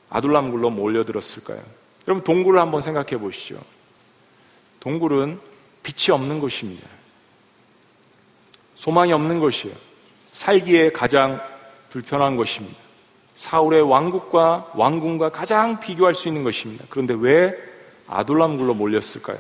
아둘람굴로 0.09 0.71
몰려들었을까요? 0.71 1.61
여러분 2.09 2.25
동굴을 2.25 2.61
한번 2.61 2.81
생각해 2.81 3.19
보시죠. 3.19 3.61
동굴은 4.81 5.41
빛이 5.83 6.15
없는 6.15 6.41
곳입니다. 6.41 6.89
소망이 8.77 9.13
없는 9.13 9.41
것이에요. 9.41 9.75
살기에 10.33 10.93
가장 10.93 11.41
불편한 11.97 12.37
것입니다. 12.37 12.77
사울의 13.35 13.81
왕국과 13.81 14.73
왕궁과 14.75 15.31
가장 15.31 15.81
비교할 15.81 16.15
수 16.15 16.29
있는 16.29 16.45
것입니다. 16.45 16.85
그런데 16.91 17.15
왜 17.19 17.55
아둘람굴로 18.07 18.75
몰렸을까요? 18.75 19.39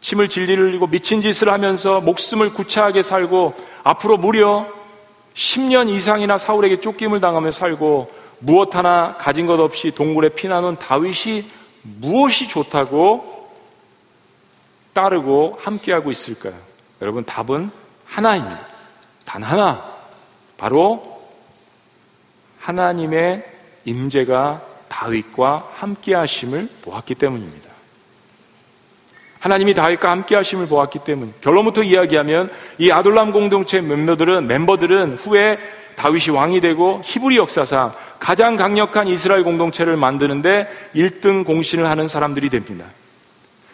침을 0.00 0.28
질질 0.28 0.58
흘리고 0.58 0.88
미친 0.88 1.20
짓을 1.20 1.52
하면서 1.52 2.00
목숨을 2.00 2.52
구차하게 2.52 3.02
살고 3.04 3.54
앞으로 3.84 4.16
무려 4.16 4.66
10년 5.34 5.88
이상이나 5.88 6.36
사울에게 6.36 6.80
쫓김을 6.80 7.20
당하며 7.20 7.52
살고 7.52 8.10
무엇 8.40 8.74
하나 8.74 9.16
가진 9.16 9.46
것 9.46 9.60
없이 9.60 9.92
동굴에 9.92 10.30
피나는 10.30 10.76
다윗이 10.76 11.44
무엇이 11.82 12.48
좋다고 12.48 13.52
따르고 14.92 15.58
함께하고 15.60 16.10
있을까요? 16.10 16.54
여러분 17.00 17.24
답은 17.24 17.70
하나입니다. 18.04 18.66
단 19.24 19.44
하나. 19.44 19.92
바로 20.58 21.11
하나님의 22.62 23.44
임재가 23.84 24.62
다윗과 24.88 25.70
함께 25.74 26.14
하심을 26.14 26.68
보았기 26.82 27.16
때문입니다. 27.16 27.70
하나님이 29.40 29.74
다윗과 29.74 30.10
함께 30.10 30.36
하심을 30.36 30.68
보았기 30.68 31.00
때문. 31.00 31.34
결론부터 31.40 31.82
이야기하면 31.82 32.50
이 32.78 32.92
아둘람 32.92 33.32
공동체 33.32 33.80
멤버들은 33.80 34.46
멤버들은 34.46 35.14
후에 35.14 35.58
다윗이 35.96 36.34
왕이 36.36 36.60
되고 36.60 37.00
히브리 37.04 37.36
역사상 37.36 37.92
가장 38.20 38.56
강력한 38.56 39.08
이스라엘 39.08 39.42
공동체를 39.42 39.96
만드는데 39.96 40.68
1등 40.94 41.44
공신을 41.44 41.88
하는 41.88 42.06
사람들이 42.06 42.50
됩니다. 42.50 42.86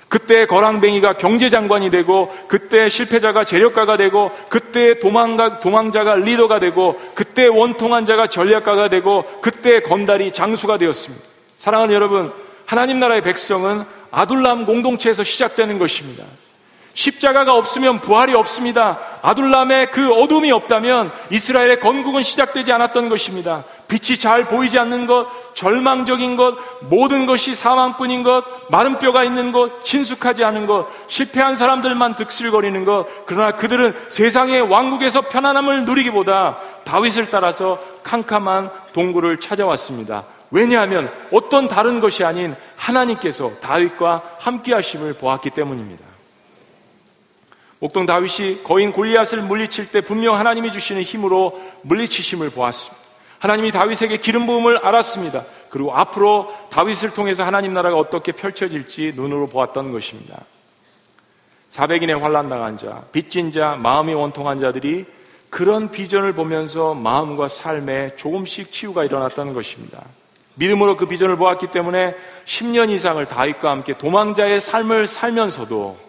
그때 0.09 0.47
거랑뱅이가 0.47 1.15
경제장관이 1.15 1.91
되고 1.91 2.35
그때 2.49 2.89
실패자가 2.89 3.45
재력가가 3.45 3.97
되고 3.97 4.31
그때 4.49 4.99
도망가, 4.99 5.61
도망자가 5.61 6.17
리더가 6.17 6.59
되고 6.59 6.99
그때 7.15 7.47
원통한 7.47 8.07
자가 8.07 8.27
전략가가 8.27 8.89
되고 8.89 9.25
그때 9.43 9.81
건달이 9.81 10.33
장수가 10.33 10.79
되었습니다. 10.79 11.25
사랑하는 11.59 11.95
여러분, 11.95 12.33
하나님 12.65 13.01
나라의 13.01 13.23
백성은 13.23 13.85
아둘람 14.11 14.67
공동체에서 14.67 15.23
시작되는 15.25 15.79
것입니다. 15.79 16.25
십자가가 16.99 17.55
없으면 17.55 18.01
부활이 18.01 18.35
없습니다. 18.35 18.99
아둘람의 19.23 19.93
그 19.93 20.13
어둠이 20.13 20.51
없다면 20.51 21.13
이스라엘의 21.31 21.79
건국은 21.79 22.25
시작되지 22.25 22.73
않았던 22.73 23.09
것입니다. 23.09 23.63
빛이 23.87 24.19
잘 24.19 24.49
보이지 24.49 24.81
않는 24.81 25.07
것, 25.07 25.29
절망적인 25.55 26.35
것, 26.35 26.57
모든 26.81 27.27
것이 27.27 27.55
사망뿐인 27.55 28.25
것, 28.25 28.43
마른 28.71 28.99
뼈가 28.99 29.23
있는 29.23 29.53
것, 29.53 29.85
친숙하지 29.85 30.43
않은 30.43 30.67
것, 30.67 30.89
실패한 31.07 31.55
사람들만 31.55 32.17
득실거리는 32.17 32.85
것, 32.85 33.07
그러나 33.27 33.53
그들은 33.53 33.95
세상의 34.09 34.63
왕국에서 34.63 35.21
편안함을 35.21 35.85
누리기보다 35.85 36.59
다윗을 36.83 37.31
따라서 37.31 37.79
캄캄한 38.03 38.71
동굴을 38.93 39.39
찾아왔습니다. 39.39 40.25
왜냐하면 40.51 41.13
어떤 41.33 41.69
다른 41.69 42.01
것이 42.01 42.25
아닌 42.25 42.57
하나님께서 42.75 43.53
다윗과 43.61 44.23
함께 44.41 44.75
하심을 44.75 45.13
보았기 45.13 45.51
때문입니다. 45.51 46.08
목동 47.81 48.07
다윗이 48.07 48.65
거인 48.65 48.93
골리앗을 48.93 49.43
물리칠 49.43 49.91
때 49.91 50.01
분명 50.01 50.37
하나님이 50.37 50.73
주시는 50.73 51.03
힘으로 51.03 51.61
물리치심을 51.83 52.51
보았습니다. 52.51 53.09
하나님이 53.39 53.71
다윗에게 53.71 54.17
기름 54.17 54.47
부음을 54.47 54.79
알았습니다. 54.79 55.45
그리고 55.71 55.95
앞으로 55.95 56.53
다윗을 56.71 57.11
통해서 57.11 57.45
하나님 57.45 57.73
나라가 57.73 57.97
어떻게 57.97 58.33
펼쳐질지 58.33 59.13
눈으로 59.15 59.47
보았던 59.47 59.93
것입니다. 59.93 60.45
400인의 61.71 62.19
환란 62.19 62.49
당한 62.49 62.79
자, 62.79 63.05
빚진 63.13 63.53
자, 63.53 63.77
마음이 63.77 64.15
원통한 64.15 64.59
자들이 64.59 65.05
그런 65.51 65.91
비전을 65.91 66.33
보면서 66.33 66.95
마음과 66.95 67.49
삶에 67.49 68.17
조금씩 68.17 68.73
치유가 68.73 69.05
일어났다는 69.05 69.55
것입니다. 69.55 70.03
믿음으로 70.55 70.97
그 70.97 71.07
비전을 71.07 71.37
보았기 71.37 71.69
때문에 71.69 72.17
10년 72.45 72.91
이상을 72.91 73.25
다윗과 73.25 73.71
함께 73.71 73.97
도망자의 73.97 74.61
삶을 74.61 75.07
살면서도 75.07 76.08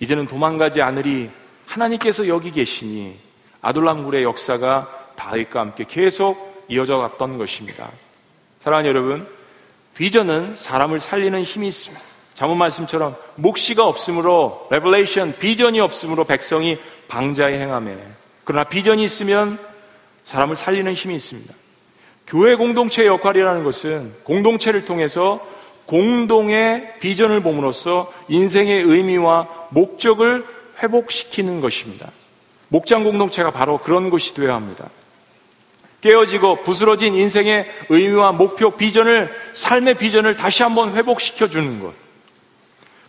이제는 0.00 0.26
도망가지 0.26 0.82
않으리 0.82 1.30
하나님께서 1.66 2.26
여기 2.26 2.50
계시니 2.50 3.16
아둘람굴의 3.62 4.24
역사가 4.24 5.12
다윗과 5.14 5.60
함께 5.60 5.84
계속 5.86 6.64
이어져 6.68 6.96
갔던 6.96 7.38
것입니다. 7.38 7.90
사랑하는 8.60 8.88
여러분, 8.88 9.28
비전은 9.94 10.56
사람을 10.56 10.98
살리는 10.98 11.42
힘이 11.42 11.68
있습니다. 11.68 12.02
잠언 12.34 12.56
말씀처럼 12.56 13.16
묵시가 13.36 13.86
없으므로 13.86 14.66
revelation 14.70 15.36
비전이 15.38 15.78
없으므로 15.80 16.24
백성이 16.24 16.78
방자히 17.08 17.58
행함에 17.60 17.98
그러나 18.44 18.64
비전이 18.64 19.04
있으면 19.04 19.58
사람을 20.24 20.56
살리는 20.56 20.92
힘이 20.94 21.16
있습니다. 21.16 21.52
교회 22.26 22.54
공동체의 22.54 23.08
역할이라는 23.08 23.64
것은 23.64 24.14
공동체를 24.24 24.86
통해서 24.86 25.46
공동의 25.90 27.00
비전을 27.00 27.40
봄으로써 27.40 28.12
인생의 28.28 28.82
의미와 28.82 29.48
목적을 29.70 30.46
회복시키는 30.80 31.60
것입니다. 31.60 32.12
목장 32.68 33.02
공동체가 33.02 33.50
바로 33.50 33.78
그런 33.78 34.08
것이 34.08 34.32
되어야 34.32 34.54
합니다. 34.54 34.88
깨어지고 36.00 36.62
부스러진 36.62 37.16
인생의 37.16 37.68
의미와 37.88 38.30
목표, 38.30 38.70
비전을, 38.70 39.34
삶의 39.52 39.94
비전을 39.94 40.36
다시 40.36 40.62
한번 40.62 40.94
회복시켜 40.94 41.48
주는 41.48 41.80
것. 41.80 41.92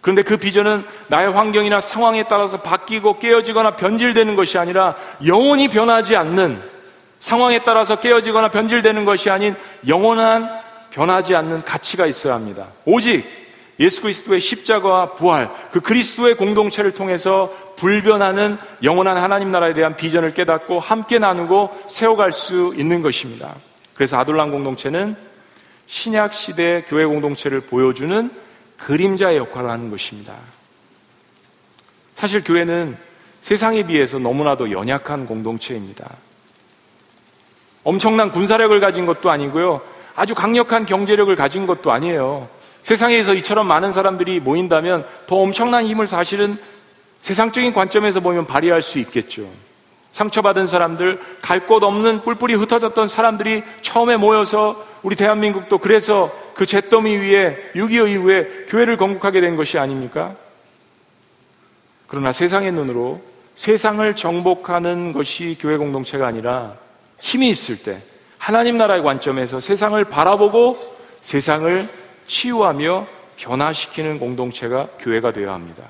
그런데 0.02 0.24
그 0.24 0.38
비전은 0.38 0.84
나의 1.08 1.32
환경이나 1.32 1.82
상황에 1.82 2.24
따라서 2.24 2.62
바뀌고 2.64 3.20
깨어지거나 3.20 3.76
변질되는 3.76 4.36
것이 4.36 4.58
아니라 4.58 4.96
영원히 5.28 5.68
변하지 5.68 6.16
않는 6.16 6.60
상황에 7.20 7.60
따라서 7.64 7.98
깨어지거나 7.98 8.50
변질되는 8.50 9.06
것이 9.06 9.30
아닌 9.30 9.56
영원한 9.88 10.71
변하지 10.92 11.36
않는 11.36 11.64
가치가 11.64 12.06
있어야 12.06 12.36
합니다. 12.36 12.68
오직 12.86 13.26
예수 13.80 14.02
그리스도의 14.04 14.40
십자가와 14.40 15.16
부활, 15.16 15.50
그 15.72 15.80
그리스도의 15.80 16.36
공동체를 16.36 16.92
통해서 16.92 17.52
불변하는 17.78 18.58
영원한 18.84 19.18
하나님 19.18 19.52
나라에 19.52 19.74
대한 19.74 19.96
비전을 19.96 20.36
깨닫고 20.36 20.80
함께 20.80 21.18
나누고 21.18 21.86
세워갈 21.88 22.32
수 22.32 22.76
있는 22.78 23.02
것입니다. 23.02 23.56
그래서 23.96 24.20
아둘람 24.20 24.52
공동체는 24.52 25.16
신약 25.88 26.34
시대 26.34 26.84
교회 26.88 27.06
공동체를 27.06 27.62
보여주는 27.62 28.30
그림자의 28.78 29.38
역할을 29.38 29.70
하는 29.70 29.90
것입니다. 29.90 30.36
사실 32.14 32.44
교회는 32.44 32.98
세상에 33.42 33.84
비해서 33.84 34.20
너무나도 34.20 34.72
연약한 34.72 35.26
공동체입니다. 35.26 36.08
엄청난 37.84 38.32
군사력을 38.32 38.80
가진 38.80 39.08
것도 39.08 39.32
아니고요. 39.32 39.82
아주 40.16 40.36
강력한 40.36 40.86
경제력을 40.86 41.34
가진 41.36 41.68
것도 41.68 41.92
아니에요. 41.92 42.50
세상에서 42.84 43.34
이처럼 43.36 43.68
많은 43.68 43.92
사람들이 43.92 44.40
모인다면 44.40 45.06
더 45.28 45.36
엄청난 45.38 45.86
힘을 45.86 46.08
사실은 46.08 46.58
세상적인 47.22 47.74
관점에서 47.74 48.20
보면 48.20 48.48
발휘할 48.48 48.82
수 48.82 49.00
있겠죠. 49.00 49.48
상처받은 50.12 50.68
사람들, 50.68 51.20
갈 51.42 51.66
곳 51.66 51.84
없는 51.84 52.24
뿔뿔이 52.24 52.56
흩어졌던 52.56 53.08
사람들이 53.08 53.64
처음에 53.82 54.18
모여서 54.18 54.86
우리 55.04 55.16
대한민국도 55.16 55.78
그래서 55.78 56.32
그 56.54 56.66
잿더미 56.66 57.16
위에 57.18 57.72
6.25 57.76 58.10
이후에 58.10 58.66
교회를 58.68 58.98
건국하게 58.98 59.42
된 59.42 59.56
것이 59.56 59.78
아닙니까? 59.78 60.36
그러나 62.08 62.32
세상의 62.32 62.74
눈으로 62.74 63.22
세상을 63.56 64.16
정복하는 64.16 65.14
것이 65.14 65.58
교회 65.60 65.78
공동체가 65.78 66.28
아니라 66.28 66.76
힘이 67.20 67.50
있을 67.50 67.78
때 67.82 68.02
하나님 68.42 68.76
나라의 68.76 69.04
관점에서 69.04 69.60
세상을 69.60 70.04
바라보고 70.06 70.76
세상을 71.22 71.88
치유하며 72.26 73.06
변화시키는 73.38 74.18
공동체가 74.18 74.88
교회가 74.98 75.32
되어야 75.32 75.54
합니다. 75.54 75.84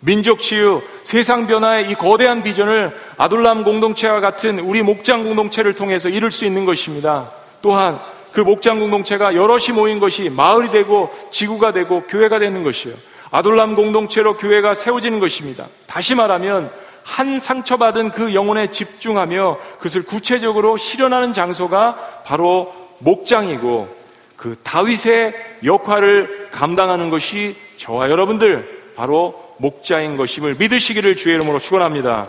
민족 0.00 0.38
치유, 0.38 0.80
세상 1.02 1.46
변화의 1.46 1.90
이 1.90 1.94
거대한 1.94 2.42
비전을 2.42 2.96
아둘람 3.18 3.64
공동체와 3.64 4.20
같은 4.20 4.60
우리 4.60 4.82
목장 4.82 5.24
공동체를 5.24 5.74
통해서 5.74 6.08
이룰 6.08 6.30
수 6.30 6.46
있는 6.46 6.64
것입니다. 6.64 7.32
또한 7.60 8.00
그 8.32 8.40
목장 8.40 8.80
공동체가 8.80 9.34
여럿이 9.34 9.72
모인 9.74 10.00
것이 10.00 10.30
마을이 10.30 10.70
되고 10.70 11.10
지구가 11.30 11.74
되고 11.74 12.04
교회가 12.04 12.38
되는 12.38 12.62
것이에요. 12.62 12.96
아둘람 13.30 13.74
공동체로 13.74 14.38
교회가 14.38 14.72
세워지는 14.72 15.20
것입니다. 15.20 15.66
다시 15.86 16.14
말하면 16.14 16.72
한 17.08 17.40
상처받은 17.40 18.10
그 18.10 18.34
영혼에 18.34 18.70
집중하며 18.70 19.58
그것을 19.78 20.02
구체적으로 20.02 20.76
실현하는 20.76 21.32
장소가 21.32 22.22
바로 22.22 22.74
목장이고 22.98 23.88
그 24.36 24.56
다윗의 24.62 25.34
역할을 25.64 26.50
감당하는 26.52 27.08
것이 27.08 27.56
저와 27.78 28.10
여러분들 28.10 28.92
바로 28.94 29.54
목자인 29.56 30.18
것임을 30.18 30.56
믿으시기를 30.56 31.16
주의 31.16 31.34
이름으로 31.34 31.58
축원합니다. 31.60 32.26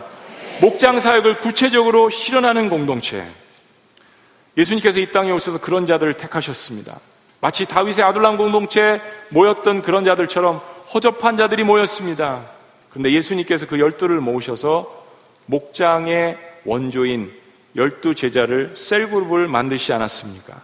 목장 0.62 1.02
사역을 1.02 1.40
구체적으로 1.40 2.10
실현하는 2.10 2.70
공동체. 2.70 3.28
예수님께서 4.58 5.00
이 5.00 5.12
땅에 5.12 5.30
오셔서 5.32 5.60
그런 5.60 5.86
자들을 5.86 6.14
택하셨습니다. 6.14 7.02
마치 7.42 7.66
다윗의 7.66 8.06
아둘람 8.06 8.38
공동체에 8.38 9.02
모였던 9.30 9.82
그런 9.82 10.06
자들처럼 10.06 10.62
허접한 10.94 11.36
자들이 11.36 11.66
모였습니다. 11.66 12.59
그런데 12.90 13.12
예수님께서 13.12 13.68
그 13.68 13.80
열두를 13.80 14.20
모으셔서 14.20 15.06
목장의 15.46 16.38
원조인 16.66 17.32
열두 17.76 18.16
제자를 18.16 18.72
셀그룹을 18.76 19.48
만드시지 19.48 19.94
않았습니까? 19.94 20.62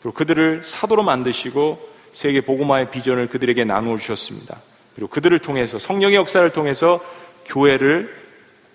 그리고 0.00 0.14
그들을 0.14 0.62
사도로 0.62 1.02
만드시고 1.02 1.96
세계 2.12 2.40
복음화의 2.40 2.90
비전을 2.90 3.28
그들에게 3.28 3.64
나누어 3.64 3.98
주셨습니다. 3.98 4.60
그리고 4.94 5.08
그들을 5.10 5.38
통해서 5.40 5.78
성령의 5.78 6.16
역사를 6.16 6.48
통해서 6.50 7.00
교회를 7.44 8.14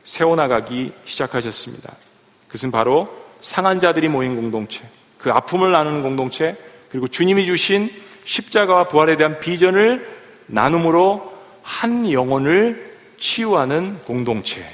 세워나가기 0.04 0.92
시작하셨습니다. 1.06 1.96
그것은 2.48 2.72
바로 2.72 3.10
상한 3.40 3.80
자들이 3.80 4.10
모인 4.10 4.36
공동체, 4.36 4.84
그 5.18 5.32
아픔을 5.32 5.72
나누는 5.72 6.04
공동체, 6.04 6.56
그리고 6.92 7.08
주님이 7.08 7.46
주신 7.46 7.90
십자가와 8.26 8.88
부활에 8.88 9.18
대한 9.18 9.40
비전을 9.40 10.08
나눔으로 10.48 11.31
한 11.62 12.12
영혼을 12.12 12.98
치유하는 13.18 14.00
공동체, 14.04 14.66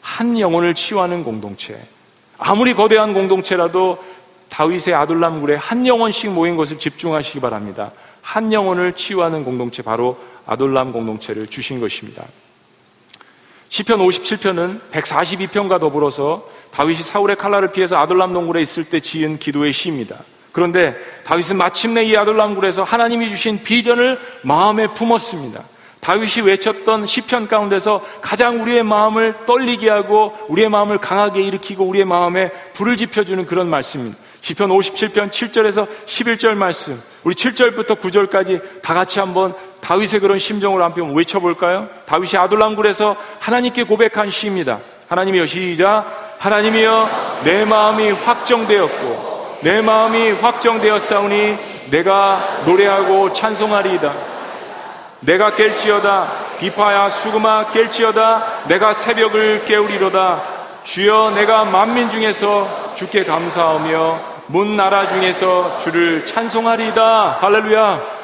한 0.00 0.38
영혼을 0.38 0.74
치유하는 0.74 1.24
공동체. 1.24 1.80
아무리 2.38 2.74
거대한 2.74 3.14
공동체라도 3.14 4.02
다윗의 4.48 4.94
아둘람 4.94 5.40
굴에 5.40 5.56
한 5.56 5.86
영혼씩 5.86 6.30
모인 6.32 6.56
것을 6.56 6.78
집중하시기 6.78 7.40
바랍니다. 7.40 7.92
한 8.20 8.52
영혼을 8.52 8.92
치유하는 8.92 9.44
공동체 9.44 9.82
바로 9.82 10.18
아돌람 10.46 10.92
공동체를 10.92 11.46
주신 11.46 11.80
것입니다. 11.80 12.24
시편 13.68 14.00
57편은 14.00 14.80
142편과 14.90 15.80
더불어서 15.80 16.46
다윗이 16.72 17.02
사울의 17.02 17.36
칼날을 17.36 17.72
피해서 17.72 17.96
아돌람 17.96 18.34
동굴에 18.34 18.60
있을 18.60 18.84
때 18.84 19.00
지은 19.00 19.38
기도의 19.38 19.72
시입니다. 19.72 20.18
그런데 20.52 20.94
다윗은 21.24 21.56
마침내 21.56 22.04
이 22.04 22.16
아돌람 22.16 22.54
굴에서 22.54 22.82
하나님이 22.82 23.30
주신 23.30 23.62
비전을 23.62 24.18
마음에 24.42 24.88
품었습니다. 24.88 25.64
다윗이 26.02 26.44
외쳤던 26.46 27.06
시편 27.06 27.46
가운데서 27.46 28.02
가장 28.20 28.60
우리의 28.60 28.82
마음을 28.82 29.34
떨리게 29.46 29.88
하고 29.88 30.36
우리의 30.48 30.68
마음을 30.68 30.98
강하게 30.98 31.42
일으키고 31.42 31.84
우리의 31.84 32.04
마음에 32.04 32.50
불을 32.72 32.96
지펴주는 32.96 33.46
그런 33.46 33.70
말씀입니다. 33.70 34.18
시편 34.40 34.70
57편 34.70 35.30
7절에서 35.30 35.86
11절 36.04 36.54
말씀. 36.54 37.00
우리 37.22 37.36
7절부터 37.36 38.00
9절까지 38.00 38.82
다 38.82 38.94
같이 38.94 39.20
한번 39.20 39.54
다윗의 39.80 40.18
그런 40.18 40.40
심정을 40.40 40.82
한번 40.82 41.14
외쳐볼까요? 41.14 41.88
다윗이 42.06 42.36
아둘람굴에서 42.36 43.14
하나님께 43.38 43.84
고백한 43.84 44.32
시입니다. 44.32 44.80
하나님이여 45.06 45.46
시작. 45.46 46.36
하나님이여 46.38 47.42
내 47.44 47.64
마음이 47.64 48.10
확정되었고 48.10 49.60
내 49.62 49.80
마음이 49.80 50.32
확정되었사오니 50.32 51.58
내가 51.90 52.62
노래하고 52.66 53.32
찬송하리이다. 53.32 54.31
내가 55.22 55.52
깰지어다 55.52 56.58
비파야 56.58 57.08
수금아 57.08 57.70
깰지어다 57.72 58.68
내가 58.68 58.94
새벽을 58.94 59.64
깨우리로다 59.64 60.42
주여 60.82 61.32
내가 61.34 61.64
만민 61.64 62.10
중에서 62.10 62.94
주께 62.94 63.24
감사하며 63.24 64.32
문 64.48 64.76
나라 64.76 65.08
중에서 65.08 65.78
주를 65.78 66.26
찬송하리이다. 66.26 67.38
할렐루야. 67.40 68.21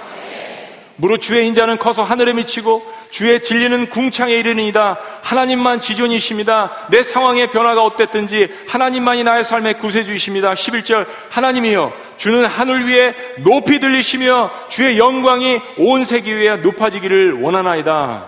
무릇 1.00 1.20
주의 1.20 1.46
인자는 1.46 1.78
커서 1.78 2.02
하늘에 2.02 2.32
미치고 2.32 2.84
주의 3.10 3.40
진리는 3.40 3.88
궁창에 3.88 4.34
이르니이다. 4.34 4.98
하나님만 5.22 5.80
지존이십니다. 5.80 6.88
내 6.90 7.04
상황의 7.04 7.52
변화가 7.52 7.84
어땠든지 7.84 8.48
하나님만이 8.66 9.22
나의 9.22 9.44
삶의 9.44 9.78
구세주이십니다. 9.78 10.54
11절 10.54 11.06
하나님이여 11.30 11.92
주는 12.16 12.44
하늘 12.44 12.88
위에 12.88 13.14
높이 13.38 13.78
들리시며 13.78 14.50
주의 14.68 14.98
영광이 14.98 15.60
온 15.78 16.04
세계 16.04 16.34
위에 16.34 16.56
높아지기를 16.56 17.42
원하나이다. 17.42 18.26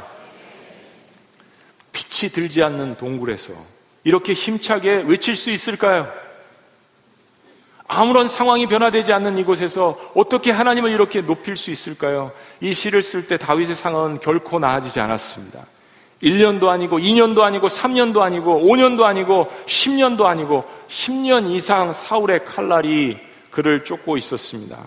빛이 1.91 2.31
들지 2.31 2.63
않는 2.63 2.97
동굴에서 2.97 3.53
이렇게 4.05 4.33
힘차게 4.33 5.05
외칠 5.07 5.35
수 5.35 5.51
있을까요? 5.51 6.30
아무런 7.93 8.29
상황이 8.29 8.69
변화되지 8.69 9.13
않는 9.15 9.37
이곳에서 9.37 9.99
어떻게 10.15 10.53
하나님을 10.53 10.93
이렇게 10.93 11.23
높일 11.23 11.57
수 11.57 11.73
있을까요? 11.73 12.31
이 12.61 12.73
시를 12.73 13.03
쓸 13.03 13.27
때 13.27 13.37
다윗의 13.37 13.75
상황은 13.75 14.21
결코 14.21 14.61
나아지지 14.61 15.01
않았습니다. 15.01 15.67
1년도 16.23 16.69
아니고 16.69 17.01
2년도 17.01 17.41
아니고 17.41 17.67
3년도 17.67 18.21
아니고 18.21 18.61
5년도 18.63 19.03
아니고 19.03 19.49
10년도 19.67 20.27
아니고 20.27 20.65
10년 20.87 21.51
이상 21.51 21.93
사울의 21.93 22.45
칼날이 22.45 23.19
그를 23.51 23.83
쫓고 23.83 24.17
있었습니다. 24.19 24.87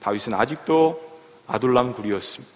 다윗은 0.00 0.34
아직도 0.34 1.00
아둘람 1.46 1.94
굴이었습니다. 1.94 2.52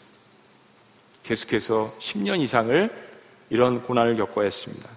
계속해서 1.23 1.95
10년 2.01 2.41
이상을 2.41 2.91
이런 3.49 3.85
고난을 3.85 4.17
겪어야 4.17 4.47
했습니다. 4.47 4.89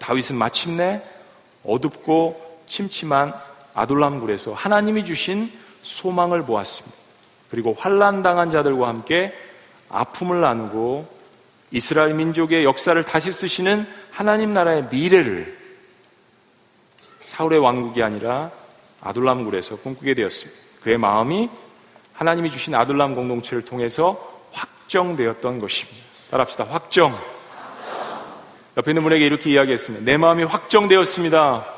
다윗은 0.00 0.36
마침내 0.36 1.02
어둡고 1.64 2.62
침침한 2.66 3.34
아둘람굴에서 3.78 4.54
하나님이 4.54 5.04
주신 5.04 5.50
소망을 5.82 6.44
보았습니다. 6.44 6.96
그리고 7.50 7.74
환란 7.76 8.22
당한 8.22 8.50
자들과 8.50 8.88
함께 8.88 9.32
아픔을 9.88 10.40
나누고 10.40 11.08
이스라엘 11.70 12.14
민족의 12.14 12.64
역사를 12.64 13.02
다시 13.04 13.32
쓰시는 13.32 13.86
하나님 14.10 14.52
나라의 14.52 14.88
미래를 14.90 15.56
사울의 17.22 17.58
왕국이 17.58 18.02
아니라 18.02 18.50
아둘람굴에서 19.00 19.76
꿈꾸게 19.76 20.14
되었습니다. 20.14 20.60
그의 20.82 20.98
마음이 20.98 21.48
하나님이 22.12 22.50
주신 22.50 22.74
아둘람 22.74 23.14
공동체를 23.14 23.64
통해서 23.64 24.18
확정되었던 24.52 25.60
것입니다. 25.60 25.98
따라합시다. 26.30 26.64
확정. 26.64 27.16
옆에 28.76 28.90
있는 28.90 29.02
분에게 29.02 29.24
이렇게 29.24 29.50
이야기했습니다. 29.50 30.04
내 30.04 30.16
마음이 30.16 30.44
확정되었습니다. 30.44 31.77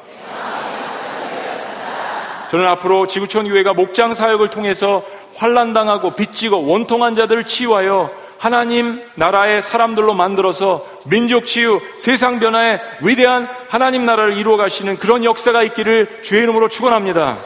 저는 2.51 2.67
앞으로 2.67 3.07
지구촌 3.07 3.49
교회가 3.49 3.75
목장 3.75 4.13
사역을 4.13 4.49
통해서 4.49 5.05
환란당하고 5.37 6.17
빚지고 6.17 6.67
원통한 6.67 7.15
자들을 7.15 7.45
치유하여 7.45 8.11
하나님 8.39 9.01
나라의 9.15 9.63
사람들로 9.63 10.15
만들어서 10.15 10.85
민족 11.05 11.47
치유, 11.47 11.81
세상 12.01 12.41
변화에 12.41 12.81
위대한 13.03 13.49
하나님 13.69 14.05
나라를 14.05 14.37
이루어 14.37 14.57
가시는 14.57 14.97
그런 14.97 15.23
역사가 15.23 15.63
있기를 15.63 16.23
주의 16.23 16.43
이름으로 16.43 16.69
축원합니다. 16.69 17.39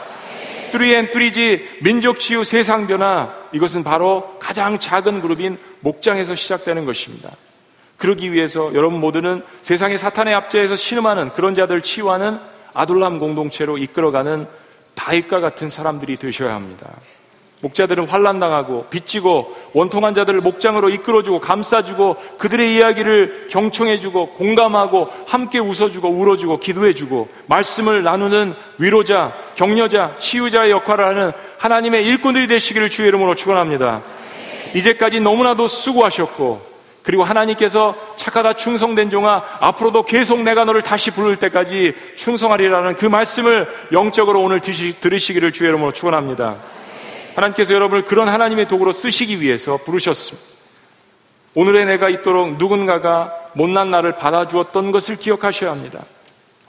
뚜리엔 0.73 1.11
뚜리지 1.11 1.81
민족 1.83 2.19
치유 2.19 2.43
세상 2.43 2.87
변화 2.87 3.35
이것은 3.53 3.85
바로 3.85 4.37
가장 4.41 4.79
작은 4.79 5.21
그룹인 5.21 5.59
목장에서 5.81 6.35
시작되는 6.35 6.87
것입니다. 6.87 7.31
그러기 7.99 8.33
위해서 8.33 8.73
여러분 8.73 9.01
모두는 9.01 9.45
세상의 9.61 9.99
사탄의 9.99 10.33
압제에서 10.33 10.77
신음하는 10.77 11.35
그런 11.35 11.55
자들 11.55 11.83
치유하는 11.83 12.39
아둘람 12.73 13.19
공동체로 13.19 13.77
이끌어가는 13.77 14.64
다윗과 14.95 15.41
같은 15.41 15.71
사람들이 15.71 16.17
되셔야 16.17 16.55
합니다. 16.55 16.91
목자들은 17.65 18.09
환란 18.09 18.41
당하고 18.41 18.87
빚지고 18.91 19.57
원통한 19.73 20.13
자들을 20.13 20.41
목장으로 20.43 20.91
이끌어주고 20.91 21.41
감싸주고 21.41 22.17
그들의 22.39 22.75
이야기를 22.75 23.49
경청해주고 23.49 24.33
공감하고 24.33 25.11
함께 25.27 25.59
웃어주고 25.59 26.09
울어주고 26.09 26.61
기도해주고 26.61 27.29
말씀을 27.47 28.03
나누는 28.03 28.55
위로자, 28.79 29.33
격려자, 29.55 30.15
치유자의 30.19 30.73
역할을 30.73 31.07
하는 31.07 31.33
하나님의 31.59 32.05
일꾼들이 32.05 32.49
되시기를 32.49 32.91
주의 32.91 33.09
이름으로 33.09 33.35
축원합니다. 33.35 34.03
이제까지 34.75 35.21
너무나도 35.21 35.67
수고하셨고 35.67 36.74
그리고 37.05 37.23
하나님께서 37.23 37.95
착하다 38.17 38.55
충성된 38.55 39.11
종아 39.11 39.43
앞으로도 39.61 40.05
계속 40.05 40.43
내가 40.43 40.65
너를 40.65 40.81
다시 40.81 41.11
부를 41.11 41.37
때까지 41.37 41.93
충성하리라는 42.17 42.97
그 42.97 43.05
말씀을 43.05 43.69
영적으로 43.93 44.43
오늘 44.43 44.61
들으시기를 44.61 45.53
주의 45.53 45.69
이름으로 45.69 45.93
축원합니다. 45.93 46.57
하나님께서 47.35 47.75
여러분을 47.75 48.05
그런 48.05 48.29
하나님의 48.29 48.69
도구로 48.69 48.93
쓰시기 48.93 49.43
위해서 49.43 49.77
부르셨습니다. 49.77 50.55
오늘의 51.55 51.85
내가 51.85 52.09
있도록 52.09 52.57
누군가가 52.57 53.33
못난 53.53 53.91
나를 53.91 54.17
받아주었던 54.17 54.91
것을 54.91 55.17
기억하셔야 55.17 55.71
합니다. 55.71 56.05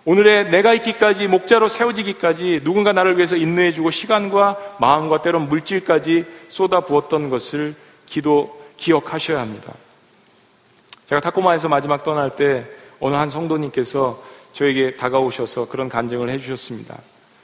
오늘의 0.04 0.50
내가 0.50 0.74
있기까지 0.74 1.28
목자로 1.28 1.70
세워지기까지 1.70 2.62
누군가 2.64 2.92
나를 2.92 3.16
위해서 3.16 3.38
인내해주고 3.38 3.90
시간과 3.90 4.58
마음과 4.80 5.22
때론 5.22 5.48
물질까지 5.48 6.26
쏟아 6.50 6.82
부었던 6.82 7.30
것을 7.30 7.74
기도 8.06 8.62
기억하셔야 8.76 9.40
합니다. 9.40 9.74
제가 11.08 11.22
타코마에서 11.22 11.70
마지막 11.70 12.04
떠날 12.04 12.36
때 12.36 12.66
어느 13.00 13.16
한 13.16 13.30
성도님께서 13.30 14.22
저에게 14.54 14.96
다가오셔서 14.96 15.68
그런 15.68 15.90
간증을 15.90 16.30
해주셨습니다. 16.30 16.98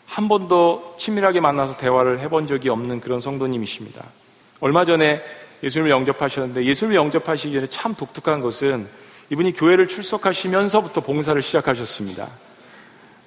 한 0.07 0.27
번도 0.27 0.95
친밀하게 0.97 1.39
만나서 1.39 1.77
대화를 1.77 2.19
해본 2.19 2.47
적이 2.47 2.69
없는 2.69 3.01
그런 3.01 3.19
성도님이십니다. 3.19 4.03
얼마 4.59 4.83
전에 4.85 5.21
예수님을 5.63 5.91
영접하셨는데 5.91 6.65
예수님을 6.65 6.95
영접하시기 6.95 7.53
전에 7.53 7.67
참 7.67 7.95
독특한 7.95 8.41
것은 8.41 8.87
이분이 9.29 9.53
교회를 9.53 9.87
출석하시면서부터 9.87 11.01
봉사를 11.01 11.41
시작하셨습니다. 11.41 12.27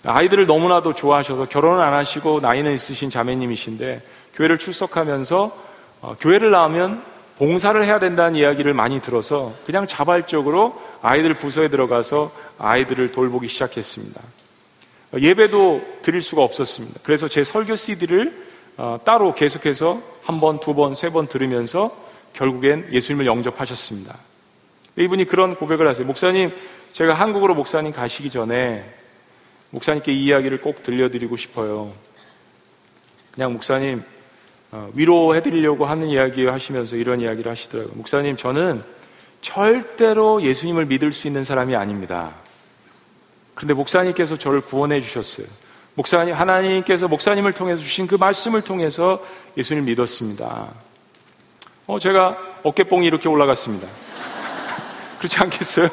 아이들을 0.05 0.47
너무나도 0.47 0.94
좋아하셔서 0.94 1.47
결혼을 1.47 1.82
안 1.82 1.94
하시고 1.94 2.40
나이는 2.40 2.73
있으신 2.74 3.09
자매님이신데 3.09 4.02
교회를 4.35 4.59
출석하면서 4.59 5.56
어, 6.02 6.16
교회를 6.20 6.51
나오면 6.51 7.02
봉사를 7.39 7.82
해야 7.85 7.98
된다는 7.98 8.36
이야기를 8.36 8.74
많이 8.74 9.01
들어서 9.01 9.52
그냥 9.66 9.86
자발적으로 9.86 10.81
아이들 11.02 11.35
부서에 11.35 11.69
들어가서 11.69 12.31
아이들을 12.59 13.12
돌보기 13.12 13.48
시작했습니다. 13.48 14.20
예배도 15.20 15.98
드릴 16.02 16.23
수가 16.23 16.43
없었습니다. 16.43 17.01
그래서 17.02 17.28
제 17.28 17.44
설교 17.44 17.77
CD를 17.77 18.44
어, 18.77 18.98
따로 19.05 19.35
계속해서 19.35 20.01
한 20.24 20.40
번, 20.40 20.59
두 20.61 20.74
번, 20.74 20.94
세 20.94 21.11
번 21.11 21.28
들으면서 21.28 21.97
결국엔 22.32 22.89
예수님을 22.93 23.27
영접하셨습니다. 23.27 24.19
이분이 24.97 25.27
그런 25.27 25.55
고백을 25.55 25.86
하세요. 25.89 26.06
목사님, 26.06 26.52
제가 26.93 27.15
한국으로 27.15 27.55
목사님 27.55 27.93
가시기 27.93 28.31
전에 28.31 28.85
목사님께 29.70 30.12
이 30.12 30.24
이야기를 30.27 30.61
꼭 30.61 30.82
들려드리고 30.82 31.36
싶어요. 31.36 31.93
그냥 33.32 33.52
목사님, 33.52 33.98
어, 33.98 34.13
위로해드리려고 34.94 35.86
하는 35.86 36.09
이야기 36.09 36.46
하시면서 36.46 36.96
이런 36.96 37.20
이야기를 37.20 37.51
하시더라고요. 37.51 37.94
목사님, 37.96 38.36
저는 38.36 38.82
절대로 39.40 40.42
예수님을 40.42 40.86
믿을 40.86 41.12
수 41.12 41.26
있는 41.26 41.44
사람이 41.44 41.76
아닙니다. 41.76 42.32
그런데 43.55 43.74
목사님께서 43.74 44.36
저를 44.36 44.60
구원해 44.60 45.01
주셨어요. 45.01 45.46
목사님, 45.94 46.34
하나님께서 46.34 47.06
목사님을 47.09 47.52
통해서 47.52 47.82
주신 47.82 48.06
그 48.06 48.16
말씀을 48.16 48.62
통해서 48.62 49.22
예수님을 49.56 49.86
믿었습니다. 49.86 50.72
어, 51.86 51.98
제가 51.98 52.36
어깨뽕이 52.62 53.06
이렇게 53.06 53.28
올라갔습니다. 53.28 53.86
그렇지 55.18 55.38
않겠어요? 55.40 55.88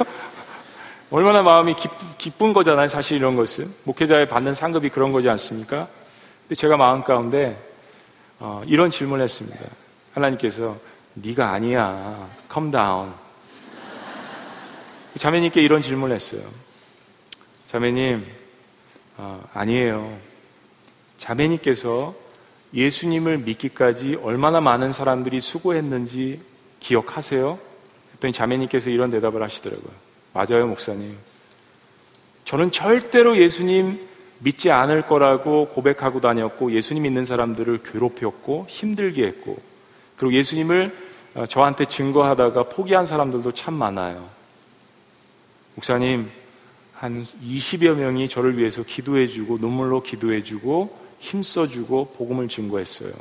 얼마나 1.12 1.44
마음이 1.44 1.76
기쁘, 1.76 2.38
분 2.38 2.54
거잖아요, 2.54 2.88
사실 2.88 3.18
이런 3.18 3.36
것은. 3.36 3.72
목회자에 3.84 4.28
받는 4.28 4.54
상급이 4.54 4.90
그런 4.90 5.12
거지 5.12 5.30
않습니까? 5.30 5.88
근데 6.44 6.56
제가 6.56 6.78
마음 6.78 7.04
가운데 7.04 7.71
어, 8.44 8.64
이런 8.66 8.90
질문을 8.90 9.24
했습니다. 9.24 9.60
하나님께서 10.16 10.76
네가 11.14 11.52
아니야. 11.52 12.28
come 12.52 12.72
down. 12.72 13.14
자매님께 15.16 15.62
이런 15.62 15.84
질문을 15.84 16.16
했어요. 16.16 16.42
자매님, 17.68 18.26
어, 19.18 19.48
아니에요. 19.54 20.18
자매님께서 21.20 22.16
예수님을 22.74 23.38
믿기까지 23.38 24.18
얼마나 24.24 24.60
많은 24.60 24.92
사람들이 24.92 25.40
수고했는지 25.40 26.42
기억하세요? 26.80 27.60
했더니 28.16 28.34
자매님께서 28.34 28.90
이런 28.90 29.12
대답을 29.12 29.44
하시더라고요. 29.44 29.92
맞아요, 30.34 30.66
목사님. 30.66 31.16
저는 32.46 32.72
절대로 32.72 33.38
예수님 33.38 34.10
믿지 34.44 34.72
않을 34.72 35.06
거라고 35.08 35.68
고백하고 35.68 36.20
다녔고 36.20 36.72
예수님 36.74 37.04
믿는 37.04 37.26
사람들을 37.26 37.84
괴롭혔고 37.84 38.66
힘들게 38.68 39.26
했고 39.26 39.60
그리고 40.18 40.34
예수님을 40.34 41.12
어, 41.34 41.46
저한테 41.46 41.86
증거하다가 41.86 42.64
포기한 42.64 43.06
사람들도 43.06 43.54
참 43.54 43.74
많아요. 43.74 44.30
목사님, 45.76 46.30
한 46.94 47.26
20여 47.44 47.96
명이 47.96 48.28
저를 48.28 48.58
위해서 48.58 48.84
기도해주고 48.84 49.60
눈물로 49.60 50.04
기도해주고 50.04 51.00
힘써주고 51.20 52.14
복음을 52.18 52.50
증거했어요. 52.50 53.14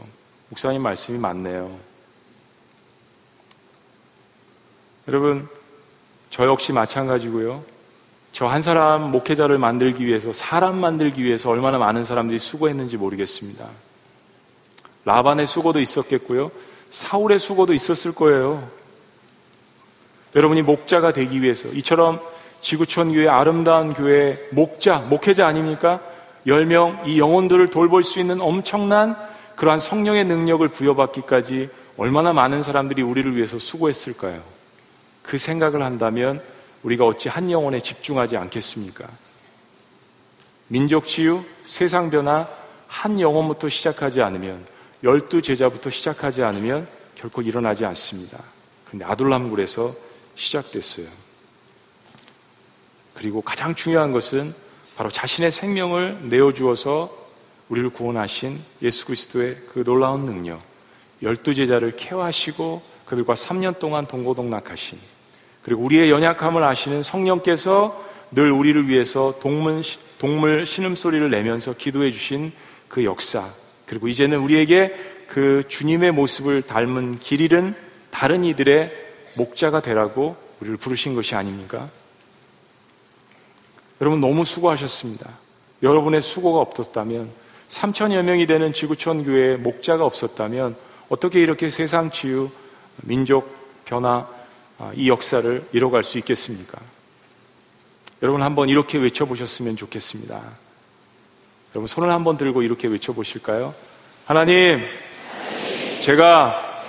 목사님 0.48 0.82
말씀이 0.82 1.18
맞네요. 1.18 1.78
여러분, 5.06 5.48
저 6.30 6.44
역시 6.46 6.72
마찬가지고요. 6.72 7.64
저 8.32 8.46
한 8.46 8.62
사람 8.62 9.10
목회자를 9.10 9.58
만들기 9.58 10.06
위해서 10.06 10.32
사람 10.32 10.78
만들기 10.78 11.22
위해서 11.24 11.50
얼마나 11.50 11.78
많은 11.78 12.04
사람들이 12.04 12.38
수고했는지 12.38 12.96
모르겠습니다. 12.96 13.66
라반의 15.04 15.46
수고도 15.46 15.80
있었겠고요. 15.80 16.50
사울의 16.90 17.38
수고도 17.38 17.74
있었을 17.74 18.12
거예요. 18.12 18.68
여러분이 20.34 20.62
목자가 20.62 21.12
되기 21.12 21.42
위해서 21.42 21.68
이처럼 21.68 22.20
지구촌 22.60 23.12
교회 23.12 23.26
아름다운 23.28 23.94
교회 23.94 24.38
목자, 24.52 24.98
목회자 25.10 25.46
아닙니까? 25.46 26.00
10명 26.46 27.06
이 27.06 27.18
영혼들을 27.18 27.68
돌볼 27.68 28.04
수 28.04 28.20
있는 28.20 28.40
엄청난 28.40 29.16
그러한 29.56 29.78
성령의 29.80 30.24
능력을 30.24 30.66
부여받기까지 30.68 31.68
얼마나 31.96 32.32
많은 32.32 32.62
사람들이 32.62 33.02
우리를 33.02 33.36
위해서 33.36 33.58
수고했을까요? 33.58 34.40
그 35.22 35.36
생각을 35.36 35.82
한다면 35.82 36.40
우리가 36.82 37.04
어찌 37.04 37.28
한 37.28 37.50
영혼에 37.50 37.80
집중하지 37.80 38.36
않겠습니까? 38.36 39.08
민족 40.68 41.06
치유, 41.06 41.44
세상 41.64 42.10
변화, 42.10 42.48
한 42.86 43.20
영혼부터 43.20 43.68
시작하지 43.68 44.22
않으면, 44.22 44.64
열두 45.02 45.42
제자부터 45.42 45.90
시작하지 45.90 46.42
않으면 46.42 46.88
결코 47.14 47.42
일어나지 47.42 47.84
않습니다. 47.84 48.42
그런데 48.84 49.04
아둘람굴에서 49.04 49.92
시작됐어요. 50.34 51.06
그리고 53.14 53.42
가장 53.42 53.74
중요한 53.74 54.12
것은 54.12 54.54
바로 54.96 55.10
자신의 55.10 55.52
생명을 55.52 56.28
내어주어서 56.28 57.18
우리를 57.68 57.90
구원하신 57.90 58.60
예수 58.82 59.06
그리스도의 59.06 59.58
그 59.72 59.84
놀라운 59.84 60.24
능력, 60.24 60.60
열두 61.22 61.54
제자를 61.54 61.96
케어하시고 61.96 62.82
그들과 63.04 63.34
3년 63.34 63.78
동안 63.78 64.06
동고동락하신 64.06 64.98
그리고 65.62 65.82
우리의 65.82 66.10
연약함을 66.10 66.62
아시는 66.62 67.02
성령께서 67.02 68.04
늘 68.30 68.50
우리를 68.50 68.88
위해서 68.88 69.34
동물, 69.40 69.82
동물 70.18 70.66
신음소리를 70.66 71.30
내면서 71.30 71.74
기도해 71.74 72.10
주신 72.10 72.52
그 72.88 73.04
역사. 73.04 73.44
그리고 73.86 74.08
이제는 74.08 74.38
우리에게 74.38 74.94
그 75.28 75.62
주님의 75.68 76.12
모습을 76.12 76.62
닮은 76.62 77.18
길 77.18 77.40
잃은 77.40 77.74
다른 78.10 78.44
이들의 78.44 78.90
목자가 79.36 79.80
되라고 79.80 80.36
우리를 80.60 80.76
부르신 80.76 81.14
것이 81.14 81.34
아닙니까? 81.34 81.88
여러분 84.00 84.20
너무 84.20 84.44
수고하셨습니다. 84.44 85.38
여러분의 85.82 86.22
수고가 86.22 86.60
없었다면 86.60 87.30
3천여 87.68 88.22
명이 88.22 88.46
되는 88.46 88.72
지구촌 88.72 89.24
교회에 89.24 89.56
목자가 89.56 90.04
없었다면 90.04 90.76
어떻게 91.08 91.40
이렇게 91.40 91.70
세상 91.70 92.10
치유, 92.10 92.50
민족 93.02 93.54
변화, 93.84 94.10
아, 94.10 94.39
이 94.94 95.08
역사를 95.08 95.64
이뤄갈 95.72 96.02
수 96.04 96.18
있겠습니까? 96.18 96.78
여러분 98.22 98.42
한번 98.42 98.68
이렇게 98.68 98.98
외쳐보셨으면 98.98 99.76
좋겠습니다. 99.76 100.40
여러분 101.74 101.86
손을 101.86 102.10
한번 102.10 102.36
들고 102.36 102.62
이렇게 102.62 102.88
외쳐보실까요? 102.88 103.74
하나님, 104.26 104.80
제가 106.00 106.82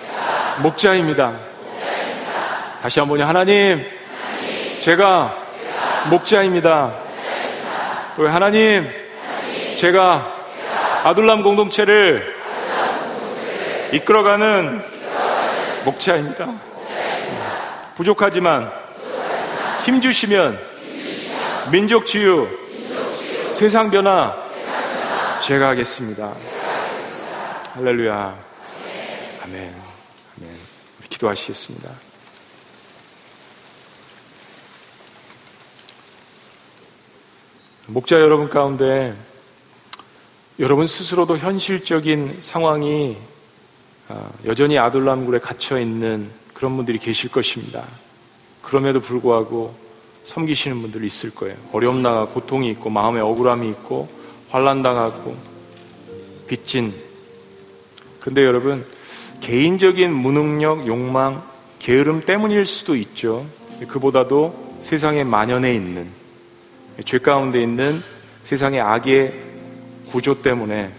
목자입니다. 0.62 1.40
다시 2.82 3.00
한번 3.00 3.22
하나님, 3.22 3.86
제가 4.80 5.38
목자입니다. 6.10 6.98
또 8.16 8.28
하나님, 8.28 8.90
제가 9.78 10.36
아둘람 11.04 11.44
공동체를 11.44 12.36
이끌어가는 13.94 14.84
목자입니다. 15.86 16.71
부족하지만 18.02 18.72
힘주시면 19.86 20.60
민족 21.72 22.08
치유, 22.08 22.48
세상 23.54 23.92
변화 23.92 24.36
제가 25.44 25.70
하겠습니다. 25.70 26.34
할렐루야. 27.74 28.44
아멘. 29.44 29.82
아멘. 30.38 30.58
기도하시겠습니다. 31.10 31.92
목자 37.86 38.20
여러분 38.20 38.50
가운데 38.50 39.16
여러분 40.58 40.88
스스로도 40.88 41.38
현실적인 41.38 42.38
상황이 42.40 43.18
아, 44.08 44.30
여전히 44.46 44.80
아둘람굴에 44.80 45.38
갇혀 45.40 45.80
있는 45.80 46.41
그런 46.62 46.76
분들이 46.76 47.00
계실 47.00 47.32
것입니다. 47.32 47.88
그럼에도 48.62 49.02
불구하고 49.02 49.74
섬기시는 50.26 50.80
분들이 50.80 51.08
있을 51.08 51.34
거예요. 51.34 51.56
어려움 51.72 52.04
나가 52.04 52.28
고통이 52.28 52.70
있고 52.70 52.92
마음에 52.92 53.20
억울함이 53.20 53.68
있고 53.70 54.08
환란 54.52 54.84
당하고 54.84 55.36
빚진. 56.48 56.94
그런데 58.20 58.46
여러분 58.46 58.86
개인적인 59.40 60.14
무능력, 60.14 60.86
욕망, 60.86 61.42
게으름 61.80 62.26
때문일 62.26 62.68
수도 62.68 62.96
있죠. 62.96 63.48
그보다도 63.88 64.78
세상에 64.82 65.24
만연해 65.24 65.74
있는 65.74 66.10
죄 67.06 67.18
가운데 67.18 67.60
있는 67.60 68.04
세상의 68.44 68.82
악의 68.82 69.34
구조 70.12 70.44
때문에 70.44 70.92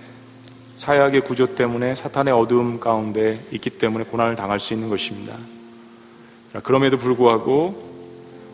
사약의 0.83 1.21
구조 1.21 1.55
때문에 1.55 1.95
사탄의 1.95 2.35
어두움 2.35 2.81
가운데 2.81 3.39
있기 3.53 3.71
때문에 3.71 4.05
고난을 4.05 4.35
당할 4.35 4.59
수 4.59 4.75
있는 4.75 4.89
것입니다. 4.89 5.37
그럼에도 6.65 6.99
불구하고 6.99 7.93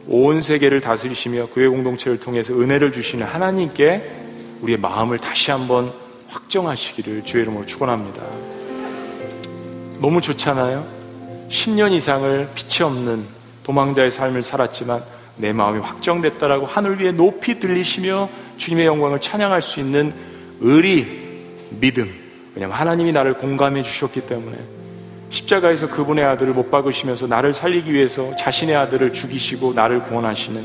온 0.06 0.42
세계를 0.42 0.82
다스리시며 0.82 1.48
그의 1.54 1.70
공동체를 1.70 2.20
통해서 2.20 2.52
은혜를 2.52 2.92
주시는 2.92 3.26
하나님께 3.26 4.10
우리의 4.60 4.78
마음을 4.78 5.18
다시 5.18 5.50
한번 5.50 5.90
확정하시기를 6.28 7.24
주의 7.24 7.44
이름으로 7.44 7.64
축원합니다. 7.64 8.22
너무 9.98 10.20
좋잖아요. 10.20 10.86
10년 11.48 11.92
이상을 11.92 12.50
빛이 12.54 12.86
없는 12.86 13.24
도망자의 13.62 14.10
삶을 14.10 14.42
살았지만 14.42 15.02
내 15.36 15.54
마음이 15.54 15.80
확정됐다라고 15.80 16.66
하늘 16.66 17.00
위에 17.00 17.10
높이 17.10 17.58
들리시며 17.58 18.28
주님의 18.58 18.84
영광을 18.84 19.18
찬양할 19.18 19.62
수 19.62 19.80
있는 19.80 20.12
의리, 20.60 21.27
믿음. 21.70 22.12
왜냐하면 22.54 22.76
하나님이 22.76 23.12
나를 23.12 23.34
공감해 23.34 23.82
주셨기 23.82 24.22
때문에 24.22 24.58
십자가에서 25.30 25.88
그분의 25.88 26.24
아들을 26.24 26.54
못 26.54 26.70
박으시면서 26.70 27.26
나를 27.26 27.52
살리기 27.52 27.92
위해서 27.92 28.34
자신의 28.36 28.74
아들을 28.74 29.12
죽이시고 29.12 29.74
나를 29.74 30.04
구원하시는 30.04 30.64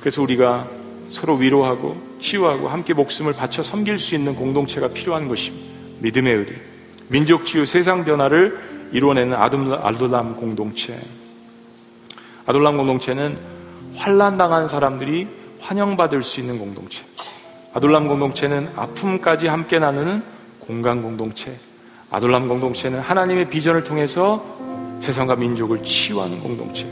그래서 0.00 0.22
우리가 0.22 0.68
서로 1.08 1.36
위로하고 1.36 1.96
치유하고 2.20 2.68
함께 2.68 2.92
목숨을 2.92 3.32
바쳐 3.32 3.62
섬길 3.62 3.98
수 3.98 4.14
있는 4.14 4.34
공동체가 4.34 4.88
필요한 4.88 5.28
것입니다. 5.28 5.66
믿음의 6.00 6.34
의리. 6.34 6.52
민족 7.08 7.46
치유 7.46 7.64
세상 7.64 8.04
변화를 8.04 8.88
이루어내는 8.92 9.34
아둘람 9.34 10.36
공동체. 10.36 10.98
아둘람 12.46 12.76
공동체는 12.76 13.38
환란 13.94 14.36
당한 14.36 14.66
사람들이 14.66 15.28
환영받을 15.60 16.22
수 16.22 16.40
있는 16.40 16.58
공동체. 16.58 17.04
아둘람 17.74 18.06
공동체는 18.06 18.68
아픔까지 18.76 19.48
함께 19.48 19.80
나누는 19.80 20.22
공간 20.60 21.02
공동체. 21.02 21.58
아둘람 22.08 22.46
공동체는 22.46 23.00
하나님의 23.00 23.50
비전을 23.50 23.82
통해서 23.82 24.44
세상과 25.00 25.34
민족을 25.34 25.82
치유하는 25.82 26.38
공동체. 26.38 26.86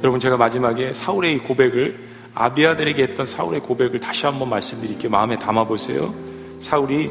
여러분 0.00 0.20
제가 0.20 0.36
마지막에 0.36 0.94
사울의 0.94 1.38
고백을 1.38 1.98
아비아들에게 2.34 3.02
했던 3.02 3.26
사울의 3.26 3.60
고백을 3.60 3.98
다시 3.98 4.26
한번 4.26 4.48
말씀드릴게요. 4.48 5.10
마음에 5.10 5.36
담아 5.36 5.64
보세요. 5.64 6.14
사울이 6.60 7.10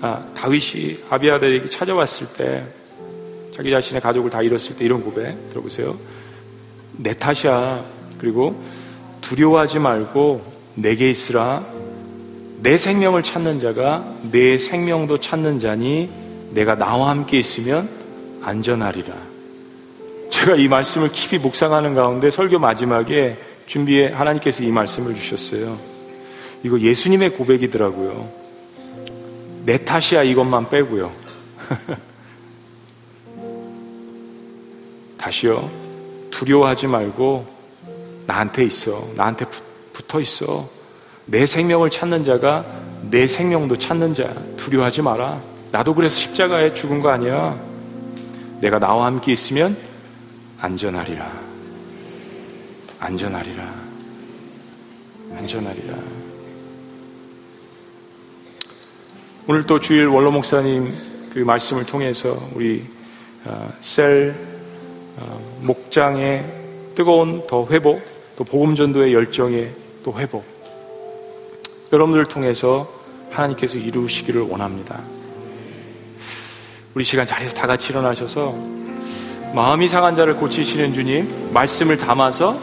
아, 0.00 0.26
다윗이 0.34 1.04
아비아들에게 1.08 1.70
찾아왔을 1.70 2.26
때 2.36 2.66
자기 3.54 3.70
자신의 3.70 4.02
가족을 4.02 4.30
다 4.30 4.42
잃었을 4.42 4.74
때 4.74 4.84
이런 4.84 5.00
고백 5.02 5.48
들어보세요. 5.50 5.96
내 6.96 7.14
탓이야. 7.14 7.84
그리고 8.18 8.60
두려워하지 9.20 9.78
말고 9.78 10.53
내게 10.74 11.10
있으라. 11.10 11.64
내 12.60 12.78
생명을 12.78 13.22
찾는 13.22 13.60
자가 13.60 14.16
내 14.30 14.58
생명도 14.58 15.20
찾는 15.20 15.60
자니 15.60 16.10
내가 16.52 16.76
나와 16.76 17.08
함께 17.10 17.38
있으면 17.38 17.88
안전하리라. 18.42 19.14
제가 20.30 20.56
이 20.56 20.68
말씀을 20.68 21.12
깊이 21.12 21.38
묵상하는 21.38 21.94
가운데 21.94 22.30
설교 22.30 22.58
마지막에 22.58 23.38
준비해 23.66 24.10
하나님께서 24.10 24.64
이 24.64 24.70
말씀을 24.70 25.14
주셨어요. 25.14 25.78
이거 26.62 26.80
예수님의 26.80 27.30
고백이더라고요. 27.30 28.30
내 29.64 29.84
탓이야 29.84 30.22
이것만 30.22 30.70
빼고요. 30.70 31.12
다시요. 35.18 35.70
두려워하지 36.30 36.86
말고 36.86 37.46
나한테 38.26 38.64
있어. 38.64 39.06
나한테 39.14 39.44
붙어 39.44 39.73
있어. 40.20 40.68
내 41.26 41.46
생명을 41.46 41.90
찾는 41.90 42.24
자가 42.24 42.64
내 43.10 43.26
생명도 43.26 43.78
찾는 43.78 44.14
자 44.14 44.34
두려워하지 44.56 45.02
마라. 45.02 45.40
나도 45.72 45.94
그래서 45.94 46.18
십자가에 46.18 46.74
죽은 46.74 47.00
거 47.00 47.10
아니야. 47.10 47.58
내가 48.60 48.78
나와 48.78 49.06
함께 49.06 49.32
있으면 49.32 49.76
안전하리라. 50.58 51.30
안전하리라. 53.00 53.74
안전하리라. 55.36 55.98
오늘 59.46 59.66
또 59.66 59.78
주일 59.78 60.06
원로 60.06 60.30
목사님 60.30 60.94
그 61.32 61.40
말씀을 61.40 61.84
통해서 61.84 62.48
우리 62.54 62.86
어, 63.44 63.70
셀 63.80 64.34
어, 65.16 65.58
목장의 65.60 66.44
뜨거운 66.94 67.46
더 67.46 67.66
회복, 67.66 68.00
또 68.36 68.44
복음 68.44 68.74
전도의 68.74 69.12
열정의 69.12 69.83
또 70.04 70.12
회복, 70.18 70.44
여러분들을 71.92 72.26
통해서 72.26 72.86
하나님께서 73.30 73.78
이루시기를 73.78 74.42
원합니다. 74.42 75.02
우리 76.94 77.02
시간 77.02 77.26
자리에서 77.26 77.54
다 77.54 77.66
같이 77.66 77.90
일어나셔서 77.90 78.54
마음이 79.54 79.88
상한 79.88 80.14
자를 80.14 80.36
고치시는 80.36 80.94
주님 80.94 81.50
말씀을 81.52 81.96
담아서 81.96 82.56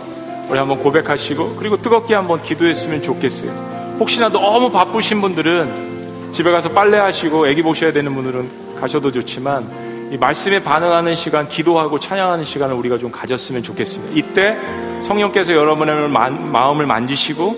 우리 0.50 0.58
한번 0.58 0.80
고백하시고 0.80 1.56
그리고 1.56 1.82
뜨겁게 1.82 2.14
한번 2.14 2.42
기도했으면 2.44 3.02
좋겠어요. 3.02 3.98
혹시나 4.00 4.30
너무 4.30 4.72
바쁘신 4.72 5.20
분들은 5.22 6.32
집에 6.32 6.52
가서 6.52 6.70
빨래하시고 6.70 7.48
애기 7.48 7.64
보셔야 7.64 7.92
되는 7.92 8.14
분들은 8.14 8.76
가셔도 8.80 9.12
좋지만 9.12 10.10
이 10.12 10.18
말씀에 10.18 10.62
반응하는 10.64 11.16
시간, 11.16 11.48
기도하고 11.48 12.00
찬양하는 12.00 12.44
시간을 12.46 12.76
우리가 12.76 12.98
좀 12.98 13.12
가졌으면 13.12 13.64
좋겠습니다. 13.64 14.14
이때 14.16 14.58
성령께서 15.02 15.54
여러분의 15.54 16.10
마음을 16.10 16.86
만지시고 16.86 17.56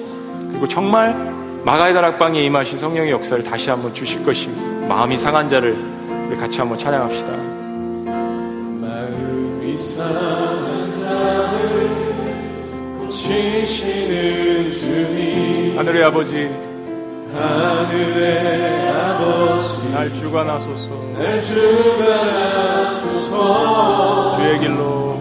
그리고 0.52 0.68
정말 0.68 1.14
마가의 1.64 1.94
다락방에 1.94 2.42
임하신 2.44 2.78
성령의 2.78 3.12
역사를 3.12 3.44
다시 3.44 3.70
한번 3.70 3.94
주실 3.94 4.26
것입니다. 4.26 4.88
마음이 4.88 5.18
상한 5.18 5.50
자를 5.50 5.78
우리 6.28 6.38
같이 6.38 6.60
한번 6.60 6.78
찬양합시다. 6.78 7.32
마음이 8.82 9.78
상한 9.78 10.92
자를 10.92 11.90
고치시는 13.00 14.72
주님. 14.72 15.78
하늘의 15.78 16.04
아버지. 16.04 16.50
하늘의 17.34 18.90
아버지. 18.92 19.90
날 19.92 20.14
주관하소서. 20.14 20.90
날 21.18 21.42
주관하소서. 21.42 22.44
주의 24.38 24.60
길로 24.60 25.13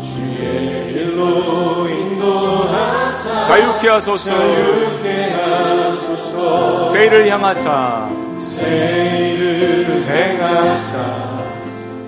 길로 1.23 1.89
인도하사 1.89 3.47
자유케 3.47 3.89
하소서. 3.89 4.31
자유케 4.31 5.31
하소서. 5.31 6.91
세를 6.93 7.29
향하사. 7.29 8.09
새 8.39 9.35
일을 9.35 10.05
행하사. 10.09 10.99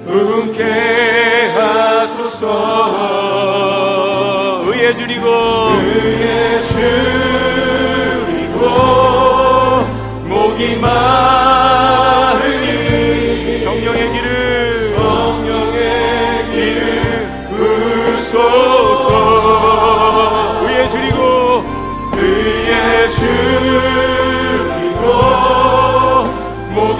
부흥케 0.06 1.52
하소서. 1.54 2.46
의에 4.66 4.94
줄이고. 4.96 5.26
의에 5.28 6.62
줄이고. 6.62 8.64
목이 10.26 10.76
마 10.76 11.43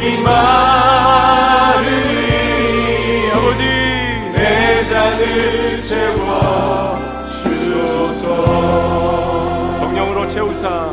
이 0.05 0.19
마르니 0.19 1.91
아버지. 3.33 3.63
내 4.35 4.85
잔을 4.91 5.83
채워 5.83 6.99
주소서. 7.43 8.25
성령으로 9.79 10.29
채우사. 10.29 10.91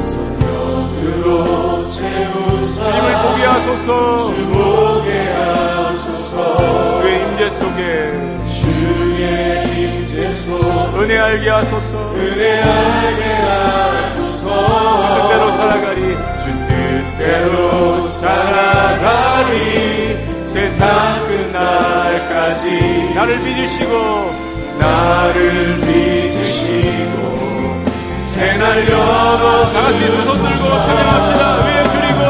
성령으로 0.00 1.86
채우사. 1.86 2.76
주님을 2.82 3.06
보게 3.22 3.44
하소서. 3.44 3.88
주 4.34 4.46
보게 4.46 5.08
하소서. 5.32 6.32
주의 7.02 7.20
임재 7.20 7.50
속에. 7.50 7.78
주의 8.62 9.20
임재 9.66 10.30
속 10.30 10.48
은혜 10.98 11.18
알게 11.18 11.50
하소서. 11.50 12.12
은혜 12.14 12.62
알게 12.62 13.22
하소서. 13.34 14.44
주 15.06 15.22
뜻대로 15.22 15.50
살아가리 15.52 16.11
주 17.22 17.28
뜻대로 17.28 18.08
살아가리 18.08 19.56
세상 20.42 21.24
끝날까지. 21.28 23.12
나를 23.14 23.38
믿으시고 23.38 24.30
나를 24.78 25.76
믿으시고 25.78 27.14
새날 28.34 28.88
열어 28.88 29.66
다 29.72 29.82
같이 29.82 29.98
두 29.98 30.16
손 30.24 30.42
들고 30.42 30.64
찬양합시다. 30.64 31.64
위에 31.64 31.84
줄이고 31.92 32.20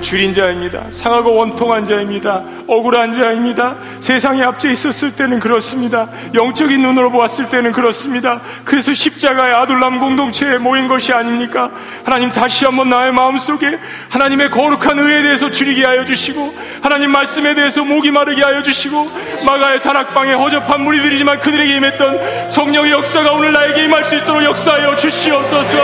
줄인 0.00 0.34
자입니다. 0.34 0.84
상하고 0.90 1.34
원통한 1.34 1.86
자입니다. 1.86 2.42
억울한 2.66 3.14
자입니다. 3.14 3.76
세상에 4.00 4.42
앞져 4.42 4.70
있었을 4.70 5.14
때는 5.16 5.40
그렇습니다. 5.40 6.08
영적인 6.34 6.80
눈으로 6.80 7.10
보았을 7.10 7.48
때는 7.48 7.72
그렇습니다. 7.72 8.40
그래서 8.64 8.92
십자가의 8.92 9.54
아둘람 9.54 9.98
공동체에 9.98 10.58
모인 10.58 10.88
것이 10.88 11.12
아닙니까? 11.12 11.70
하나님 12.04 12.30
다시 12.30 12.64
한번 12.64 12.90
나의 12.90 13.12
마음속에 13.12 13.78
하나님의 14.08 14.50
거룩한 14.50 14.98
의에 14.98 15.22
대해서 15.22 15.50
줄이게 15.50 15.84
하여 15.84 16.04
주시고 16.04 16.54
하나님 16.82 17.10
말씀에 17.10 17.54
대해서 17.54 17.84
목이 17.84 18.10
마르게 18.10 18.42
하여 18.42 18.62
주시고 18.62 19.10
마가의 19.44 19.82
다락방에 19.82 20.32
허접한 20.32 20.82
무리들이지만 20.82 21.40
그들에게 21.40 21.76
임했던 21.76 22.50
성령의 22.50 22.92
역사가 22.92 23.32
오늘 23.32 23.52
나에게 23.52 23.84
임할 23.84 24.04
수 24.04 24.16
있도록 24.16 24.42
역사하여 24.44 24.96
주시옵소서 24.96 25.78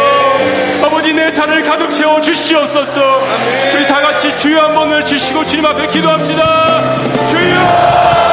아버지 1.07 1.15
내 1.15 1.33
잔을 1.33 1.63
가득 1.63 1.93
채워 1.93 2.21
주시옵소서. 2.21 3.21
우리 3.75 3.87
다 3.87 4.01
같이 4.01 4.37
주여 4.37 4.61
한 4.61 4.75
번 4.75 4.91
외치시고 4.91 5.45
주님 5.47 5.65
앞에 5.65 5.87
기도합시다. 5.87 6.83
주여 7.31 8.26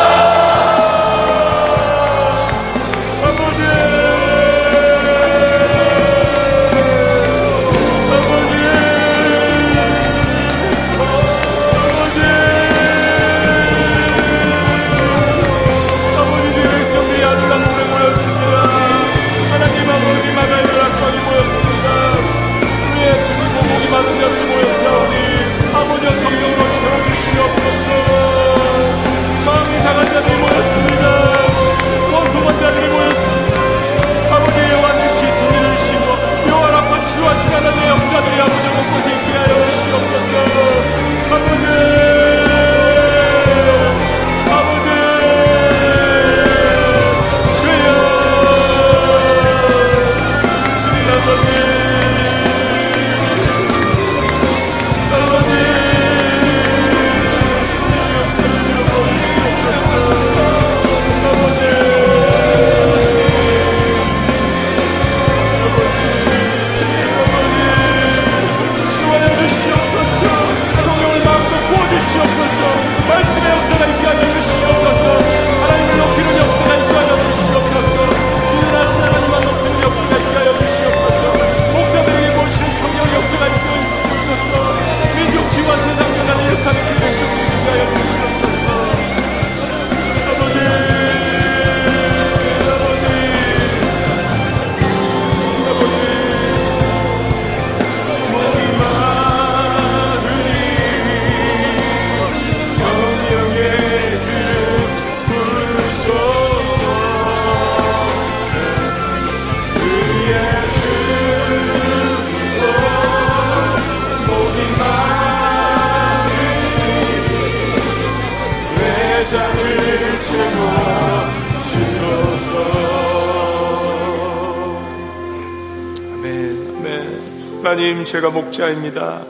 제가 128.13 128.29
목자입니다. 128.29 129.23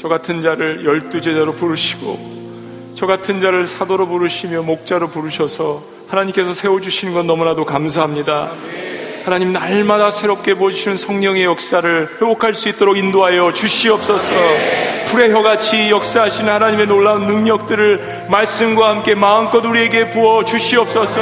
저 0.00 0.06
같은 0.06 0.44
자를 0.44 0.84
열두 0.84 1.20
제자로 1.20 1.56
부르시고 1.56 2.92
저 2.94 3.08
같은 3.08 3.40
자를 3.40 3.66
사도로 3.66 4.06
부르시며 4.06 4.62
목자로 4.62 5.08
부르셔서 5.08 5.82
하나님께서 6.06 6.54
세워주시는 6.54 7.14
건 7.14 7.26
너무나도 7.26 7.64
감사합니다. 7.64 8.52
하나님 9.24 9.52
날마다 9.52 10.12
새롭게 10.12 10.54
보시는 10.54 10.96
성령의 10.98 11.42
역사를 11.42 12.08
회복할 12.20 12.54
수 12.54 12.68
있도록 12.68 12.96
인도하여 12.96 13.54
주시옵소서. 13.54 14.32
불의 15.06 15.32
혀같이 15.32 15.90
역사하시는 15.90 16.52
하나님의 16.52 16.86
놀라운 16.86 17.26
능력들을 17.26 18.26
말씀과 18.30 18.88
함께 18.90 19.16
마음껏 19.16 19.66
우리에게 19.66 20.10
부어 20.10 20.44
주시옵소서. 20.44 21.20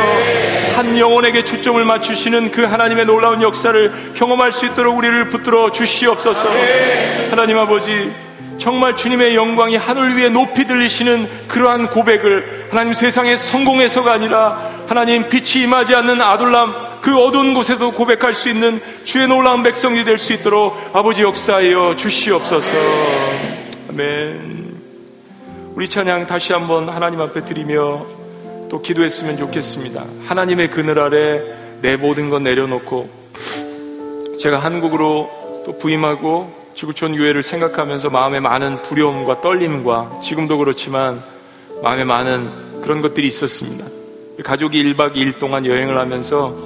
한 0.81 0.99
영혼에게 0.99 1.45
초점을 1.45 1.85
맞추시는 1.85 2.53
그 2.53 2.65
하나님의 2.65 3.05
놀라운 3.05 3.43
역사를 3.43 3.93
경험할 4.15 4.51
수 4.51 4.65
있도록 4.65 4.97
우리를 4.97 5.29
붙들어 5.29 5.71
주시옵소서. 5.71 6.49
하나님 7.29 7.59
아버지, 7.59 8.11
정말 8.57 8.97
주님의 8.97 9.37
영광이 9.37 9.77
하늘 9.77 10.17
위에 10.17 10.31
높이 10.31 10.65
들리시는 10.65 11.29
그러한 11.49 11.91
고백을 11.91 12.69
하나님 12.71 12.95
세상의 12.95 13.37
성공에서가 13.37 14.11
아니라 14.11 14.59
하나님 14.89 15.29
빛이 15.29 15.65
임하지 15.65 15.95
않는 15.97 16.23
아둘람 16.23 17.01
그 17.03 17.15
어두운 17.19 17.53
곳에도 17.53 17.93
고백할 17.93 18.33
수 18.33 18.49
있는 18.49 18.81
주의 19.05 19.29
놀라운 19.29 19.63
백성이 19.63 20.03
될 20.05 20.19
수 20.19 20.33
있도록 20.33 20.75
아버지 20.95 21.21
역사하여 21.21 21.97
주시옵소서. 21.97 22.75
아멘. 23.91 24.81
우리 25.75 25.91
찬양 25.91 26.27
다시 26.27 26.55
한번 26.55 26.89
하나님 26.89 27.21
앞에 27.21 27.45
드리며 27.45 28.20
또 28.71 28.81
기도했으면 28.81 29.37
좋겠습니다. 29.37 30.05
하나님의 30.27 30.71
그늘 30.71 30.99
아래 31.01 31.43
내 31.83 31.97
모든 31.97 32.31
것 32.31 32.41
내려놓고 32.41 33.11
제가 34.39 34.59
한국으로 34.59 35.29
또 35.67 35.77
부임하고 35.77 36.61
지구촌 36.75 37.17
교회를 37.17 37.43
생각하면서 37.43 38.11
마음에 38.11 38.41
많은 38.41 38.83
두려움과 38.85 39.41
떨림과 39.41 40.21
지금도 40.23 40.57
그렇지만 40.59 41.21
마음에 41.83 42.05
많은 42.05 42.81
그런 42.81 43.03
것들이 43.03 43.27
있었습니다. 43.27 43.87
가족이 44.43 44.83
1박 44.83 45.15
2일 45.17 45.39
동안 45.39 45.67
여행을 45.67 45.99
하면서 45.99 46.57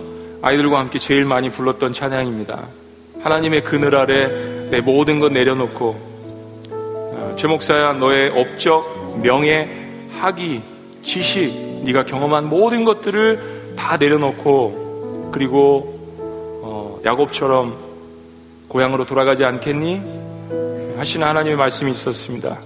아이들과 0.42 0.78
함께 0.78 0.98
제일 0.98 1.24
많이 1.24 1.48
불렀던 1.48 1.94
찬양입니다. 1.94 2.68
하나님의 3.22 3.64
그늘 3.64 3.96
아래 3.96 4.28
내 4.70 4.80
모든 4.82 5.18
것 5.18 5.32
내려놓고 5.32 6.14
어, 6.70 7.34
최 7.38 7.48
목사야 7.48 7.94
너의 7.94 8.28
업적, 8.28 9.20
명예, 9.22 9.68
학위, 10.20 10.60
지식, 11.02 11.73
네가 11.84 12.04
경험한 12.04 12.48
모든 12.48 12.84
것들을 12.84 13.74
다 13.76 13.96
내려놓고 13.96 15.30
그리고 15.32 15.94
어, 16.62 17.00
야곱처럼 17.04 17.76
고향으로 18.68 19.04
돌아가지 19.04 19.44
않겠니? 19.44 20.24
하시는 20.96 21.26
하나님의 21.26 21.56
말씀이 21.56 21.90
있었습니다. 21.90 22.58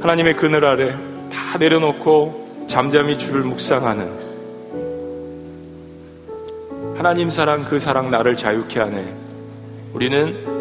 하나님의 0.00 0.34
그늘 0.36 0.64
아래 0.64 0.92
다 1.30 1.58
내려놓고 1.58 2.66
잠잠히 2.68 3.18
주를 3.18 3.42
묵상하는 3.42 4.26
하나님 6.96 7.28
사랑 7.28 7.64
그 7.64 7.78
사랑 7.78 8.10
나를 8.10 8.36
자유케 8.36 8.80
하네. 8.80 9.14
우리는 9.92 10.55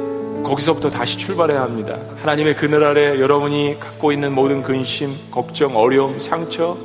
거기서부터 0.45 0.89
다시 0.89 1.17
출발해야 1.17 1.61
합니다. 1.61 1.97
하나님의 2.17 2.55
그늘 2.55 2.83
아래 2.83 3.19
여러분이 3.19 3.79
갖고 3.79 4.11
있는 4.11 4.33
모든 4.33 4.61
근심, 4.61 5.15
걱정, 5.31 5.75
어려움, 5.75 6.19
상처 6.19 6.77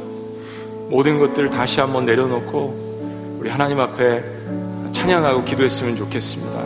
모든 0.89 1.19
것들 1.19 1.51
다시 1.51 1.81
한번 1.81 2.05
내려놓고 2.05 3.39
우리 3.39 3.51
하나님 3.51 3.79
앞에 3.79 4.25
찬양하고 4.93 5.45
기도했으면 5.45 5.97
좋겠습니다. 5.97 6.59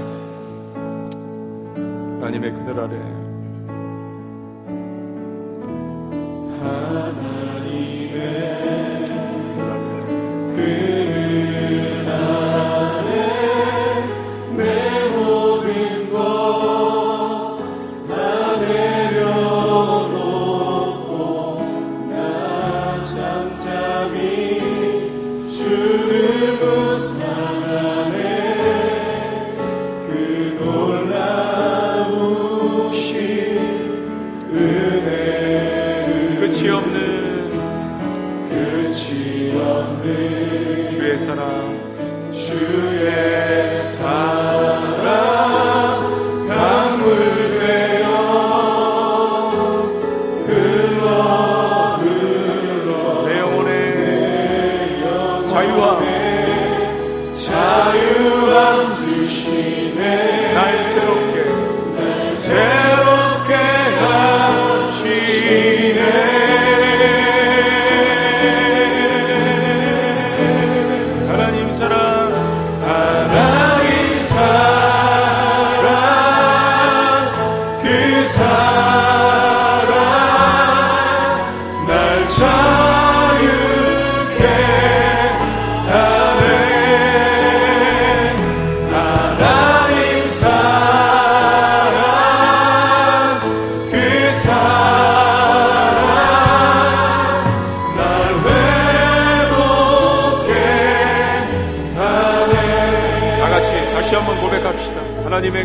하나님의 2.20 2.52
그늘 2.52 2.80
아래 2.80 3.23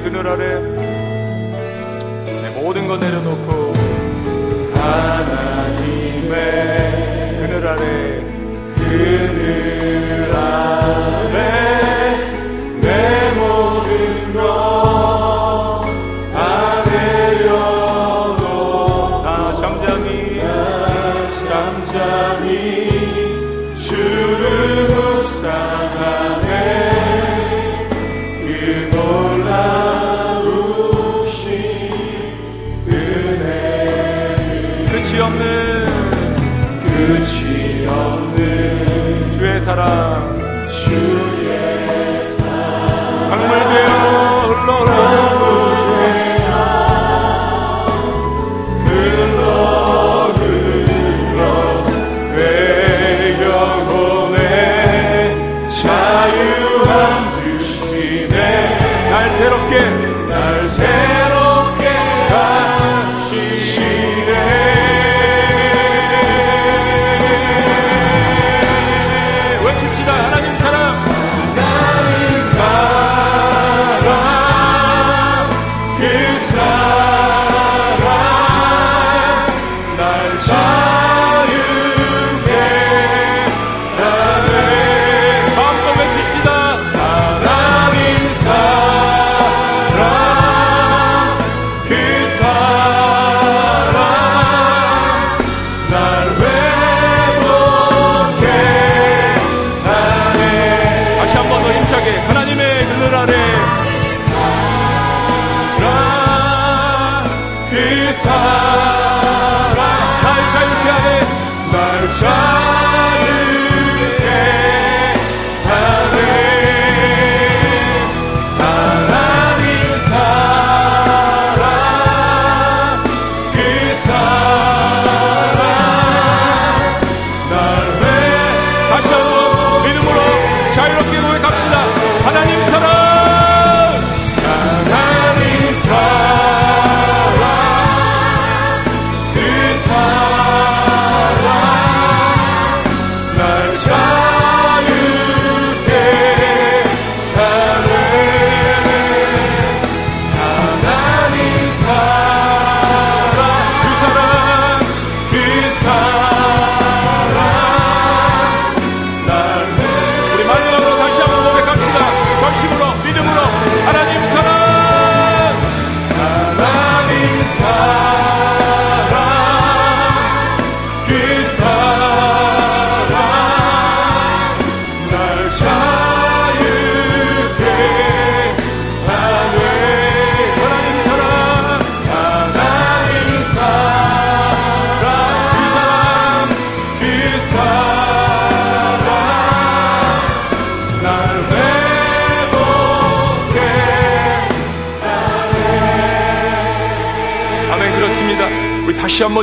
그늘 0.01 0.27
아래 0.27 0.48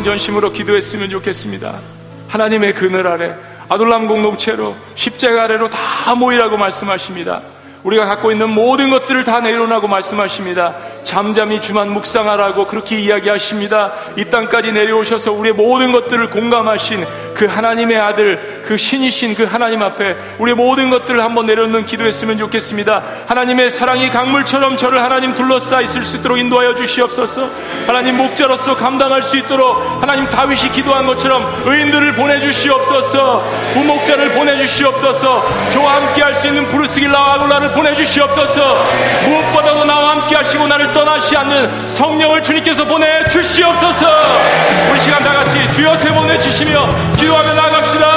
전심으로 0.06 0.52
기도했으면 0.52 1.10
좋겠습니다. 1.10 1.74
하나님의 2.28 2.74
그늘 2.74 3.08
아래 3.08 3.34
아둘람 3.68 4.06
공동체로 4.06 4.76
십자가 4.94 5.42
아래로 5.42 5.68
다 5.68 6.14
모이라고 6.14 6.56
말씀하십니다. 6.56 7.42
우리가 7.82 8.06
갖고 8.06 8.30
있는 8.30 8.50
모든 8.50 8.90
것들을 8.90 9.24
다 9.24 9.40
내려놓고 9.40 9.88
말씀하십니다. 9.88 10.76
잠잠히 11.02 11.60
주만 11.60 11.92
묵상하라고 11.92 12.68
그렇게 12.68 13.00
이야기하십니다. 13.00 13.94
이 14.16 14.24
땅까지 14.26 14.70
내려오셔서 14.70 15.32
우리의 15.32 15.54
모든 15.54 15.90
것들을 15.90 16.30
공감하신 16.30 17.04
그 17.34 17.46
하나님의 17.46 17.96
아들, 17.96 18.55
그 18.66 18.76
신이신 18.76 19.34
그 19.34 19.44
하나님 19.44 19.82
앞에 19.82 20.16
우리의 20.38 20.54
모든 20.56 20.90
것들을 20.90 21.22
한번 21.22 21.46
내려놓는 21.46 21.86
기도했으면 21.86 22.38
좋겠습니다. 22.38 23.02
하나님의 23.26 23.70
사랑이 23.70 24.10
강물처럼 24.10 24.76
저를 24.76 25.02
하나님 25.02 25.34
둘러싸 25.34 25.80
있을 25.80 26.04
수 26.04 26.16
있도록 26.16 26.38
인도하여 26.38 26.74
주시옵소서. 26.74 27.48
하나님 27.86 28.16
목자로서 28.16 28.76
감당할 28.76 29.22
수 29.22 29.36
있도록 29.36 30.02
하나님 30.02 30.28
다윗이 30.28 30.72
기도한 30.72 31.06
것처럼 31.06 31.44
의인들을 31.64 32.14
보내주시옵소서. 32.14 33.44
부목자를 33.74 34.30
보내주시옵소서. 34.32 35.70
저와 35.72 35.96
함께 35.96 36.22
할 36.22 36.36
수 36.36 36.48
있는 36.48 36.68
브루스길라와 36.68 37.34
아굴라를 37.36 37.72
보내주시옵소서. 37.72 38.84
무엇보다도 39.26 39.84
나와 39.84 40.10
함께 40.10 40.36
하시고 40.36 40.66
나를 40.66 40.92
떠나시 40.92 41.34
않는 41.34 41.88
성령을 41.88 42.42
주님께서 42.42 42.84
보내주시옵소서. 42.84 44.06
우리 44.90 45.00
시간 45.00 45.22
다 45.24 45.32
같이 45.32 45.72
주여 45.72 45.96
세 45.96 46.10
번 46.10 46.28
외치시며 46.28 47.14
기도하며 47.16 47.54
나갑시다. 47.54 48.15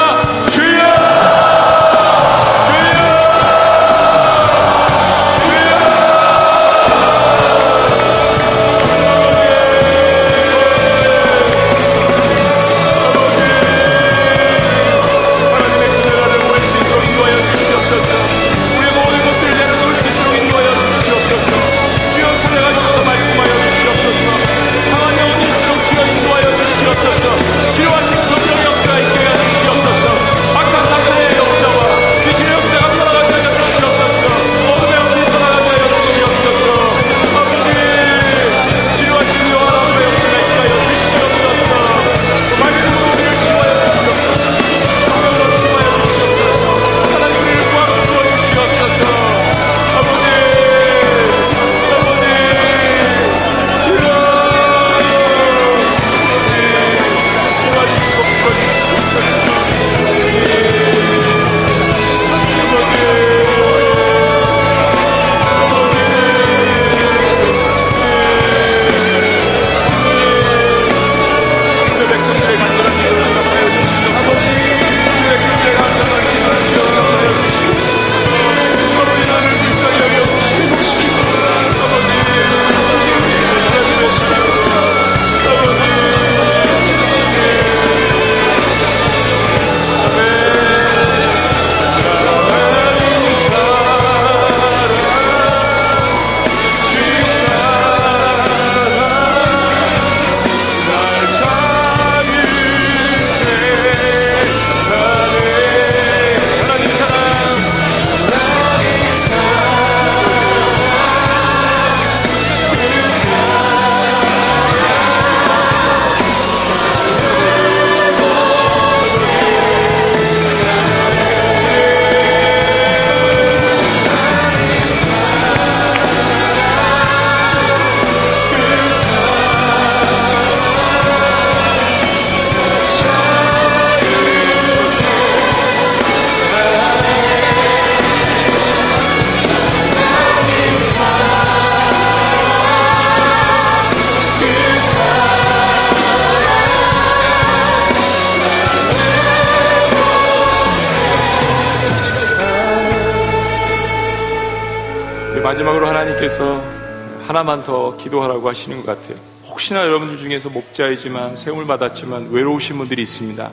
하나만 157.40 157.64
더 157.64 157.96
기도하라고 157.96 158.48
하시는 158.50 158.84
것 158.84 158.86
같아요. 158.86 159.18
혹시나 159.46 159.86
여러분들 159.86 160.18
중에서 160.18 160.50
목자이지만 160.50 161.36
세움을 161.38 161.66
받았지만 161.68 162.30
외로우신 162.32 162.78
분들이 162.78 163.02
있습니다. 163.02 163.50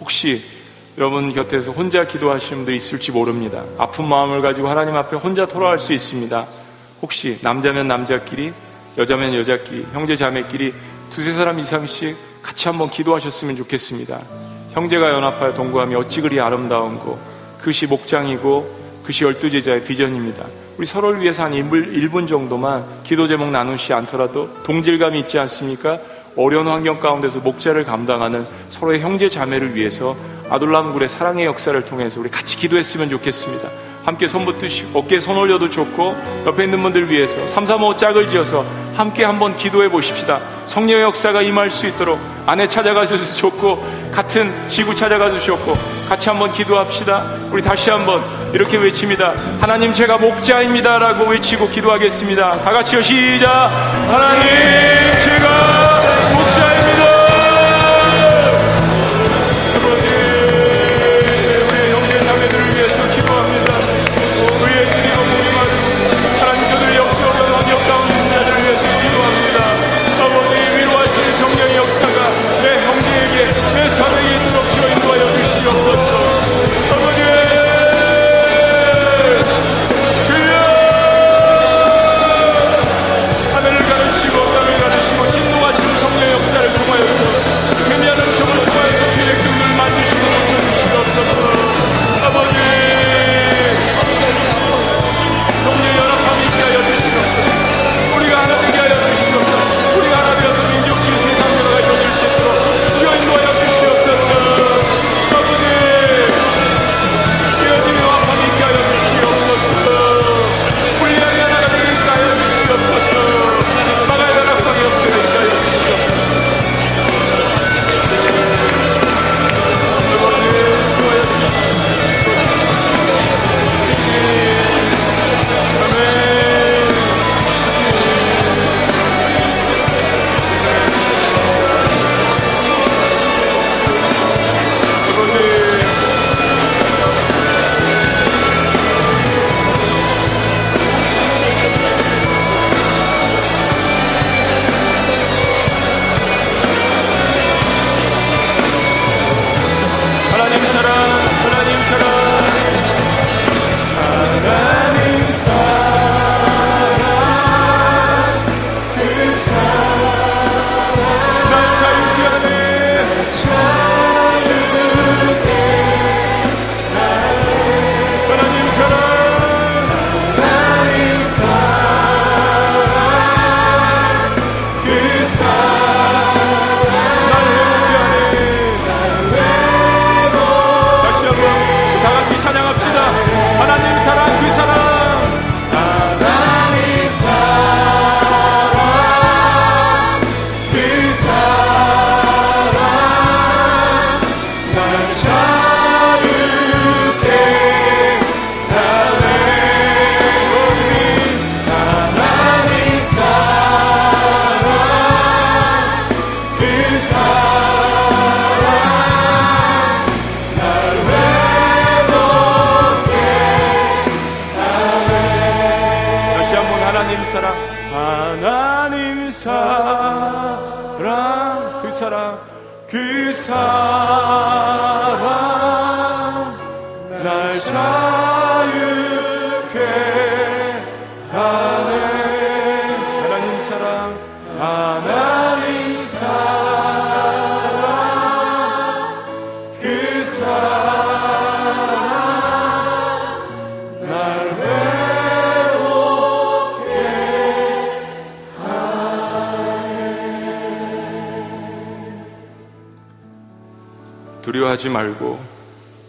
혹시 0.00 0.42
여러분 0.96 1.32
곁에서 1.32 1.70
혼자 1.70 2.04
기도하시는 2.04 2.56
분들이 2.56 2.76
있을지 2.76 3.12
모릅니다. 3.12 3.64
아픈 3.78 4.06
마음을 4.08 4.42
가지고 4.42 4.68
하나님 4.68 4.96
앞에 4.96 5.16
혼자 5.16 5.46
토로할 5.46 5.78
수 5.78 5.92
있습니다. 5.92 6.46
혹시 7.00 7.38
남자면 7.42 7.86
남자끼리, 7.86 8.52
여자면 8.96 9.34
여자끼리, 9.34 9.86
형제 9.92 10.16
자매끼리 10.16 10.74
두세 11.10 11.32
사람 11.32 11.60
이상씩 11.60 12.16
같이 12.42 12.66
한번 12.66 12.90
기도하셨으면 12.90 13.54
좋겠습니다. 13.56 14.20
형제가 14.72 15.12
연합하여 15.12 15.54
동거함이 15.54 15.94
어찌 15.94 16.20
그리 16.20 16.40
아름다운고 16.40 17.18
그것이 17.58 17.86
목장이고 17.86 18.78
그것이 19.02 19.24
열두 19.24 19.50
제자의 19.50 19.84
비전입니다. 19.84 20.44
우리 20.78 20.86
서로를 20.86 21.20
위해서 21.20 21.42
한 21.42 21.52
1분 21.52 22.28
정도만 22.28 22.84
기도 23.02 23.26
제목 23.26 23.50
나누시 23.50 23.92
않더라도 23.94 24.48
동질감이 24.62 25.18
있지 25.20 25.36
않습니까? 25.40 25.98
어려운 26.36 26.68
환경 26.68 27.00
가운데서 27.00 27.40
목자를 27.40 27.84
감당하는 27.84 28.46
서로의 28.68 29.00
형제 29.00 29.28
자매를 29.28 29.74
위해서 29.74 30.14
아둘람굴의 30.48 31.08
사랑의 31.08 31.46
역사를 31.46 31.84
통해서 31.84 32.20
우리 32.20 32.30
같이 32.30 32.56
기도했으면 32.56 33.10
좋겠습니다. 33.10 33.68
함께 34.04 34.28
손 34.28 34.44
붙드시고 34.44 35.00
어깨에 35.00 35.18
손 35.18 35.36
올려도 35.36 35.68
좋고 35.68 36.16
옆에 36.46 36.64
있는 36.64 36.80
분들 36.80 37.10
위해서 37.10 37.44
3, 37.48 37.66
3, 37.66 37.82
5 37.82 37.96
짝을 37.96 38.28
지어서 38.28 38.64
함께 38.94 39.24
한번 39.24 39.56
기도해 39.56 39.90
보십시다. 39.90 40.40
성령의 40.64 41.02
역사가 41.02 41.42
임할 41.42 41.72
수 41.72 41.88
있도록 41.88 42.20
아내 42.46 42.68
찾아가셔도 42.68 43.24
좋고 43.24 43.84
같은 44.12 44.52
지구 44.68 44.94
찾아가도 44.94 45.40
좋고 45.40 45.76
같이 46.08 46.28
한번 46.28 46.52
기도합시다. 46.52 47.24
우리 47.50 47.60
다시 47.62 47.90
한번 47.90 48.37
이렇게 48.52 48.76
외칩니다. 48.76 49.34
하나님 49.60 49.92
제가 49.94 50.18
목자입니다라고 50.18 51.30
외치고 51.30 51.68
기도하겠습니다. 51.68 52.52
다 52.62 52.70
같이요 52.70 53.02
시작. 53.02 53.50
하나님 54.08 54.97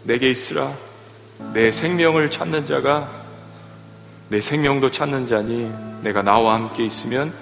내게 0.04 0.30
있으라. 0.30 0.72
내 1.52 1.72
생명을 1.72 2.30
찾는 2.30 2.66
자가 2.66 3.10
내 4.28 4.40
생명도 4.40 4.90
찾는 4.90 5.26
자니 5.26 5.72
내가 6.02 6.22
나와 6.22 6.54
함께 6.54 6.84
있으면 6.84 7.32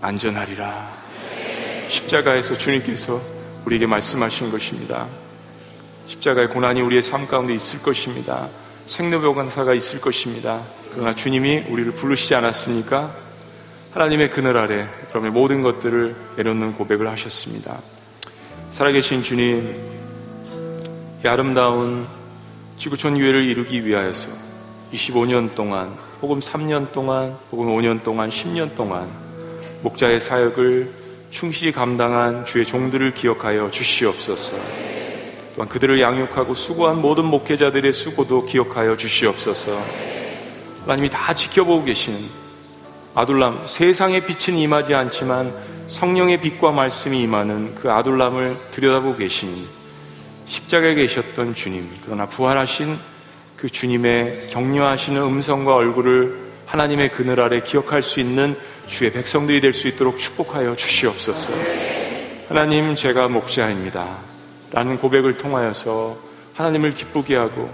안전하리라. 0.00 0.90
십자가에서 1.88 2.56
주님께서 2.56 3.20
우리에게 3.64 3.86
말씀하신 3.86 4.50
것입니다. 4.50 5.06
십자가의 6.06 6.48
고난이 6.48 6.80
우리의 6.80 7.02
삶 7.02 7.26
가운데 7.26 7.54
있을 7.54 7.82
것입니다. 7.82 8.48
생로병간사가 8.86 9.74
있을 9.74 10.00
것입니다. 10.00 10.62
그러나 10.92 11.14
주님이 11.14 11.64
우리를 11.68 11.92
부르시지 11.92 12.34
않았습니까? 12.34 13.14
하나님의 13.92 14.30
그늘 14.30 14.56
아래 14.56 14.88
그러면 15.08 15.34
모든 15.34 15.62
것들을 15.62 16.14
내려놓는 16.36 16.74
고백을 16.74 17.08
하셨습니다. 17.08 17.78
살아계신 18.72 19.22
주님 19.22 19.97
이 21.24 21.26
아름다운 21.26 22.06
지구촌 22.76 23.18
교회를 23.18 23.42
이루기 23.42 23.84
위하여서 23.84 24.28
25년 24.92 25.52
동안 25.56 25.92
혹은 26.22 26.38
3년 26.38 26.92
동안 26.92 27.36
혹은 27.50 27.66
5년 27.66 28.04
동안 28.04 28.30
10년 28.30 28.76
동안 28.76 29.10
목자의 29.82 30.20
사역을 30.20 30.92
충실히 31.30 31.72
감당한 31.72 32.46
주의 32.46 32.64
종들을 32.64 33.14
기억하여 33.14 33.68
주시옵소서. 33.72 34.56
또한 35.56 35.68
그들을 35.68 36.00
양육하고 36.00 36.54
수고한 36.54 37.02
모든 37.02 37.24
목회자들의 37.24 37.92
수고도 37.92 38.46
기억하여 38.46 38.96
주시옵소서. 38.96 39.76
하나님이 40.82 41.10
다 41.10 41.34
지켜보고 41.34 41.84
계시는 41.84 42.20
아둘람 43.16 43.66
세상의 43.66 44.24
빛은 44.24 44.56
임하지 44.56 44.94
않지만 44.94 45.52
성령의 45.88 46.40
빛과 46.40 46.70
말씀이 46.70 47.20
임하는 47.22 47.74
그 47.74 47.90
아둘람을 47.90 48.56
들여다보고 48.70 49.16
계시니 49.16 49.77
십자가에 50.48 50.94
계셨던 50.94 51.54
주님 51.54 51.88
그러나 52.04 52.26
부활하신 52.26 52.98
그 53.56 53.68
주님의 53.68 54.48
격려하시는 54.50 55.20
음성과 55.20 55.74
얼굴을 55.74 56.48
하나님의 56.66 57.12
그늘 57.12 57.40
아래 57.40 57.60
기억할 57.60 58.02
수 58.02 58.20
있는 58.20 58.56
주의 58.86 59.12
백성들이 59.12 59.60
될 59.60 59.72
수 59.74 59.88
있도록 59.88 60.18
축복하여 60.18 60.74
주시옵소서. 60.76 61.52
하나님 62.48 62.94
제가 62.94 63.28
목자입니다. 63.28 64.18
라는 64.72 64.98
고백을 64.98 65.36
통하여서 65.36 66.18
하나님을 66.54 66.94
기쁘게 66.94 67.36
하고 67.36 67.70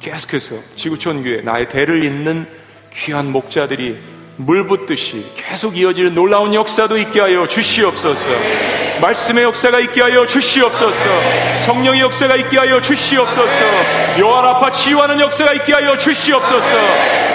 계속해서 0.00 0.56
지구촌 0.76 1.22
교회 1.22 1.40
나의 1.40 1.68
대를 1.68 2.04
잇는 2.04 2.46
귀한 2.92 3.30
목자들이 3.32 3.98
물 4.36 4.66
붓듯이 4.66 5.26
계속 5.34 5.76
이어지는 5.76 6.14
놀라운 6.14 6.54
역사도 6.54 6.98
있게 6.98 7.20
하여 7.20 7.46
주시옵소서. 7.46 8.85
말씀의 9.00 9.44
역사가 9.44 9.80
있게 9.80 10.02
하여 10.02 10.26
주시옵소서. 10.26 11.04
성령의 11.64 12.00
역사가 12.00 12.36
있게 12.36 12.58
하여 12.58 12.80
주시옵소서. 12.80 13.64
아파 14.46 14.72
치유하는 14.72 15.20
역사가 15.20 15.52
있게 15.54 15.72
하여 15.72 15.96
주시옵소서. 15.98 16.76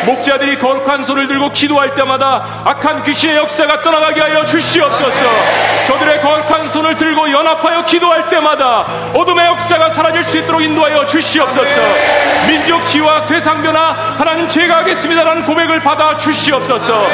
목자들이 0.05 0.57
거룩한 0.57 1.03
손을 1.03 1.27
들고 1.27 1.51
기도할 1.51 1.93
때마다 1.93 2.63
악한 2.65 3.03
귀신의 3.03 3.37
역사가 3.37 3.83
떠나가게 3.83 4.19
하여 4.21 4.45
주시옵소서. 4.45 5.25
저들의 6.11 6.21
거룩한 6.21 6.67
손을 6.67 6.97
들고 6.97 7.31
연합하여 7.31 7.85
기도할 7.85 8.27
때마다 8.27 8.81
어둠의 9.15 9.45
역사가 9.45 9.89
사라질 9.91 10.23
수 10.25 10.37
있도록 10.37 10.61
인도하여 10.61 11.05
주시옵소서. 11.05 11.81
민족 12.47 12.83
치유와 12.85 13.21
세상 13.21 13.61
변화 13.61 14.15
하나님 14.17 14.49
제가 14.49 14.79
하겠습니다라는 14.79 15.45
고백을 15.45 15.81
받아 15.81 16.17
주시옵소서. 16.17 17.07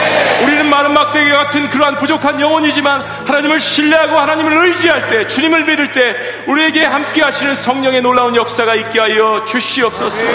우리는 0.43 0.65
많은 0.67 0.93
막대기 0.93 1.29
같은 1.29 1.69
그러한 1.69 1.97
부족한 1.97 2.41
영혼이지만 2.41 3.03
하나님을 3.27 3.59
신뢰하고 3.59 4.17
하나님을 4.17 4.65
의지할 4.65 5.09
때 5.09 5.27
주님을 5.27 5.65
믿을 5.65 5.93
때 5.93 6.15
우리에게 6.47 6.83
함께 6.83 7.21
하시는 7.21 7.55
성령의 7.55 8.01
놀라운 8.01 8.35
역사가 8.35 8.73
있게 8.75 8.99
하여 8.99 9.45
주시옵소서. 9.45 10.25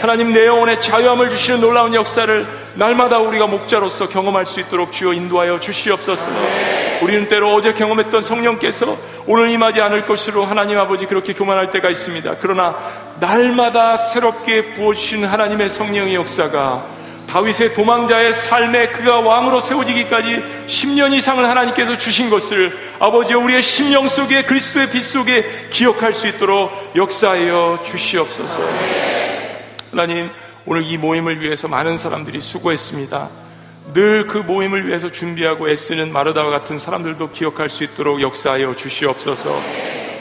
하나님 0.00 0.32
내 0.32 0.46
영혼에 0.46 0.78
자유함을 0.78 1.30
주시는 1.30 1.60
놀라운 1.60 1.94
역사를 1.94 2.46
날마다 2.74 3.18
우리가 3.18 3.46
목자로서 3.46 4.08
경험할 4.08 4.46
수 4.46 4.60
있도록 4.60 4.92
주여 4.92 5.12
인도하여 5.12 5.60
주시옵소서. 5.60 6.30
우리는 7.02 7.26
때로 7.26 7.52
어제 7.52 7.72
경험했던 7.72 8.22
성령께서 8.22 8.96
오늘 9.26 9.50
임하지 9.50 9.80
않을 9.80 10.06
것으로 10.06 10.44
하나님 10.44 10.78
아버지 10.78 11.06
그렇게 11.06 11.32
교만할 11.32 11.72
때가 11.72 11.90
있습니다. 11.90 12.36
그러나 12.40 12.76
날마다 13.18 13.96
새롭게 13.96 14.74
부어주시는 14.74 15.28
하나님의 15.28 15.68
성령의 15.68 16.14
역사가 16.14 16.84
다윗의 17.26 17.74
도망자의 17.74 18.32
삶에 18.32 18.88
그가 18.88 19.20
왕으로 19.20 19.60
세워지기까지 19.60 20.44
10년 20.66 21.12
이상을 21.12 21.42
하나님께서 21.42 21.96
주신 21.96 22.30
것을 22.30 22.76
아버지 23.00 23.34
우리의 23.34 23.62
심령 23.62 24.08
속에 24.08 24.42
그리스도의 24.42 24.90
빛 24.90 25.02
속에 25.02 25.68
기억할 25.70 26.14
수 26.14 26.28
있도록 26.28 26.70
역사하여 26.94 27.80
주시옵소서. 27.84 28.62
하나님, 29.90 30.30
오늘 30.66 30.82
이 30.84 30.98
모임을 30.98 31.40
위해서 31.40 31.68
많은 31.68 31.98
사람들이 31.98 32.38
수고했습니다. 32.38 33.41
늘 33.92 34.26
그 34.26 34.38
모임을 34.38 34.86
위해서 34.86 35.10
준비하고 35.10 35.68
애쓰는 35.68 36.12
마르다와 36.12 36.50
같은 36.50 36.78
사람들도 36.78 37.30
기억할 37.32 37.68
수 37.68 37.84
있도록 37.84 38.22
역사하여 38.22 38.76
주시옵소서. 38.76 39.60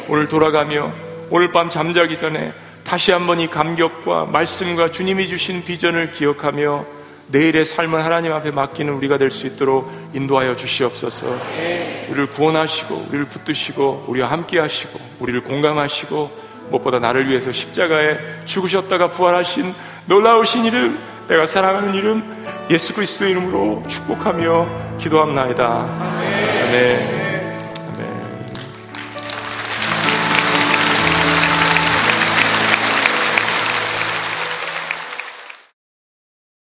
오늘 0.09 0.27
돌아가며 0.27 0.91
오늘 1.29 1.51
밤 1.51 1.69
잠자기 1.69 2.17
전에 2.17 2.53
다시 2.83 3.11
한번 3.11 3.39
이 3.39 3.47
감격과 3.47 4.25
말씀과 4.25 4.91
주님이 4.91 5.29
주신 5.29 5.63
비전을 5.63 6.11
기억하며 6.11 6.85
내일의 7.27 7.63
삶을 7.63 8.03
하나님 8.03 8.33
앞에 8.33 8.51
맡기는 8.51 8.91
우리가 8.93 9.17
될 9.17 9.31
수 9.31 9.47
있도록 9.47 9.89
인도하여 10.13 10.57
주시옵소서. 10.57 11.27
우리를 12.09 12.27
구원하시고 12.31 13.05
우리를 13.09 13.25
붙드시고 13.29 14.05
우리와 14.09 14.29
함께 14.29 14.59
하시고 14.59 14.99
우리를 15.19 15.41
공감하시고 15.43 16.41
무엇보다 16.71 16.99
나를 16.99 17.29
위해서 17.29 17.51
십자가에 17.53 18.17
죽으셨다가 18.45 19.07
부활하신 19.11 19.73
놀라우신 20.07 20.65
이름, 20.65 20.99
내가 21.27 21.45
사랑하는 21.45 21.93
이름, 21.93 22.23
예수 22.69 22.93
그리스도 22.93 23.25
이름으로 23.25 23.83
축복하며 23.87 24.97
기도합나이다. 24.97 25.65
아멘. 26.67 27.20